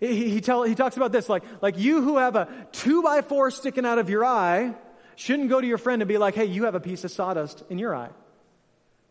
He, 0.00 0.30
he, 0.30 0.40
tell, 0.40 0.62
he 0.62 0.74
talks 0.74 0.96
about 0.96 1.12
this 1.12 1.28
like, 1.28 1.42
like 1.60 1.78
you 1.78 2.00
who 2.02 2.16
have 2.16 2.34
a 2.34 2.48
two 2.72 3.02
by 3.02 3.20
four 3.20 3.50
sticking 3.50 3.84
out 3.84 3.98
of 3.98 4.08
your 4.08 4.24
eye 4.24 4.74
shouldn't 5.20 5.50
go 5.50 5.60
to 5.60 5.66
your 5.66 5.78
friend 5.78 6.00
and 6.00 6.08
be 6.08 6.18
like, 6.18 6.34
hey, 6.34 6.46
you 6.46 6.64
have 6.64 6.74
a 6.74 6.80
piece 6.80 7.04
of 7.04 7.10
sawdust 7.10 7.62
in 7.68 7.78
your 7.78 7.94
eye. 7.94 8.08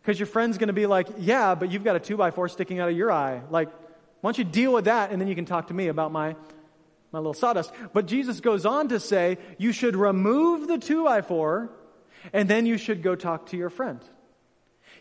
Because 0.01 0.19
your 0.19 0.27
friend's 0.27 0.57
going 0.57 0.67
to 0.67 0.73
be 0.73 0.87
like, 0.87 1.07
yeah, 1.19 1.55
but 1.55 1.71
you've 1.71 1.83
got 1.83 1.95
a 1.95 1.99
two 1.99 2.17
by 2.17 2.31
four 2.31 2.49
sticking 2.49 2.79
out 2.79 2.89
of 2.89 2.97
your 2.97 3.11
eye. 3.11 3.41
Like, 3.49 3.69
why 4.21 4.27
don't 4.29 4.37
you 4.37 4.43
deal 4.43 4.73
with 4.73 4.85
that 4.85 5.11
and 5.11 5.21
then 5.21 5.27
you 5.27 5.35
can 5.35 5.45
talk 5.45 5.67
to 5.67 5.73
me 5.73 5.87
about 5.87 6.11
my 6.11 6.35
my 7.11 7.19
little 7.19 7.33
sawdust. 7.33 7.71
But 7.93 8.05
Jesus 8.05 8.39
goes 8.39 8.65
on 8.65 8.89
to 8.89 8.99
say, 8.99 9.37
you 9.57 9.71
should 9.71 9.95
remove 9.95 10.67
the 10.67 10.77
two 10.77 11.03
by 11.03 11.21
four, 11.21 11.71
and 12.33 12.47
then 12.47 12.65
you 12.65 12.77
should 12.77 13.01
go 13.01 13.15
talk 13.15 13.47
to 13.47 13.57
your 13.57 13.69
friend. 13.69 13.99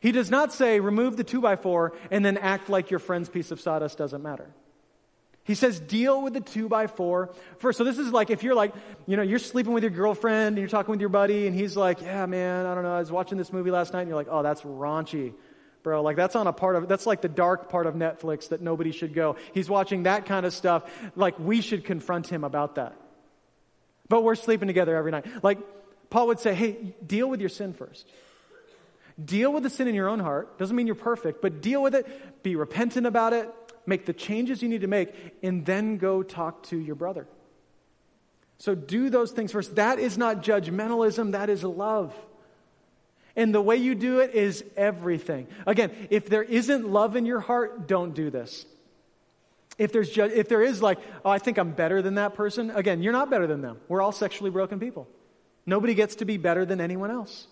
He 0.00 0.12
does 0.12 0.30
not 0.30 0.52
say, 0.52 0.80
remove 0.80 1.16
the 1.16 1.24
two 1.24 1.40
by 1.40 1.56
four, 1.56 1.92
and 2.10 2.24
then 2.24 2.36
act 2.38 2.70
like 2.70 2.90
your 2.90 3.00
friend's 3.00 3.28
piece 3.28 3.50
of 3.50 3.60
sawdust 3.60 3.98
doesn't 3.98 4.22
matter. 4.22 4.48
He 5.48 5.56
says, 5.56 5.80
deal 5.80 6.22
with 6.22 6.34
the 6.34 6.40
two 6.40 6.68
by 6.68 6.86
four 6.86 7.30
first. 7.58 7.78
So 7.78 7.82
this 7.82 7.98
is 7.98 8.12
like 8.12 8.30
if 8.30 8.44
you're 8.44 8.54
like, 8.54 8.72
you 9.06 9.16
know, 9.16 9.24
you're 9.24 9.40
sleeping 9.40 9.72
with 9.72 9.82
your 9.82 9.90
girlfriend 9.90 10.48
and 10.48 10.58
you're 10.58 10.68
talking 10.68 10.92
with 10.92 11.00
your 11.00 11.08
buddy, 11.08 11.48
and 11.48 11.56
he's 11.56 11.76
like, 11.76 12.00
yeah, 12.00 12.26
man, 12.26 12.66
I 12.66 12.74
don't 12.74 12.84
know, 12.84 12.94
I 12.94 13.00
was 13.00 13.10
watching 13.10 13.36
this 13.36 13.52
movie 13.52 13.72
last 13.72 13.92
night, 13.92 14.02
and 14.02 14.08
you're 14.08 14.16
like, 14.16 14.28
oh, 14.30 14.44
that's 14.44 14.62
raunchy 14.62 15.32
bro. 15.82 16.02
Like 16.02 16.16
that's 16.16 16.36
on 16.36 16.46
a 16.46 16.52
part 16.52 16.76
of 16.76 16.86
that's 16.86 17.06
like 17.06 17.22
the 17.22 17.30
dark 17.30 17.70
part 17.70 17.86
of 17.86 17.94
Netflix 17.94 18.50
that 18.50 18.60
nobody 18.60 18.92
should 18.92 19.14
go. 19.14 19.36
He's 19.54 19.70
watching 19.70 20.02
that 20.02 20.26
kind 20.26 20.44
of 20.44 20.52
stuff. 20.52 20.82
Like 21.16 21.38
we 21.38 21.62
should 21.62 21.84
confront 21.84 22.26
him 22.26 22.44
about 22.44 22.74
that. 22.74 22.94
But 24.08 24.22
we're 24.22 24.34
sleeping 24.34 24.68
together 24.68 24.94
every 24.96 25.10
night. 25.10 25.24
Like 25.42 25.58
Paul 26.10 26.28
would 26.28 26.40
say, 26.40 26.54
hey, 26.54 26.94
deal 27.06 27.28
with 27.28 27.40
your 27.40 27.48
sin 27.48 27.72
first. 27.72 28.06
Deal 29.22 29.52
with 29.52 29.62
the 29.62 29.70
sin 29.70 29.88
in 29.88 29.94
your 29.94 30.08
own 30.08 30.20
heart. 30.20 30.58
Doesn't 30.58 30.76
mean 30.76 30.86
you're 30.86 30.94
perfect, 30.94 31.42
but 31.42 31.60
deal 31.60 31.82
with 31.82 31.94
it. 31.94 32.42
Be 32.42 32.54
repentant 32.54 33.06
about 33.06 33.32
it. 33.32 33.50
Make 33.88 34.04
the 34.04 34.12
changes 34.12 34.62
you 34.62 34.68
need 34.68 34.82
to 34.82 34.86
make, 34.86 35.14
and 35.42 35.64
then 35.64 35.96
go 35.96 36.22
talk 36.22 36.62
to 36.64 36.76
your 36.76 36.94
brother. 36.94 37.26
So 38.58 38.74
do 38.74 39.08
those 39.08 39.30
things 39.30 39.50
first. 39.50 39.76
That 39.76 39.98
is 39.98 40.18
not 40.18 40.42
judgmentalism, 40.42 41.32
that 41.32 41.48
is 41.48 41.64
love. 41.64 42.14
And 43.34 43.54
the 43.54 43.62
way 43.62 43.76
you 43.76 43.94
do 43.94 44.18
it 44.20 44.34
is 44.34 44.62
everything. 44.76 45.46
Again, 45.66 45.90
if 46.10 46.28
there 46.28 46.42
isn't 46.42 46.86
love 46.86 47.16
in 47.16 47.24
your 47.24 47.40
heart, 47.40 47.88
don't 47.88 48.14
do 48.14 48.28
this. 48.28 48.66
If, 49.78 49.90
there's 49.90 50.10
ju- 50.10 50.24
if 50.24 50.50
there 50.50 50.60
is 50.60 50.82
like, 50.82 50.98
oh, 51.24 51.30
I 51.30 51.38
think 51.38 51.56
I'm 51.56 51.70
better 51.70 52.02
than 52.02 52.16
that 52.16 52.34
person, 52.34 52.70
again, 52.70 53.02
you're 53.02 53.12
not 53.14 53.30
better 53.30 53.46
than 53.46 53.62
them. 53.62 53.78
We're 53.88 54.02
all 54.02 54.12
sexually 54.12 54.50
broken 54.50 54.80
people. 54.80 55.08
Nobody 55.64 55.94
gets 55.94 56.16
to 56.16 56.26
be 56.26 56.36
better 56.36 56.66
than 56.66 56.78
anyone 56.78 57.10
else. 57.10 57.46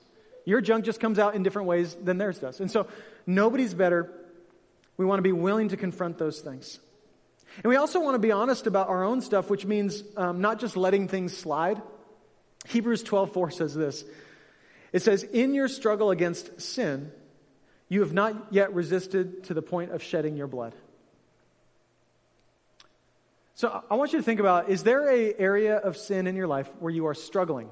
Your 0.44 0.60
junk 0.60 0.84
just 0.84 1.00
comes 1.00 1.18
out 1.18 1.34
in 1.34 1.42
different 1.42 1.66
ways 1.66 1.94
than 1.94 2.18
theirs 2.18 2.40
does. 2.40 2.60
And 2.60 2.70
so 2.70 2.88
nobody's 3.26 3.72
better. 3.72 4.10
We 4.96 5.04
want 5.04 5.18
to 5.18 5.22
be 5.22 5.32
willing 5.32 5.68
to 5.68 5.76
confront 5.76 6.18
those 6.18 6.40
things. 6.40 6.78
And 7.62 7.70
we 7.70 7.76
also 7.76 8.00
want 8.00 8.14
to 8.14 8.18
be 8.18 8.32
honest 8.32 8.66
about 8.66 8.88
our 8.88 9.04
own 9.04 9.20
stuff, 9.20 9.48
which 9.50 9.64
means 9.64 10.02
um, 10.16 10.40
not 10.40 10.60
just 10.60 10.76
letting 10.76 11.08
things 11.08 11.36
slide. 11.36 11.80
Hebrews 12.66 13.04
12:4 13.04 13.52
says 13.52 13.74
this. 13.74 14.04
It 14.92 15.02
says, 15.02 15.22
In 15.22 15.54
your 15.54 15.68
struggle 15.68 16.10
against 16.10 16.60
sin, 16.60 17.12
you 17.88 18.00
have 18.00 18.12
not 18.12 18.52
yet 18.52 18.74
resisted 18.74 19.44
to 19.44 19.54
the 19.54 19.62
point 19.62 19.92
of 19.92 20.02
shedding 20.02 20.36
your 20.36 20.46
blood. 20.46 20.74
So 23.54 23.82
I 23.90 23.94
want 23.94 24.12
you 24.12 24.18
to 24.18 24.22
think 24.22 24.40
about 24.40 24.68
is 24.68 24.82
there 24.82 25.08
a 25.08 25.34
area 25.38 25.76
of 25.76 25.96
sin 25.96 26.26
in 26.26 26.36
your 26.36 26.46
life 26.46 26.68
where 26.78 26.92
you 26.92 27.06
are 27.06 27.14
struggling? 27.14 27.70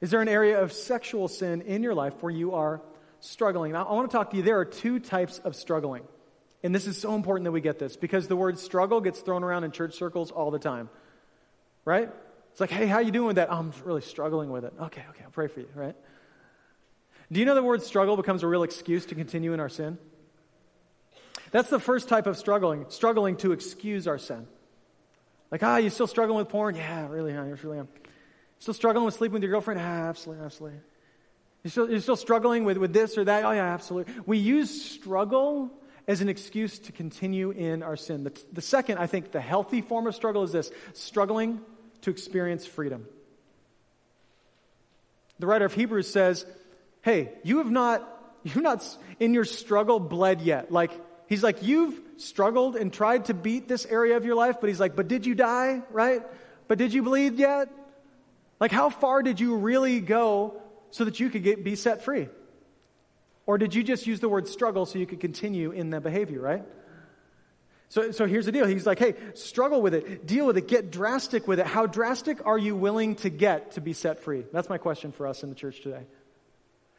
Is 0.00 0.10
there 0.10 0.20
an 0.20 0.28
area 0.28 0.62
of 0.62 0.72
sexual 0.72 1.26
sin 1.26 1.62
in 1.62 1.82
your 1.82 1.94
life 1.94 2.14
where 2.20 2.32
you 2.32 2.54
are 2.54 2.82
struggling? 3.26 3.72
Now, 3.72 3.84
I 3.84 3.92
want 3.92 4.10
to 4.10 4.16
talk 4.16 4.30
to 4.30 4.36
you. 4.36 4.42
There 4.42 4.58
are 4.58 4.64
two 4.64 4.98
types 4.98 5.38
of 5.38 5.56
struggling. 5.56 6.02
And 6.62 6.74
this 6.74 6.86
is 6.86 7.00
so 7.00 7.14
important 7.14 7.44
that 7.44 7.52
we 7.52 7.60
get 7.60 7.78
this 7.78 7.96
because 7.96 8.28
the 8.28 8.36
word 8.36 8.58
struggle 8.58 9.00
gets 9.00 9.20
thrown 9.20 9.44
around 9.44 9.64
in 9.64 9.70
church 9.70 9.94
circles 9.94 10.30
all 10.30 10.50
the 10.50 10.58
time. 10.58 10.88
Right? 11.84 12.10
It's 12.50 12.60
like, 12.60 12.70
hey, 12.70 12.86
how 12.86 13.00
you 13.00 13.10
doing 13.10 13.26
with 13.26 13.36
that? 13.36 13.48
Oh, 13.50 13.56
I'm 13.56 13.72
really 13.84 14.00
struggling 14.00 14.50
with 14.50 14.64
it. 14.64 14.72
Okay, 14.80 15.04
okay, 15.10 15.24
I'll 15.24 15.30
pray 15.30 15.46
for 15.46 15.60
you, 15.60 15.68
right? 15.74 15.94
Do 17.30 17.40
you 17.40 17.46
know 17.46 17.54
the 17.54 17.62
word 17.62 17.82
struggle 17.82 18.16
becomes 18.16 18.42
a 18.42 18.46
real 18.46 18.62
excuse 18.62 19.04
to 19.06 19.14
continue 19.14 19.52
in 19.52 19.60
our 19.60 19.68
sin? 19.68 19.98
That's 21.50 21.70
the 21.70 21.78
first 21.78 22.08
type 22.08 22.26
of 22.26 22.36
struggling, 22.36 22.86
struggling 22.88 23.36
to 23.38 23.52
excuse 23.52 24.06
our 24.08 24.18
sin. 24.18 24.46
Like, 25.50 25.62
ah, 25.62 25.76
you 25.76 25.90
still 25.90 26.06
struggling 26.06 26.38
with 26.38 26.48
porn? 26.48 26.74
Yeah, 26.74 27.08
really, 27.08 27.32
I 27.32 27.48
really 27.62 27.78
am. 27.78 27.88
Still 28.58 28.74
struggling 28.74 29.04
with 29.04 29.14
sleeping 29.14 29.34
with 29.34 29.42
your 29.42 29.52
girlfriend? 29.52 29.80
Ah, 29.80 30.08
absolutely, 30.08 30.44
absolutely. 30.44 30.80
You're 31.66 31.72
still, 31.72 31.90
you're 31.90 32.00
still 32.00 32.14
struggling 32.14 32.62
with, 32.62 32.76
with 32.76 32.92
this 32.92 33.18
or 33.18 33.24
that? 33.24 33.44
Oh, 33.44 33.50
yeah, 33.50 33.74
absolutely. 33.74 34.14
We 34.24 34.38
use 34.38 34.84
struggle 34.88 35.72
as 36.06 36.20
an 36.20 36.28
excuse 36.28 36.78
to 36.78 36.92
continue 36.92 37.50
in 37.50 37.82
our 37.82 37.96
sin. 37.96 38.22
The, 38.22 38.40
the 38.52 38.60
second, 38.60 38.98
I 38.98 39.08
think, 39.08 39.32
the 39.32 39.40
healthy 39.40 39.80
form 39.80 40.06
of 40.06 40.14
struggle 40.14 40.44
is 40.44 40.52
this 40.52 40.70
struggling 40.92 41.60
to 42.02 42.10
experience 42.10 42.66
freedom. 42.66 43.08
The 45.40 45.48
writer 45.48 45.64
of 45.64 45.74
Hebrews 45.74 46.08
says, 46.08 46.46
Hey, 47.02 47.32
you 47.42 47.58
have 47.58 47.70
not, 47.72 48.08
you've 48.44 48.62
not 48.62 48.86
in 49.18 49.34
your 49.34 49.44
struggle 49.44 49.98
bled 49.98 50.42
yet. 50.42 50.70
Like, 50.70 50.92
he's 51.26 51.42
like, 51.42 51.64
You've 51.64 52.00
struggled 52.18 52.76
and 52.76 52.92
tried 52.92 53.24
to 53.24 53.34
beat 53.34 53.66
this 53.66 53.86
area 53.86 54.16
of 54.16 54.24
your 54.24 54.36
life, 54.36 54.58
but 54.60 54.68
he's 54.68 54.78
like, 54.78 54.94
But 54.94 55.08
did 55.08 55.26
you 55.26 55.34
die, 55.34 55.82
right? 55.90 56.22
But 56.68 56.78
did 56.78 56.94
you 56.94 57.02
bleed 57.02 57.40
yet? 57.40 57.70
Like, 58.60 58.70
how 58.70 58.88
far 58.88 59.24
did 59.24 59.40
you 59.40 59.56
really 59.56 59.98
go 59.98 60.62
so 60.90 61.04
that 61.04 61.20
you 61.20 61.30
could 61.30 61.42
get, 61.42 61.64
be 61.64 61.76
set 61.76 62.02
free? 62.02 62.28
Or 63.46 63.58
did 63.58 63.74
you 63.74 63.82
just 63.82 64.06
use 64.06 64.20
the 64.20 64.28
word 64.28 64.48
struggle 64.48 64.86
so 64.86 64.98
you 64.98 65.06
could 65.06 65.20
continue 65.20 65.70
in 65.70 65.90
the 65.90 66.00
behavior, 66.00 66.40
right? 66.40 66.64
So, 67.88 68.10
so 68.10 68.26
here's 68.26 68.46
the 68.46 68.52
deal. 68.52 68.66
He's 68.66 68.86
like, 68.86 68.98
hey, 68.98 69.14
struggle 69.34 69.80
with 69.80 69.94
it, 69.94 70.26
deal 70.26 70.46
with 70.46 70.56
it, 70.56 70.66
get 70.66 70.90
drastic 70.90 71.46
with 71.46 71.60
it. 71.60 71.66
How 71.66 71.86
drastic 71.86 72.44
are 72.44 72.58
you 72.58 72.74
willing 72.74 73.14
to 73.16 73.30
get 73.30 73.72
to 73.72 73.80
be 73.80 73.92
set 73.92 74.20
free? 74.20 74.44
That's 74.52 74.68
my 74.68 74.78
question 74.78 75.12
for 75.12 75.26
us 75.26 75.44
in 75.44 75.48
the 75.48 75.54
church 75.54 75.82
today. 75.82 76.04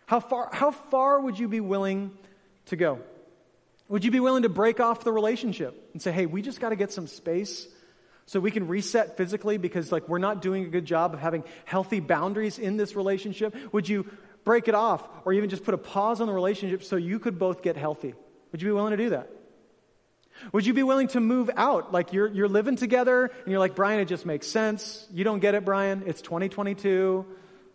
How 0.06 0.22
far, 0.22 0.50
how 0.54 0.72
far 0.72 1.20
would 1.20 1.38
you 1.38 1.50
be 1.50 1.60
willing 1.60 2.18
to 2.68 2.78
go? 2.78 3.00
Would 3.90 4.06
you 4.06 4.12
be 4.12 4.22
willing 4.22 4.44
to 4.44 4.50
break 4.50 4.80
off 4.80 5.04
the 5.04 5.12
relationship 5.12 5.90
and 5.92 6.02
say, 6.02 6.12
hey, 6.14 6.26
we 6.26 6.42
just 6.42 6.62
got 6.62 6.70
to 6.70 6.78
get 6.78 6.94
some 6.94 7.08
space 7.08 7.68
so 8.28 8.40
we 8.40 8.52
can 8.52 8.68
reset 8.68 9.18
physically 9.18 9.58
because 9.58 9.92
like 9.92 10.08
we're 10.08 10.20
not 10.20 10.42
doing 10.42 10.66
a 10.66 10.68
good 10.68 10.86
job 10.86 11.14
of 11.14 11.20
having 11.20 11.44
healthy 11.66 12.02
boundaries 12.02 12.60
in 12.60 12.78
this 12.78 12.96
relationship? 12.96 13.56
Would 13.74 13.90
you 13.90 14.06
break 14.44 14.68
it 14.68 14.76
off 14.76 15.08
or 15.26 15.34
even 15.34 15.50
just 15.50 15.64
put 15.64 15.74
a 15.74 15.78
pause 15.78 16.22
on 16.22 16.28
the 16.28 16.34
relationship 16.34 16.84
so 16.84 16.98
you 16.98 17.20
could 17.20 17.40
both 17.40 17.64
get 17.64 17.78
healthy? 17.78 18.14
Would 18.52 18.62
you 18.62 18.68
be 18.68 18.74
willing 18.74 18.92
to 18.92 18.98
do 18.98 19.10
that? 19.12 19.30
Would 20.52 20.66
you 20.66 20.74
be 20.74 20.84
willing 20.84 21.08
to 21.10 21.20
move 21.20 21.50
out? 21.56 21.94
Like 21.94 22.14
you're, 22.14 22.28
you're 22.28 22.50
living 22.50 22.76
together 22.76 23.26
and 23.26 23.48
you're 23.48 23.60
like, 23.60 23.76
Brian, 23.76 24.00
it 24.02 24.06
just 24.06 24.26
makes 24.26 24.46
sense. 24.46 25.08
You 25.12 25.24
don't 25.24 25.40
get 25.40 25.56
it, 25.56 25.66
Brian. 25.66 26.04
It's 26.06 26.22
2022. 26.22 27.26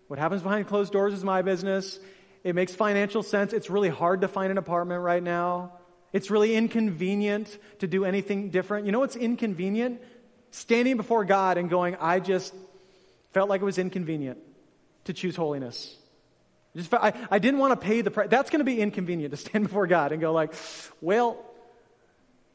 What 0.09 0.19
happens 0.19 0.43
behind 0.43 0.69
closed 0.69 0.93
doors 0.93 1.15
is 1.15 1.25
my 1.25 1.41
business. 1.43 1.99
It 2.45 2.55
makes 2.55 2.75
financial 2.75 3.23
sense. 3.23 3.55
It's 3.55 3.71
really 3.71 3.89
hard 3.89 4.21
to 4.21 4.29
find 4.29 4.51
an 4.51 4.59
apartment 4.59 5.01
right 5.03 5.23
now. 5.23 5.73
It's 6.13 6.31
really 6.31 6.55
inconvenient 6.55 7.57
to 7.79 7.87
do 7.87 8.05
anything 8.05 8.51
different. 8.51 8.85
You 8.85 8.93
know 8.93 8.99
what's 8.99 9.17
inconvenient? 9.17 10.01
Standing 10.53 10.99
before 10.99 11.25
God 11.25 11.59
and 11.59 11.69
going, 11.69 11.97
I 11.97 12.21
just 12.21 12.55
felt 13.33 13.49
like 13.49 13.63
it 13.63 13.65
was 13.65 13.79
inconvenient 13.79 14.39
to 15.05 15.13
choose 15.13 15.35
holiness. 15.35 15.97
Just 16.77 16.91
felt, 16.91 17.03
I, 17.03 17.15
I 17.31 17.39
didn't 17.39 17.59
want 17.59 17.79
to 17.79 17.87
pay 17.87 18.03
the 18.03 18.11
price. 18.11 18.29
That's 18.31 18.51
going 18.51 18.61
to 18.61 18.65
be 18.65 18.81
inconvenient 18.81 19.33
to 19.33 19.37
stand 19.37 19.65
before 19.69 19.87
God 19.87 20.13
and 20.13 20.21
go 20.21 20.33
like, 20.33 20.55
well, 21.01 21.43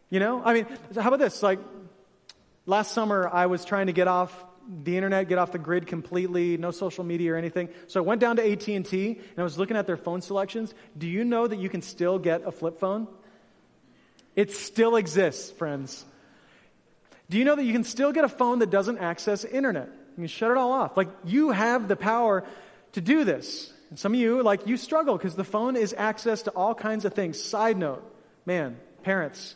you 0.09 0.19
know? 0.19 0.41
I 0.45 0.53
mean, 0.53 0.67
how 0.95 1.07
about 1.07 1.19
this? 1.19 1.41
Like, 1.41 1.59
last 2.67 2.91
summer, 2.91 3.27
I 3.27 3.47
was 3.47 3.65
trying 3.65 3.87
to 3.87 3.93
get 3.93 4.07
off 4.07 4.45
the 4.83 4.95
internet, 4.95 5.27
get 5.27 5.39
off 5.39 5.51
the 5.51 5.57
grid 5.57 5.87
completely, 5.87 6.57
no 6.57 6.69
social 6.69 7.03
media 7.03 7.33
or 7.33 7.35
anything. 7.35 7.69
So 7.87 8.01
I 8.01 8.05
went 8.05 8.21
down 8.21 8.35
to 8.35 8.51
AT&T 8.51 8.75
and 8.75 9.39
I 9.39 9.43
was 9.43 9.57
looking 9.57 9.75
at 9.75 9.87
their 9.87 9.97
phone 9.97 10.21
selections. 10.21 10.73
Do 10.97 11.07
you 11.07 11.23
know 11.23 11.47
that 11.47 11.57
you 11.57 11.69
can 11.69 11.81
still 11.81 12.19
get 12.19 12.45
a 12.45 12.51
flip 12.51 12.79
phone? 12.79 13.07
It 14.35 14.51
still 14.51 14.97
exists, 14.97 15.49
friends. 15.51 16.05
Do 17.29 17.37
you 17.37 17.45
know 17.45 17.55
that 17.55 17.63
you 17.63 17.73
can 17.73 17.83
still 17.83 18.11
get 18.11 18.23
a 18.23 18.29
phone 18.29 18.59
that 18.59 18.69
doesn't 18.69 18.99
access 18.99 19.43
internet? 19.43 19.87
You 20.17 20.23
can 20.23 20.27
shut 20.27 20.51
it 20.51 20.57
all 20.57 20.71
off. 20.71 20.95
Like 20.97 21.09
you 21.25 21.51
have 21.51 21.87
the 21.87 21.95
power 21.95 22.43
to 22.93 23.01
do 23.01 23.23
this. 23.23 23.71
And 23.89 23.99
some 23.99 24.13
of 24.13 24.19
you, 24.19 24.43
like 24.43 24.67
you 24.67 24.77
struggle 24.77 25.17
because 25.17 25.35
the 25.35 25.43
phone 25.43 25.75
is 25.75 25.93
access 25.97 26.43
to 26.43 26.51
all 26.51 26.73
kinds 26.73 27.05
of 27.05 27.13
things. 27.13 27.41
Side 27.41 27.77
note, 27.77 28.03
man, 28.45 28.77
parents, 29.03 29.55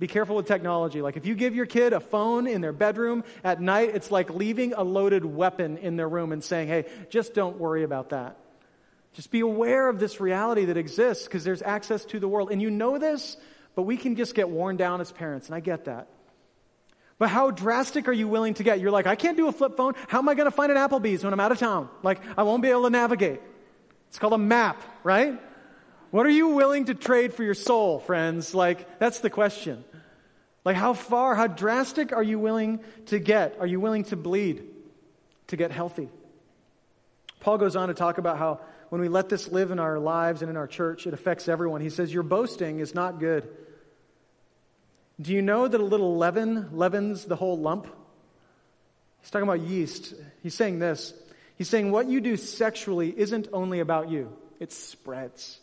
be 0.00 0.06
careful 0.06 0.34
with 0.34 0.46
technology. 0.46 1.02
Like, 1.02 1.18
if 1.18 1.26
you 1.26 1.34
give 1.34 1.54
your 1.54 1.66
kid 1.66 1.92
a 1.92 2.00
phone 2.00 2.46
in 2.46 2.62
their 2.62 2.72
bedroom 2.72 3.22
at 3.44 3.60
night, 3.60 3.90
it's 3.94 4.10
like 4.10 4.30
leaving 4.30 4.72
a 4.72 4.82
loaded 4.82 5.26
weapon 5.26 5.76
in 5.76 5.96
their 5.96 6.08
room 6.08 6.32
and 6.32 6.42
saying, 6.42 6.68
hey, 6.68 6.86
just 7.10 7.34
don't 7.34 7.58
worry 7.58 7.82
about 7.82 8.08
that. 8.08 8.38
Just 9.12 9.30
be 9.30 9.40
aware 9.40 9.88
of 9.88 9.98
this 9.98 10.18
reality 10.18 10.64
that 10.66 10.78
exists 10.78 11.24
because 11.24 11.44
there's 11.44 11.60
access 11.60 12.06
to 12.06 12.18
the 12.18 12.28
world. 12.28 12.50
And 12.50 12.62
you 12.62 12.70
know 12.70 12.96
this, 12.96 13.36
but 13.74 13.82
we 13.82 13.98
can 13.98 14.16
just 14.16 14.34
get 14.34 14.48
worn 14.48 14.78
down 14.78 15.02
as 15.02 15.12
parents, 15.12 15.48
and 15.48 15.54
I 15.54 15.60
get 15.60 15.84
that. 15.84 16.08
But 17.20 17.28
how 17.28 17.50
drastic 17.50 18.08
are 18.08 18.14
you 18.14 18.26
willing 18.26 18.54
to 18.54 18.62
get? 18.62 18.80
You're 18.80 18.90
like, 18.90 19.06
I 19.06 19.14
can't 19.14 19.36
do 19.36 19.46
a 19.46 19.52
flip 19.52 19.76
phone. 19.76 19.92
How 20.08 20.20
am 20.20 20.28
I 20.30 20.34
going 20.34 20.46
to 20.46 20.50
find 20.50 20.72
an 20.72 20.78
Applebee's 20.78 21.22
when 21.22 21.34
I'm 21.34 21.38
out 21.38 21.52
of 21.52 21.58
town? 21.58 21.90
Like, 22.02 22.18
I 22.36 22.44
won't 22.44 22.62
be 22.62 22.70
able 22.70 22.84
to 22.84 22.90
navigate. 22.90 23.42
It's 24.08 24.18
called 24.18 24.32
a 24.32 24.38
map, 24.38 24.82
right? 25.04 25.38
What 26.10 26.24
are 26.24 26.30
you 26.30 26.48
willing 26.48 26.86
to 26.86 26.94
trade 26.94 27.34
for 27.34 27.44
your 27.44 27.52
soul, 27.52 27.98
friends? 27.98 28.54
Like, 28.54 28.98
that's 28.98 29.18
the 29.18 29.28
question. 29.28 29.84
Like, 30.64 30.76
how 30.76 30.94
far, 30.94 31.34
how 31.34 31.46
drastic 31.46 32.14
are 32.14 32.22
you 32.22 32.38
willing 32.38 32.80
to 33.06 33.18
get? 33.18 33.58
Are 33.60 33.66
you 33.66 33.80
willing 33.80 34.04
to 34.04 34.16
bleed 34.16 34.64
to 35.48 35.56
get 35.58 35.72
healthy? 35.72 36.08
Paul 37.40 37.58
goes 37.58 37.76
on 37.76 37.88
to 37.88 37.94
talk 37.94 38.16
about 38.16 38.38
how 38.38 38.60
when 38.88 39.02
we 39.02 39.08
let 39.08 39.28
this 39.28 39.46
live 39.46 39.72
in 39.72 39.78
our 39.78 39.98
lives 39.98 40.40
and 40.40 40.50
in 40.50 40.56
our 40.56 40.66
church, 40.66 41.06
it 41.06 41.12
affects 41.12 41.48
everyone. 41.48 41.82
He 41.82 41.90
says, 41.90 42.14
Your 42.14 42.22
boasting 42.22 42.80
is 42.80 42.94
not 42.94 43.20
good. 43.20 43.46
Do 45.20 45.32
you 45.32 45.42
know 45.42 45.68
that 45.68 45.80
a 45.80 45.84
little 45.84 46.16
leaven 46.16 46.70
leavens 46.72 47.24
the 47.24 47.36
whole 47.36 47.58
lump? 47.58 47.86
He's 49.20 49.30
talking 49.30 49.48
about 49.48 49.60
yeast. 49.60 50.14
He's 50.42 50.54
saying 50.54 50.78
this. 50.78 51.12
He's 51.56 51.68
saying 51.68 51.90
what 51.90 52.08
you 52.08 52.20
do 52.20 52.36
sexually 52.36 53.12
isn't 53.14 53.48
only 53.52 53.80
about 53.80 54.08
you, 54.08 54.34
it 54.58 54.72
spreads. 54.72 55.60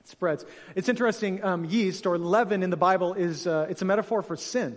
It 0.00 0.08
spreads. 0.08 0.44
It's 0.74 0.88
interesting. 0.88 1.44
Um, 1.44 1.64
yeast 1.64 2.06
or 2.06 2.18
leaven 2.18 2.62
in 2.62 2.70
the 2.70 2.76
Bible 2.76 3.14
is 3.14 3.46
uh, 3.46 3.66
it's 3.70 3.82
a 3.82 3.84
metaphor 3.84 4.22
for 4.22 4.36
sin. 4.36 4.76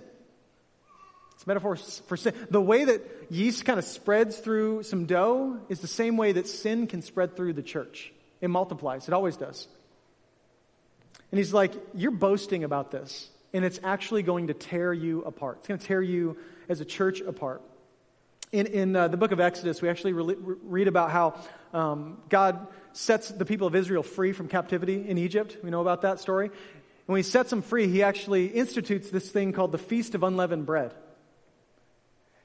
It's 1.34 1.46
a 1.46 1.50
metaphor 1.50 1.76
for 1.76 2.18
sin. 2.18 2.36
The 2.52 2.62
way 2.62 2.84
that 2.84 3.02
yeast 3.32 3.66
kind 3.66 3.80
of 3.80 3.86
spreads 3.86 4.38
through 4.38 4.84
some 4.84 5.08
dough 5.08 5.60
is 5.70 5.80
the 5.80 5.88
same 5.88 6.16
way 6.16 6.34
that 6.34 6.48
sin 6.48 6.86
can 6.86 7.02
spread 7.02 7.36
through 7.36 7.54
the 7.54 7.64
church. 7.64 8.14
It 8.42 8.50
multiplies. 8.50 9.08
It 9.08 9.14
always 9.16 9.38
does. 9.38 9.68
And 11.32 11.38
he's 11.38 11.54
like, 11.54 11.74
You're 11.94 12.12
boasting 12.12 12.64
about 12.64 12.92
this, 12.92 13.30
and 13.54 13.66
it's 13.66 13.80
actually 13.84 14.24
going 14.24 14.48
to 14.48 14.54
tear 14.54 14.94
you 14.94 15.24
apart. 15.24 15.58
It's 15.60 15.68
going 15.68 15.80
to 15.80 15.86
tear 15.86 16.02
you 16.02 16.38
as 16.70 16.82
a 16.82 16.86
church 16.86 17.22
apart. 17.22 17.62
In, 18.52 18.68
in 18.68 18.96
uh, 18.96 19.08
the 19.08 19.18
book 19.18 19.32
of 19.32 19.40
Exodus, 19.40 19.82
we 19.82 19.88
actually 19.88 20.14
re- 20.14 20.36
read 20.64 20.88
about 20.90 21.12
how 21.12 21.40
um, 21.74 22.18
God 22.28 22.68
sets 22.92 23.30
the 23.30 23.46
people 23.46 23.66
of 23.66 23.76
Israel 23.76 24.04
free 24.04 24.34
from 24.34 24.50
captivity 24.50 25.08
in 25.08 25.18
Egypt. 25.18 25.58
We 25.64 25.70
know 25.70 25.80
about 25.80 26.02
that 26.02 26.20
story. 26.20 26.48
And 26.48 27.08
when 27.08 27.18
he 27.18 27.24
sets 27.24 27.50
them 27.50 27.62
free, 27.62 27.88
he 27.88 28.04
actually 28.04 28.48
institutes 28.48 29.10
this 29.10 29.30
thing 29.30 29.54
called 29.54 29.72
the 29.72 29.78
Feast 29.78 30.16
of 30.16 30.24
Unleavened 30.24 30.66
Bread. 30.66 30.94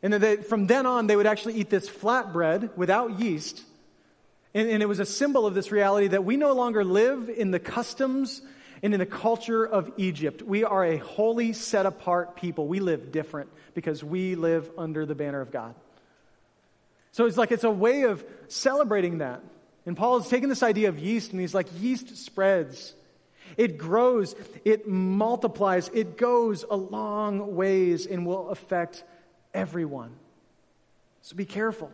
And 0.03 0.13
they, 0.15 0.37
from 0.37 0.69
then 0.69 0.87
on, 0.87 1.09
they 1.09 1.17
would 1.17 1.27
actually 1.27 1.55
eat 1.55 1.71
this 1.71 1.89
flat 1.89 2.33
bread 2.33 2.71
without 2.77 3.19
yeast. 3.19 3.63
And, 4.55 4.69
and 4.69 4.83
it 4.83 4.87
was 4.87 5.01
a 5.01 5.07
symbol 5.07 5.47
of 5.47 5.55
this 5.55 5.73
reality 5.73 6.09
that 6.09 6.25
we 6.25 6.37
no 6.37 6.53
longer 6.53 6.85
live 6.85 7.29
in 7.29 7.51
the 7.51 7.59
customs 7.59 8.43
and 8.83 8.93
in 8.95 9.01
the 9.01 9.07
culture 9.07 9.65
of 9.65 9.91
Egypt. 9.97 10.43
We 10.43 10.65
are 10.65 10.85
a 10.85 10.97
holy, 10.97 11.53
set 11.53 11.87
apart 11.87 12.37
people. 12.37 12.67
We 12.67 12.81
live 12.81 13.13
different 13.13 13.51
because 13.75 14.03
we 14.05 14.35
live 14.35 14.71
under 14.77 15.07
the 15.07 15.15
banner 15.15 15.41
of 15.41 15.51
God. 15.51 15.75
So 17.13 17.27
it's 17.27 17.37
like 17.37 17.53
it's 17.53 17.65
a 17.65 17.71
way 17.71 18.03
of 18.03 18.25
celebrating 18.49 19.19
that. 19.19 19.43
And 19.87 19.97
Paul 19.97 20.19
is 20.19 20.29
taking 20.29 20.49
this 20.49 20.63
idea 20.63 20.89
of 20.89 20.99
yeast 20.99 21.33
and 21.33 21.41
he's 21.41 21.55
like, 21.55 21.69
yeast 21.81 22.17
spreads. 22.17 22.95
It 23.57 23.79
grows, 23.79 24.35
it 24.65 24.89
multiplies, 24.89 25.89
it 25.95 26.19
goes 26.19 26.65
a 26.69 26.77
long 26.77 27.55
ways 27.55 28.07
and 28.07 28.27
will 28.27 28.51
affect 28.51 29.05
everyone. 29.55 30.15
So 31.23 31.37
be 31.37 31.45
careful. 31.45 31.91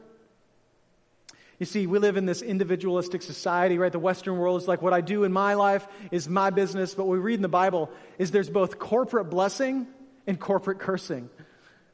You 1.62 1.66
see, 1.66 1.86
we 1.86 2.00
live 2.00 2.16
in 2.16 2.26
this 2.26 2.42
individualistic 2.42 3.22
society, 3.22 3.78
right? 3.78 3.92
The 3.92 4.00
Western 4.00 4.36
world 4.36 4.60
is 4.60 4.66
like 4.66 4.82
what 4.82 4.92
I 4.92 5.00
do 5.00 5.22
in 5.22 5.32
my 5.32 5.54
life 5.54 5.86
is 6.10 6.28
my 6.28 6.50
business. 6.50 6.92
But 6.92 7.04
what 7.04 7.12
we 7.12 7.18
read 7.20 7.36
in 7.36 7.42
the 7.42 7.48
Bible 7.48 7.88
is 8.18 8.32
there's 8.32 8.50
both 8.50 8.80
corporate 8.80 9.30
blessing 9.30 9.86
and 10.26 10.40
corporate 10.40 10.80
cursing, 10.80 11.30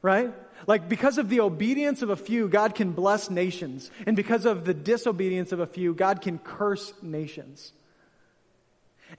right? 0.01 0.33
Like 0.65 0.89
because 0.89 1.19
of 1.19 1.29
the 1.29 1.41
obedience 1.41 2.01
of 2.01 2.09
a 2.09 2.15
few, 2.15 2.47
God 2.47 2.73
can 2.73 2.93
bless 2.93 3.29
nations. 3.29 3.91
And 4.07 4.15
because 4.15 4.47
of 4.47 4.65
the 4.65 4.73
disobedience 4.73 5.51
of 5.51 5.59
a 5.59 5.67
few, 5.67 5.93
God 5.93 6.21
can 6.21 6.39
curse 6.39 6.91
nations. 7.03 7.71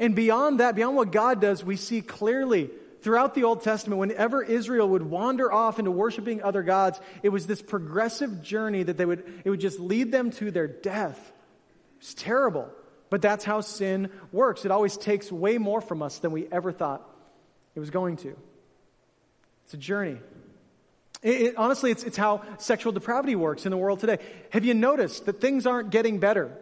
And 0.00 0.16
beyond 0.16 0.58
that, 0.58 0.74
beyond 0.74 0.96
what 0.96 1.12
God 1.12 1.40
does, 1.40 1.62
we 1.62 1.76
see 1.76 2.02
clearly 2.02 2.70
throughout 3.02 3.34
the 3.34 3.44
Old 3.44 3.62
Testament, 3.62 3.98
whenever 3.98 4.42
Israel 4.42 4.88
would 4.90 5.02
wander 5.02 5.52
off 5.52 5.78
into 5.78 5.90
worshiping 5.90 6.42
other 6.42 6.62
gods, 6.62 7.00
it 7.22 7.30
was 7.30 7.46
this 7.46 7.62
progressive 7.62 8.42
journey 8.42 8.82
that 8.82 8.96
they 8.96 9.04
would, 9.04 9.24
it 9.44 9.50
would 9.50 9.60
just 9.60 9.80
lead 9.80 10.12
them 10.12 10.30
to 10.32 10.50
their 10.50 10.68
death. 10.68 11.32
It's 11.98 12.14
terrible. 12.14 12.70
But 13.10 13.22
that's 13.22 13.44
how 13.44 13.60
sin 13.60 14.10
works. 14.32 14.64
It 14.64 14.70
always 14.70 14.96
takes 14.96 15.32
way 15.32 15.58
more 15.58 15.80
from 15.80 16.00
us 16.02 16.18
than 16.18 16.30
we 16.30 16.46
ever 16.50 16.72
thought 16.72 17.02
it 17.74 17.80
was 17.80 17.90
going 17.90 18.16
to. 18.18 18.36
It's 19.64 19.74
a 19.74 19.76
journey. 19.76 20.18
It, 21.22 21.40
it, 21.42 21.56
honestly, 21.56 21.90
it's, 21.90 22.04
it's 22.04 22.16
how 22.16 22.42
sexual 22.58 22.92
depravity 22.92 23.36
works 23.36 23.66
in 23.66 23.70
the 23.70 23.76
world 23.76 24.00
today. 24.00 24.18
Have 24.50 24.64
you 24.64 24.74
noticed 24.74 25.26
that 25.26 25.40
things 25.40 25.66
aren't 25.66 25.90
getting 25.90 26.18
better? 26.18 26.56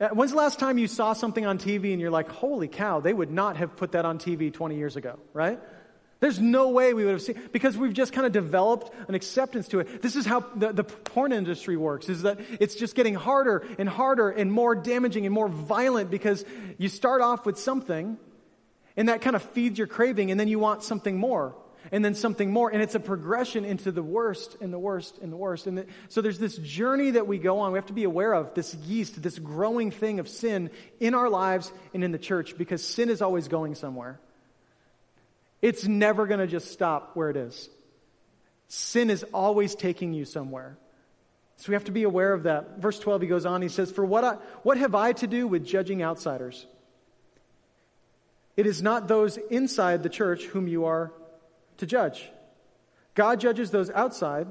Uh, 0.00 0.08
when's 0.08 0.32
the 0.32 0.36
last 0.36 0.58
time 0.58 0.76
you 0.76 0.88
saw 0.88 1.12
something 1.12 1.46
on 1.46 1.58
TV 1.58 1.92
and 1.92 2.00
you're 2.00 2.10
like, 2.10 2.28
holy 2.28 2.66
cow, 2.66 3.00
they 3.00 3.12
would 3.12 3.30
not 3.30 3.56
have 3.56 3.76
put 3.76 3.92
that 3.92 4.04
on 4.04 4.18
TV 4.18 4.52
20 4.52 4.76
years 4.76 4.96
ago, 4.96 5.20
right? 5.32 5.60
There's 6.20 6.40
no 6.40 6.70
way 6.70 6.94
we 6.94 7.04
would 7.04 7.12
have 7.12 7.22
seen, 7.22 7.40
because 7.52 7.76
we've 7.76 7.92
just 7.92 8.12
kind 8.12 8.26
of 8.26 8.32
developed 8.32 8.90
an 9.08 9.14
acceptance 9.14 9.68
to 9.68 9.80
it. 9.80 10.02
This 10.02 10.16
is 10.16 10.26
how 10.26 10.40
the, 10.56 10.72
the 10.72 10.82
porn 10.82 11.32
industry 11.32 11.76
works, 11.76 12.08
is 12.08 12.22
that 12.22 12.40
it's 12.60 12.74
just 12.74 12.94
getting 12.94 13.14
harder 13.14 13.64
and 13.78 13.88
harder 13.88 14.30
and 14.30 14.50
more 14.50 14.74
damaging 14.74 15.26
and 15.26 15.34
more 15.34 15.48
violent 15.48 16.10
because 16.10 16.44
you 16.78 16.88
start 16.88 17.20
off 17.20 17.46
with 17.46 17.58
something 17.58 18.16
and 18.96 19.08
that 19.08 19.20
kind 19.20 19.36
of 19.36 19.42
feeds 19.42 19.78
your 19.78 19.86
craving 19.86 20.30
and 20.30 20.40
then 20.40 20.48
you 20.48 20.58
want 20.58 20.82
something 20.82 21.16
more 21.16 21.54
and 21.94 22.04
then 22.04 22.16
something 22.16 22.50
more. 22.50 22.70
And 22.70 22.82
it's 22.82 22.96
a 22.96 23.00
progression 23.00 23.64
into 23.64 23.92
the 23.92 24.02
worst 24.02 24.56
and 24.60 24.72
the 24.72 24.78
worst 24.80 25.16
and 25.18 25.32
the 25.32 25.36
worst. 25.36 25.68
And 25.68 25.78
the, 25.78 25.86
so 26.08 26.22
there's 26.22 26.40
this 26.40 26.56
journey 26.56 27.12
that 27.12 27.28
we 27.28 27.38
go 27.38 27.60
on. 27.60 27.70
We 27.70 27.78
have 27.78 27.86
to 27.86 27.92
be 27.92 28.02
aware 28.02 28.32
of 28.32 28.52
this 28.52 28.74
yeast, 28.74 29.22
this 29.22 29.38
growing 29.38 29.92
thing 29.92 30.18
of 30.18 30.28
sin 30.28 30.70
in 30.98 31.14
our 31.14 31.28
lives 31.28 31.70
and 31.94 32.02
in 32.02 32.10
the 32.10 32.18
church 32.18 32.58
because 32.58 32.84
sin 32.84 33.10
is 33.10 33.22
always 33.22 33.46
going 33.46 33.76
somewhere. 33.76 34.18
It's 35.62 35.86
never 35.86 36.26
going 36.26 36.40
to 36.40 36.48
just 36.48 36.72
stop 36.72 37.12
where 37.14 37.30
it 37.30 37.36
is. 37.36 37.70
Sin 38.66 39.08
is 39.08 39.24
always 39.32 39.76
taking 39.76 40.14
you 40.14 40.24
somewhere. 40.24 40.76
So 41.58 41.68
we 41.68 41.74
have 41.74 41.84
to 41.84 41.92
be 41.92 42.02
aware 42.02 42.32
of 42.32 42.42
that. 42.42 42.80
Verse 42.80 42.98
12, 42.98 43.22
he 43.22 43.28
goes 43.28 43.46
on, 43.46 43.62
he 43.62 43.68
says, 43.68 43.92
For 43.92 44.04
what, 44.04 44.24
I, 44.24 44.32
what 44.64 44.78
have 44.78 44.96
I 44.96 45.12
to 45.12 45.28
do 45.28 45.46
with 45.46 45.64
judging 45.64 46.02
outsiders? 46.02 46.66
It 48.56 48.66
is 48.66 48.82
not 48.82 49.06
those 49.06 49.36
inside 49.36 50.02
the 50.02 50.08
church 50.08 50.42
whom 50.46 50.66
you 50.66 50.86
are 50.86 51.12
to 51.78 51.86
judge. 51.86 52.30
God 53.14 53.40
judges 53.40 53.70
those 53.70 53.90
outside, 53.90 54.46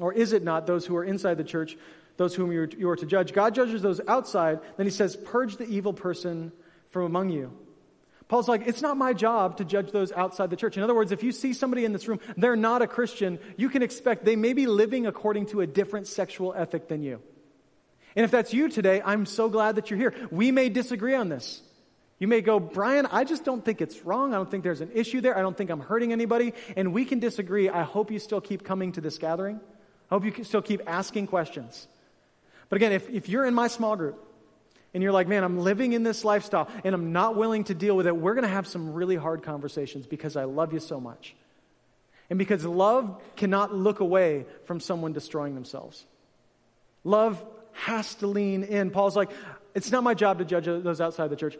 or 0.00 0.12
is 0.12 0.32
it 0.32 0.42
not 0.42 0.66
those 0.66 0.86
who 0.86 0.96
are 0.96 1.04
inside 1.04 1.38
the 1.38 1.44
church, 1.44 1.76
those 2.16 2.34
whom 2.34 2.52
you 2.52 2.88
are, 2.88 2.96
to 2.96 3.06
judge? 3.06 3.32
God 3.32 3.54
judges 3.54 3.82
those 3.82 4.00
outside. 4.06 4.60
Then 4.76 4.86
he 4.86 4.92
says, 4.92 5.16
Purge 5.16 5.56
the 5.56 5.66
evil 5.66 5.92
person 5.92 6.52
from 6.90 7.04
among 7.04 7.30
you. 7.30 7.52
Paul's 8.28 8.48
like, 8.48 8.68
it's 8.68 8.80
not 8.80 8.96
my 8.96 9.12
job 9.12 9.56
to 9.56 9.64
judge 9.64 9.90
those 9.90 10.12
outside 10.12 10.50
the 10.50 10.56
church. 10.56 10.76
In 10.76 10.84
other 10.84 10.94
words, 10.94 11.10
if 11.10 11.24
you 11.24 11.32
see 11.32 11.52
somebody 11.52 11.84
in 11.84 11.92
this 11.92 12.06
room, 12.06 12.20
they're 12.36 12.54
not 12.54 12.80
a 12.80 12.86
Christian, 12.86 13.40
you 13.56 13.68
can 13.68 13.82
expect 13.82 14.24
they 14.24 14.36
may 14.36 14.52
be 14.52 14.66
living 14.66 15.08
according 15.08 15.46
to 15.46 15.62
a 15.62 15.66
different 15.66 16.06
sexual 16.06 16.54
ethic 16.54 16.86
than 16.86 17.02
you. 17.02 17.20
And 18.14 18.24
if 18.24 18.30
that's 18.30 18.54
you 18.54 18.68
today, 18.68 19.02
I'm 19.04 19.26
so 19.26 19.48
glad 19.48 19.76
that 19.76 19.90
you're 19.90 19.98
here. 19.98 20.14
We 20.30 20.52
may 20.52 20.68
disagree 20.68 21.16
on 21.16 21.28
this. 21.28 21.60
You 22.20 22.28
may 22.28 22.42
go, 22.42 22.60
Brian, 22.60 23.06
I 23.06 23.24
just 23.24 23.44
don't 23.44 23.64
think 23.64 23.80
it's 23.80 24.04
wrong. 24.04 24.34
I 24.34 24.36
don't 24.36 24.50
think 24.50 24.62
there's 24.62 24.82
an 24.82 24.90
issue 24.94 25.22
there. 25.22 25.36
I 25.36 25.40
don't 25.40 25.56
think 25.56 25.70
I'm 25.70 25.80
hurting 25.80 26.12
anybody. 26.12 26.52
And 26.76 26.92
we 26.92 27.06
can 27.06 27.18
disagree. 27.18 27.70
I 27.70 27.82
hope 27.82 28.10
you 28.10 28.18
still 28.18 28.42
keep 28.42 28.62
coming 28.62 28.92
to 28.92 29.00
this 29.00 29.16
gathering. 29.16 29.58
I 30.10 30.14
hope 30.14 30.24
you 30.26 30.44
still 30.44 30.60
keep 30.60 30.82
asking 30.86 31.28
questions. 31.28 31.88
But 32.68 32.76
again, 32.76 32.92
if, 32.92 33.08
if 33.08 33.30
you're 33.30 33.46
in 33.46 33.54
my 33.54 33.68
small 33.68 33.96
group 33.96 34.22
and 34.92 35.02
you're 35.02 35.12
like, 35.12 35.28
man, 35.28 35.44
I'm 35.44 35.60
living 35.60 35.94
in 35.94 36.02
this 36.02 36.22
lifestyle 36.22 36.68
and 36.84 36.94
I'm 36.94 37.12
not 37.12 37.36
willing 37.36 37.64
to 37.64 37.74
deal 37.74 37.96
with 37.96 38.06
it, 38.06 38.14
we're 38.14 38.34
going 38.34 38.46
to 38.46 38.52
have 38.52 38.66
some 38.66 38.92
really 38.92 39.16
hard 39.16 39.42
conversations 39.42 40.06
because 40.06 40.36
I 40.36 40.44
love 40.44 40.74
you 40.74 40.80
so 40.80 41.00
much. 41.00 41.34
And 42.28 42.38
because 42.38 42.66
love 42.66 43.18
cannot 43.34 43.74
look 43.74 44.00
away 44.00 44.44
from 44.66 44.78
someone 44.78 45.14
destroying 45.14 45.54
themselves. 45.54 46.04
Love 47.02 47.42
has 47.72 48.14
to 48.16 48.26
lean 48.26 48.62
in. 48.62 48.90
Paul's 48.90 49.16
like, 49.16 49.30
it's 49.74 49.90
not 49.90 50.04
my 50.04 50.14
job 50.14 50.38
to 50.38 50.44
judge 50.44 50.66
those 50.66 51.00
outside 51.00 51.30
the 51.30 51.36
church. 51.36 51.56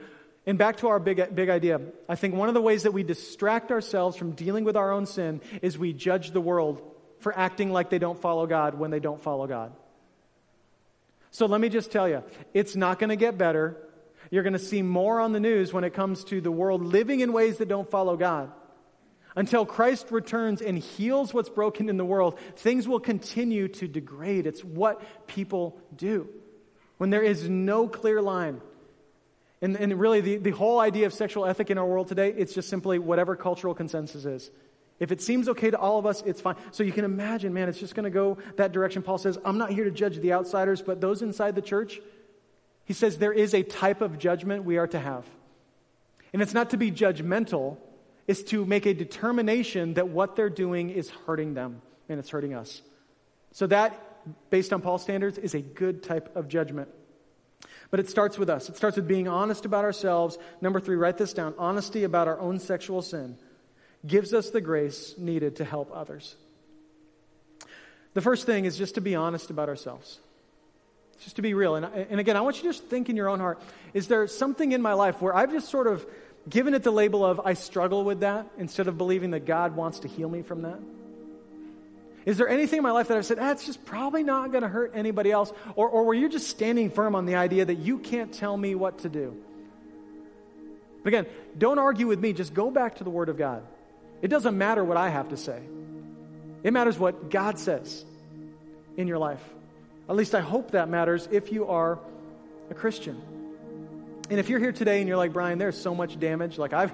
And 0.47 0.57
back 0.57 0.78
to 0.78 0.88
our 0.88 0.99
big, 0.99 1.34
big 1.34 1.49
idea. 1.49 1.80
I 2.09 2.14
think 2.14 2.34
one 2.34 2.49
of 2.49 2.55
the 2.55 2.62
ways 2.62 2.84
that 2.84 2.93
we 2.93 3.03
distract 3.03 3.70
ourselves 3.70 4.16
from 4.16 4.32
dealing 4.32 4.64
with 4.64 4.76
our 4.76 4.91
own 4.91 5.07
sin 5.07 5.41
is 5.61 5.78
we 5.78 5.93
judge 5.93 6.30
the 6.30 6.41
world 6.41 6.82
for 7.18 7.36
acting 7.36 7.70
like 7.70 7.91
they 7.91 7.99
don't 7.99 8.20
follow 8.20 8.47
God 8.47 8.78
when 8.78 8.91
they 8.91 9.01
don't 9.01 9.22
follow 9.22 9.47
God. 9.47 9.72
So 11.30 11.47
let 11.47 11.61
me 11.61 11.68
just 11.68 11.93
tell 11.93 12.09
you, 12.09 12.24
it's 12.55 12.74
not 12.74 12.99
going 12.99 13.11
to 13.11 13.16
get 13.16 13.38
better. 13.38 13.76
You're 14.30 14.43
going 14.43 14.55
to 14.55 14.59
see 14.59 14.82
more 14.82 15.20
on 15.20 15.32
the 15.32 15.41
news 15.41 15.72
when 15.72 15.84
it 15.84 15.95
comes 15.95 16.24
to 16.24 16.41
the 16.41 16.51
world 16.51 16.82
living 16.82 17.20
in 17.20 17.32
ways 17.32 17.59
that 17.59 17.68
don't 17.68 17.91
follow 17.91 18.16
God. 18.16 18.51
Until 19.36 19.64
Christ 19.64 20.07
returns 20.11 20.61
and 20.61 20.76
heals 20.76 21.32
what's 21.32 21.49
broken 21.49 21.88
in 21.88 21.97
the 21.97 22.05
world, 22.05 22.38
things 22.57 22.88
will 22.88 22.99
continue 22.99 23.68
to 23.68 23.86
degrade. 23.86 24.47
It's 24.47 24.64
what 24.64 25.03
people 25.28 25.78
do. 25.95 26.28
When 26.99 27.11
there 27.11 27.22
is 27.22 27.49
no 27.49 27.86
clear 27.86 28.20
line 28.20 28.61
and, 29.62 29.76
and 29.76 30.00
really, 30.00 30.20
the, 30.20 30.36
the 30.38 30.50
whole 30.50 30.80
idea 30.80 31.06
of 31.06 31.12
sexual 31.12 31.44
ethic 31.44 31.70
in 31.70 31.76
our 31.76 31.86
world 31.86 32.08
today, 32.08 32.32
it's 32.36 32.54
just 32.54 32.68
simply 32.70 32.98
whatever 32.98 33.36
cultural 33.36 33.74
consensus 33.74 34.24
is. 34.24 34.50
If 34.98 35.12
it 35.12 35.20
seems 35.20 35.48
okay 35.48 35.70
to 35.70 35.78
all 35.78 35.98
of 35.98 36.06
us, 36.06 36.22
it's 36.24 36.40
fine. 36.40 36.56
So 36.72 36.82
you 36.82 36.92
can 36.92 37.04
imagine, 37.04 37.52
man, 37.52 37.68
it's 37.68 37.78
just 37.78 37.94
going 37.94 38.04
to 38.04 38.11
go 38.11 38.38
that 38.56 38.72
direction. 38.72 39.02
Paul 39.02 39.18
says, 39.18 39.38
I'm 39.44 39.58
not 39.58 39.70
here 39.70 39.84
to 39.84 39.90
judge 39.90 40.18
the 40.18 40.32
outsiders, 40.32 40.82
but 40.82 41.00
those 41.00 41.22
inside 41.22 41.54
the 41.54 41.62
church, 41.62 42.00
he 42.84 42.92
says 42.92 43.18
there 43.18 43.32
is 43.32 43.54
a 43.54 43.62
type 43.62 44.02
of 44.02 44.18
judgment 44.18 44.64
we 44.64 44.76
are 44.76 44.86
to 44.86 44.98
have. 44.98 45.24
And 46.32 46.42
it's 46.42 46.54
not 46.54 46.70
to 46.70 46.76
be 46.76 46.90
judgmental, 46.90 47.78
it's 48.26 48.42
to 48.44 48.64
make 48.64 48.86
a 48.86 48.94
determination 48.94 49.94
that 49.94 50.08
what 50.08 50.36
they're 50.36 50.50
doing 50.50 50.90
is 50.90 51.11
hurting 51.26 51.54
them 51.54 51.82
and 52.08 52.18
it's 52.18 52.30
hurting 52.30 52.54
us. 52.54 52.82
So 53.52 53.66
that, 53.68 53.98
based 54.50 54.72
on 54.72 54.80
Paul's 54.80 55.02
standards, 55.02 55.38
is 55.38 55.54
a 55.54 55.61
good 55.61 56.02
type 56.02 56.36
of 56.36 56.48
judgment. 56.48 56.88
But 57.91 58.01
it 58.01 58.09
starts 58.09 58.38
with 58.38 58.49
us. 58.49 58.68
It 58.68 58.76
starts 58.76 58.97
with 58.97 59.09
being 59.09 59.26
honest 59.26 59.64
about 59.64 59.84
ourselves. 59.84 60.38
Number 60.61 60.80
three, 60.80 60.97
write 60.97 61.18
this 61.18 61.32
down 61.32 61.55
honesty 61.59 62.05
about 62.05 62.28
our 62.28 62.38
own 62.38 62.59
sexual 62.59 63.03
sin 63.03 63.36
gives 64.07 64.32
us 64.32 64.51
the 64.51 64.61
grace 64.61 65.14
needed 65.18 65.57
to 65.57 65.64
help 65.64 65.91
others. 65.95 66.36
The 68.14 68.20
first 68.20 68.47
thing 68.47 68.64
is 68.64 68.76
just 68.76 68.95
to 68.97 69.01
be 69.01 69.14
honest 69.14 69.51
about 69.51 69.68
ourselves. 69.68 70.18
Just 71.20 71.36
to 71.36 71.43
be 71.43 71.55
real. 71.55 71.76
And, 71.76 71.84
and 71.84 72.18
again, 72.18 72.36
I 72.36 72.41
want 72.41 72.57
you 72.57 72.62
to 72.62 72.68
just 72.68 72.84
think 72.84 73.09
in 73.09 73.16
your 73.16 73.28
own 73.28 73.41
heart 73.41 73.61
is 73.93 74.09
there 74.09 74.26
something 74.26 74.72
in 74.72 74.80
my 74.82 74.95
life 74.95 75.20
where 75.20 75.34
I've 75.34 75.51
just 75.51 75.68
sort 75.68 75.86
of 75.86 76.07
given 76.49 76.74
it 76.74 76.82
the 76.82 76.91
label 76.91 77.24
of 77.24 77.41
I 77.41 77.53
struggle 77.55 78.05
with 78.05 78.20
that 78.20 78.47
instead 78.59 78.88
of 78.88 78.97
believing 78.97 79.32
that 79.32 79.45
God 79.45 79.76
wants 79.76 80.01
to 80.01 80.09
heal 80.09 80.28
me 80.28 80.43
from 80.43 80.62
that? 80.62 80.78
Is 82.26 82.36
there 82.36 82.48
anything 82.48 82.78
in 82.78 82.82
my 82.82 82.90
life 82.90 83.08
that 83.08 83.16
I've 83.16 83.24
said, 83.24 83.38
ah, 83.38 83.54
just 83.54 83.84
probably 83.84 84.22
not 84.22 84.50
going 84.52 84.62
to 84.62 84.68
hurt 84.68 84.92
anybody 84.94 85.30
else? 85.30 85.52
Or, 85.74 85.88
or 85.88 86.04
where 86.04 86.14
you're 86.14 86.28
just 86.28 86.48
standing 86.48 86.90
firm 86.90 87.14
on 87.14 87.24
the 87.24 87.36
idea 87.36 87.64
that 87.64 87.76
you 87.76 87.98
can't 87.98 88.32
tell 88.32 88.56
me 88.56 88.74
what 88.74 88.98
to 89.00 89.08
do? 89.08 89.36
But 91.02 91.08
again, 91.08 91.26
don't 91.56 91.78
argue 91.78 92.06
with 92.06 92.20
me. 92.20 92.34
Just 92.34 92.52
go 92.52 92.70
back 92.70 92.96
to 92.96 93.04
the 93.04 93.10
Word 93.10 93.30
of 93.30 93.38
God. 93.38 93.62
It 94.20 94.28
doesn't 94.28 94.56
matter 94.56 94.84
what 94.84 94.98
I 94.98 95.08
have 95.08 95.30
to 95.30 95.36
say, 95.36 95.62
it 96.62 96.72
matters 96.72 96.98
what 96.98 97.30
God 97.30 97.58
says 97.58 98.04
in 98.96 99.08
your 99.08 99.18
life. 99.18 99.42
At 100.08 100.16
least 100.16 100.34
I 100.34 100.40
hope 100.40 100.72
that 100.72 100.88
matters 100.88 101.28
if 101.30 101.52
you 101.52 101.68
are 101.68 101.98
a 102.68 102.74
Christian. 102.74 103.20
And 104.28 104.38
if 104.38 104.48
you're 104.48 104.58
here 104.58 104.72
today 104.72 105.00
and 105.00 105.08
you're 105.08 105.16
like, 105.16 105.32
Brian, 105.32 105.58
there's 105.58 105.80
so 105.80 105.94
much 105.94 106.18
damage, 106.18 106.58
like 106.58 106.72
I've, 106.72 106.92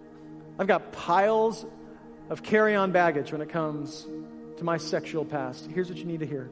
I've 0.58 0.66
got 0.66 0.92
piles 0.92 1.64
of 2.28 2.42
carry 2.42 2.74
on 2.74 2.90
baggage 2.90 3.32
when 3.32 3.40
it 3.40 3.50
comes 3.50 4.06
to 4.58 4.64
my 4.64 4.76
sexual 4.76 5.24
past. 5.24 5.68
Here's 5.72 5.88
what 5.88 5.98
you 5.98 6.04
need 6.04 6.20
to 6.20 6.26
hear. 6.26 6.50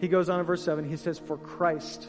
He 0.00 0.08
goes 0.08 0.28
on 0.28 0.40
in 0.40 0.46
verse 0.46 0.62
7, 0.62 0.88
he 0.88 0.96
says, 0.96 1.18
For 1.18 1.36
Christ, 1.36 2.08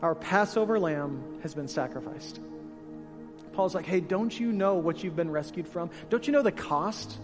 our 0.00 0.14
Passover 0.14 0.78
lamb, 0.78 1.38
has 1.42 1.54
been 1.54 1.68
sacrificed. 1.68 2.40
Paul's 3.52 3.74
like, 3.74 3.86
hey, 3.86 4.00
don't 4.00 4.38
you 4.38 4.52
know 4.52 4.76
what 4.76 5.04
you've 5.04 5.16
been 5.16 5.30
rescued 5.30 5.68
from? 5.68 5.90
Don't 6.10 6.26
you 6.26 6.32
know 6.32 6.42
the 6.42 6.52
cost 6.52 7.18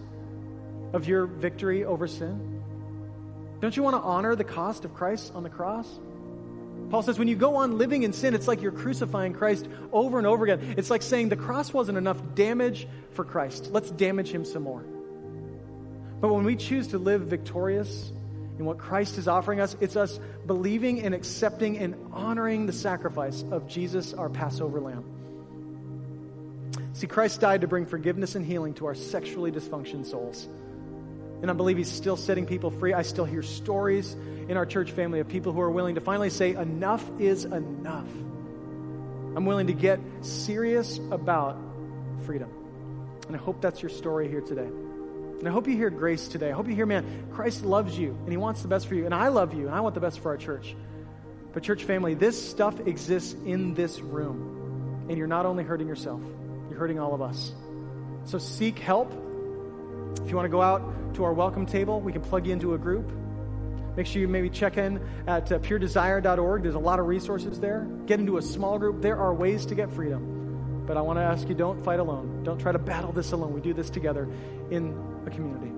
of 0.93 1.07
your 1.07 1.25
victory 1.25 1.83
over 1.83 2.07
sin? 2.07 2.61
Don't 3.61 3.75
you 3.75 3.83
want 3.83 3.95
to 3.95 4.01
honor 4.01 4.35
the 4.35 4.43
cost 4.43 4.85
of 4.85 4.93
Christ 4.93 5.33
on 5.35 5.43
the 5.43 5.49
cross? 5.49 5.87
Paul 6.89 7.03
says, 7.03 7.19
when 7.19 7.27
you 7.27 7.35
go 7.35 7.57
on 7.57 7.77
living 7.77 8.03
in 8.03 8.13
sin, 8.13 8.33
it's 8.33 8.47
like 8.47 8.61
you're 8.61 8.71
crucifying 8.71 9.33
Christ 9.33 9.67
over 9.91 10.17
and 10.17 10.25
over 10.25 10.45
again. 10.45 10.75
It's 10.77 10.89
like 10.89 11.01
saying 11.01 11.29
the 11.29 11.35
cross 11.35 11.73
wasn't 11.73 11.97
enough 11.97 12.19
damage 12.35 12.87
for 13.11 13.25
Christ. 13.25 13.69
Let's 13.71 13.91
damage 13.91 14.29
him 14.29 14.45
some 14.45 14.63
more. 14.63 14.83
But 16.21 16.33
when 16.33 16.43
we 16.43 16.55
choose 16.55 16.87
to 16.89 16.97
live 16.97 17.21
victorious 17.21 18.11
in 18.57 18.65
what 18.65 18.77
Christ 18.77 19.17
is 19.17 19.27
offering 19.27 19.61
us, 19.61 19.75
it's 19.79 19.95
us 19.95 20.19
believing 20.45 21.01
and 21.01 21.15
accepting 21.15 21.77
and 21.77 21.95
honoring 22.11 22.65
the 22.65 22.73
sacrifice 22.73 23.43
of 23.51 23.67
Jesus, 23.67 24.13
our 24.13 24.29
Passover 24.29 24.81
lamb. 24.81 25.05
See, 26.93 27.07
Christ 27.07 27.39
died 27.39 27.61
to 27.61 27.67
bring 27.67 27.85
forgiveness 27.85 28.35
and 28.35 28.45
healing 28.45 28.73
to 28.75 28.87
our 28.87 28.95
sexually 28.95 29.51
dysfunctional 29.51 30.05
souls. 30.05 30.47
And 31.41 31.49
I 31.49 31.53
believe 31.53 31.77
He's 31.77 31.89
still 31.89 32.17
setting 32.17 32.45
people 32.45 32.69
free. 32.69 32.93
I 32.93 33.03
still 33.03 33.23
hear 33.23 33.41
stories 33.41 34.13
in 34.49 34.57
our 34.57 34.65
church 34.65 34.91
family 34.91 35.21
of 35.21 35.29
people 35.29 35.53
who 35.53 35.61
are 35.61 35.71
willing 35.71 35.95
to 35.95 36.01
finally 36.01 36.29
say, 36.29 36.51
enough 36.51 37.05
is 37.19 37.45
enough. 37.45 38.09
I'm 39.35 39.45
willing 39.45 39.67
to 39.67 39.73
get 39.73 40.01
serious 40.21 40.99
about 41.11 41.55
freedom. 42.25 42.51
And 43.27 43.35
I 43.37 43.39
hope 43.39 43.61
that's 43.61 43.81
your 43.81 43.89
story 43.89 44.27
here 44.27 44.41
today. 44.41 44.67
And 45.39 45.47
I 45.47 45.51
hope 45.51 45.67
you 45.67 45.75
hear 45.75 45.89
grace 45.89 46.27
today. 46.27 46.49
I 46.49 46.53
hope 46.53 46.67
you 46.67 46.75
hear, 46.75 46.85
man, 46.85 47.27
Christ 47.31 47.63
loves 47.63 47.97
you 47.97 48.09
and 48.09 48.29
He 48.29 48.37
wants 48.37 48.61
the 48.61 48.67
best 48.67 48.87
for 48.87 48.95
you. 48.95 49.05
And 49.05 49.15
I 49.15 49.29
love 49.29 49.53
you 49.53 49.67
and 49.67 49.75
I 49.75 49.79
want 49.79 49.95
the 49.95 50.01
best 50.01 50.19
for 50.19 50.29
our 50.29 50.37
church. 50.37 50.75
But, 51.53 51.63
church 51.63 51.85
family, 51.85 52.13
this 52.13 52.49
stuff 52.49 52.79
exists 52.85 53.33
in 53.45 53.73
this 53.73 53.99
room. 54.01 55.07
And 55.09 55.17
you're 55.17 55.27
not 55.27 55.45
only 55.45 55.63
hurting 55.63 55.87
yourself, 55.87 56.21
you're 56.69 56.77
hurting 56.77 56.99
all 56.99 57.15
of 57.15 57.21
us. 57.21 57.53
So 58.25 58.37
seek 58.37 58.77
help. 58.77 59.11
If 60.23 60.29
you 60.29 60.35
want 60.35 60.45
to 60.45 60.49
go 60.49 60.61
out 60.61 61.15
to 61.15 61.23
our 61.23 61.33
welcome 61.33 61.65
table, 61.65 62.01
we 62.01 62.11
can 62.11 62.21
plug 62.21 62.45
you 62.45 62.53
into 62.53 62.75
a 62.75 62.77
group. 62.77 63.09
Make 63.95 64.05
sure 64.05 64.21
you 64.21 64.27
maybe 64.27 64.49
check 64.49 64.77
in 64.77 65.01
at 65.25 65.51
uh, 65.51 65.59
puredesire.org. 65.59 66.63
There's 66.63 66.75
a 66.75 66.79
lot 66.79 66.99
of 66.99 67.07
resources 67.07 67.59
there. 67.59 67.87
Get 68.05 68.19
into 68.19 68.37
a 68.37 68.41
small 68.41 68.77
group. 68.77 69.01
There 69.01 69.17
are 69.17 69.33
ways 69.33 69.65
to 69.67 69.75
get 69.75 69.91
freedom. 69.91 70.83
But 70.85 70.97
I 70.97 71.01
want 71.01 71.17
to 71.17 71.23
ask 71.23 71.47
you 71.47 71.55
don't 71.55 71.83
fight 71.83 71.99
alone. 71.99 72.43
Don't 72.43 72.59
try 72.59 72.71
to 72.71 72.79
battle 72.79 73.11
this 73.11 73.31
alone. 73.31 73.53
We 73.53 73.61
do 73.61 73.73
this 73.73 73.89
together 73.89 74.27
in 74.69 75.18
a 75.31 75.35
community. 75.35 75.71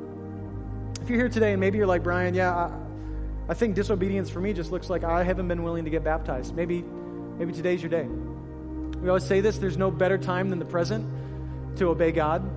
If 1.01 1.09
you're 1.09 1.19
here 1.19 1.29
today 1.29 1.51
and 1.51 1.59
maybe 1.59 1.77
you're 1.77 1.87
like, 1.87 2.03
Brian, 2.03 2.33
yeah, 2.33 2.53
I, 2.53 2.71
I 3.49 3.53
think 3.53 3.75
disobedience 3.75 4.29
for 4.29 4.39
me 4.39 4.53
just 4.53 4.71
looks 4.71 4.89
like 4.89 5.03
I 5.03 5.23
haven't 5.23 5.47
been 5.47 5.63
willing 5.63 5.85
to 5.85 5.89
get 5.89 6.03
baptized. 6.03 6.55
Maybe, 6.55 6.83
maybe 7.37 7.53
today's 7.53 7.81
your 7.81 7.89
day. 7.89 8.03
We 8.03 9.07
always 9.07 9.25
say 9.25 9.41
this 9.41 9.57
there's 9.57 9.77
no 9.77 9.91
better 9.91 10.17
time 10.17 10.49
than 10.49 10.59
the 10.59 10.65
present 10.65 11.07
to 11.77 11.89
obey 11.89 12.11
God. 12.11 12.47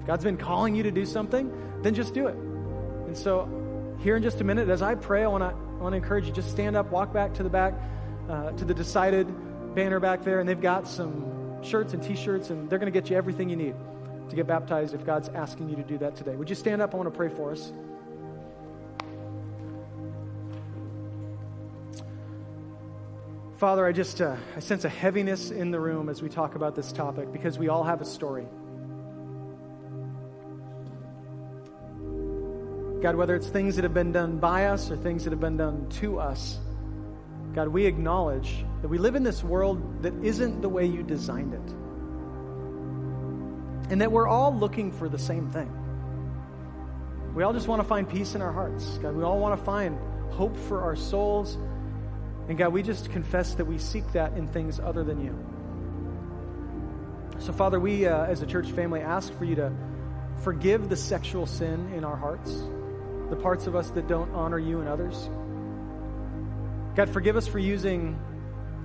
If 0.00 0.06
God's 0.06 0.24
been 0.24 0.36
calling 0.36 0.74
you 0.74 0.84
to 0.84 0.90
do 0.90 1.04
something, 1.04 1.52
then 1.82 1.94
just 1.94 2.14
do 2.14 2.28
it. 2.28 2.36
And 2.36 3.16
so, 3.16 3.48
here 4.00 4.16
in 4.16 4.22
just 4.22 4.40
a 4.40 4.44
minute, 4.44 4.68
as 4.68 4.82
I 4.82 4.94
pray, 4.94 5.24
I 5.24 5.26
want 5.26 5.42
to 5.42 5.84
I 5.84 5.96
encourage 5.96 6.26
you 6.26 6.32
just 6.32 6.50
stand 6.50 6.76
up, 6.76 6.90
walk 6.90 7.12
back 7.12 7.34
to 7.34 7.42
the 7.42 7.48
back, 7.48 7.74
uh, 8.28 8.52
to 8.52 8.64
the 8.64 8.74
decided 8.74 9.26
banner 9.74 10.00
back 10.00 10.24
there, 10.24 10.40
and 10.40 10.48
they've 10.48 10.60
got 10.60 10.86
some 10.86 11.62
shirts 11.62 11.92
and 11.94 12.02
t-shirts, 12.02 12.50
and 12.50 12.68
they're 12.68 12.78
going 12.78 12.92
to 12.92 13.00
get 13.00 13.10
you 13.10 13.16
everything 13.16 13.48
you 13.48 13.56
need 13.56 13.74
to 14.30 14.36
get 14.36 14.46
baptized 14.46 14.94
if 14.94 15.04
God's 15.04 15.28
asking 15.30 15.68
you 15.68 15.76
to 15.76 15.82
do 15.82 15.98
that 15.98 16.16
today. 16.16 16.36
Would 16.36 16.50
you 16.50 16.56
stand 16.56 16.82
up? 16.82 16.94
I 16.94 16.96
want 16.96 17.12
to 17.12 17.16
pray 17.16 17.28
for 17.28 17.52
us. 17.52 17.72
Father, 23.58 23.84
I 23.84 23.90
just 23.90 24.20
uh, 24.20 24.36
I 24.56 24.60
sense 24.60 24.84
a 24.84 24.88
heaviness 24.88 25.50
in 25.50 25.72
the 25.72 25.80
room 25.80 26.08
as 26.08 26.22
we 26.22 26.28
talk 26.28 26.54
about 26.54 26.76
this 26.76 26.92
topic 26.92 27.32
because 27.32 27.58
we 27.58 27.68
all 27.68 27.82
have 27.82 28.00
a 28.00 28.04
story. 28.04 28.46
God, 33.02 33.16
whether 33.16 33.34
it's 33.34 33.48
things 33.48 33.76
that 33.76 33.82
have 33.82 33.94
been 33.94 34.12
done 34.12 34.38
by 34.38 34.66
us 34.66 34.90
or 34.90 34.96
things 34.96 35.24
that 35.24 35.30
have 35.30 35.40
been 35.40 35.56
done 35.56 35.88
to 36.00 36.20
us, 36.20 36.58
God, 37.52 37.68
we 37.68 37.86
acknowledge 37.86 38.64
that 38.82 38.88
we 38.88 38.98
live 38.98 39.16
in 39.16 39.24
this 39.24 39.42
world 39.42 40.02
that 40.02 40.14
isn't 40.22 40.60
the 40.60 40.68
way 40.68 40.86
you 40.86 41.02
designed 41.02 41.54
it. 41.54 41.74
And 43.90 44.00
that 44.00 44.12
we're 44.12 44.28
all 44.28 44.54
looking 44.54 44.92
for 44.92 45.08
the 45.08 45.18
same 45.18 45.50
thing. 45.50 45.72
We 47.34 47.42
all 47.42 47.52
just 47.52 47.68
want 47.68 47.82
to 47.82 47.88
find 47.88 48.08
peace 48.08 48.34
in 48.34 48.42
our 48.42 48.52
hearts. 48.52 48.98
God, 48.98 49.14
we 49.14 49.22
all 49.22 49.38
want 49.38 49.58
to 49.58 49.64
find 49.64 49.98
hope 50.32 50.56
for 50.56 50.82
our 50.82 50.96
souls 50.96 51.56
and 52.48 52.56
God, 52.56 52.72
we 52.72 52.82
just 52.82 53.10
confess 53.10 53.54
that 53.56 53.66
we 53.66 53.76
seek 53.76 54.10
that 54.12 54.32
in 54.32 54.48
things 54.48 54.80
other 54.80 55.04
than 55.04 55.22
you. 55.22 55.38
So, 57.40 57.52
Father, 57.52 57.78
we 57.78 58.06
uh, 58.06 58.24
as 58.24 58.40
a 58.40 58.46
church 58.46 58.70
family 58.70 59.00
ask 59.00 59.32
for 59.34 59.44
you 59.44 59.54
to 59.56 59.70
forgive 60.42 60.88
the 60.88 60.96
sexual 60.96 61.44
sin 61.44 61.92
in 61.94 62.04
our 62.04 62.16
hearts, 62.16 62.62
the 63.28 63.36
parts 63.36 63.66
of 63.66 63.76
us 63.76 63.90
that 63.90 64.08
don't 64.08 64.32
honor 64.32 64.58
you 64.58 64.80
and 64.80 64.88
others. 64.88 65.28
God, 66.96 67.10
forgive 67.10 67.36
us 67.36 67.46
for 67.46 67.58
using 67.58 68.18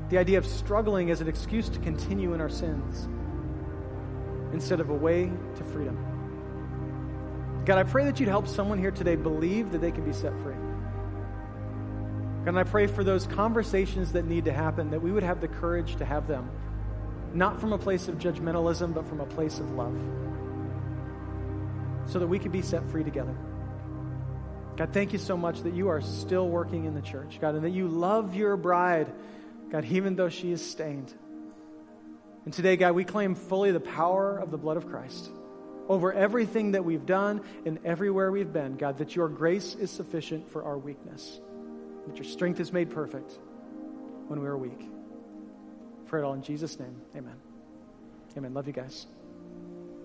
the 0.09 0.17
idea 0.17 0.37
of 0.37 0.45
struggling 0.45 1.09
as 1.09 1.21
an 1.21 1.29
excuse 1.29 1.69
to 1.69 1.79
continue 1.79 2.33
in 2.33 2.41
our 2.41 2.49
sins 2.49 3.07
instead 4.53 4.79
of 4.79 4.89
a 4.89 4.93
way 4.93 5.31
to 5.55 5.63
freedom. 5.65 5.97
God, 7.65 7.77
I 7.77 7.83
pray 7.83 8.05
that 8.05 8.19
you'd 8.19 8.29
help 8.29 8.47
someone 8.47 8.77
here 8.77 8.91
today 8.91 9.15
believe 9.15 9.71
that 9.71 9.79
they 9.79 9.91
can 9.91 10.05
be 10.05 10.13
set 10.13 10.37
free. 10.41 10.55
And 12.45 12.59
I 12.59 12.63
pray 12.63 12.87
for 12.87 13.03
those 13.03 13.25
conversations 13.25 14.11
that 14.13 14.25
need 14.25 14.45
to 14.45 14.53
happen, 14.53 14.91
that 14.91 15.01
we 15.01 15.11
would 15.11 15.23
have 15.23 15.39
the 15.39 15.47
courage 15.47 15.95
to 15.95 16.05
have 16.05 16.27
them, 16.27 16.49
not 17.33 17.59
from 17.59 17.71
a 17.71 17.77
place 17.77 18.09
of 18.09 18.17
judgmentalism, 18.17 18.93
but 18.93 19.07
from 19.07 19.21
a 19.21 19.25
place 19.25 19.59
of 19.59 19.71
love, 19.71 19.97
so 22.05 22.19
that 22.19 22.27
we 22.27 22.37
could 22.37 22.51
be 22.51 22.61
set 22.61 22.85
free 22.91 23.03
together. 23.03 23.35
God, 24.75 24.91
thank 24.91 25.13
you 25.13 25.19
so 25.19 25.37
much 25.37 25.61
that 25.61 25.73
you 25.73 25.87
are 25.87 26.01
still 26.01 26.49
working 26.49 26.83
in 26.83 26.95
the 26.95 27.01
church, 27.01 27.37
God, 27.39 27.55
and 27.55 27.63
that 27.63 27.69
you 27.69 27.87
love 27.87 28.35
your 28.35 28.57
bride, 28.57 29.13
God, 29.69 29.85
even 29.85 30.17
though 30.17 30.29
she 30.29 30.51
is 30.51 30.67
stained. 30.67 31.13
And 32.45 32.53
today, 32.53 32.75
God, 32.75 32.93
we 32.93 33.03
claim 33.05 33.35
fully 33.35 33.71
the 33.71 33.79
power 33.79 34.37
of 34.37 34.51
the 34.51 34.57
blood 34.57 34.77
of 34.77 34.87
Christ 34.89 35.29
over 35.87 36.13
everything 36.13 36.71
that 36.71 36.85
we've 36.85 37.05
done 37.05 37.41
and 37.65 37.79
everywhere 37.85 38.31
we've 38.31 38.51
been, 38.51 38.75
God, 38.75 38.97
that 38.99 39.15
your 39.15 39.29
grace 39.29 39.75
is 39.75 39.91
sufficient 39.91 40.49
for 40.49 40.63
our 40.63 40.77
weakness 40.77 41.39
that 42.07 42.15
your 42.15 42.25
strength 42.25 42.59
is 42.59 42.73
made 42.73 42.89
perfect 42.89 43.39
when 44.27 44.41
we 44.41 44.47
are 44.47 44.57
weak. 44.57 44.89
For 46.05 46.19
it 46.19 46.23
all 46.23 46.33
in 46.33 46.41
Jesus' 46.41 46.79
name, 46.79 47.01
amen. 47.15 47.35
Amen. 48.37 48.53
Love 48.53 48.67
you 48.67 48.73
guys. 48.73 49.07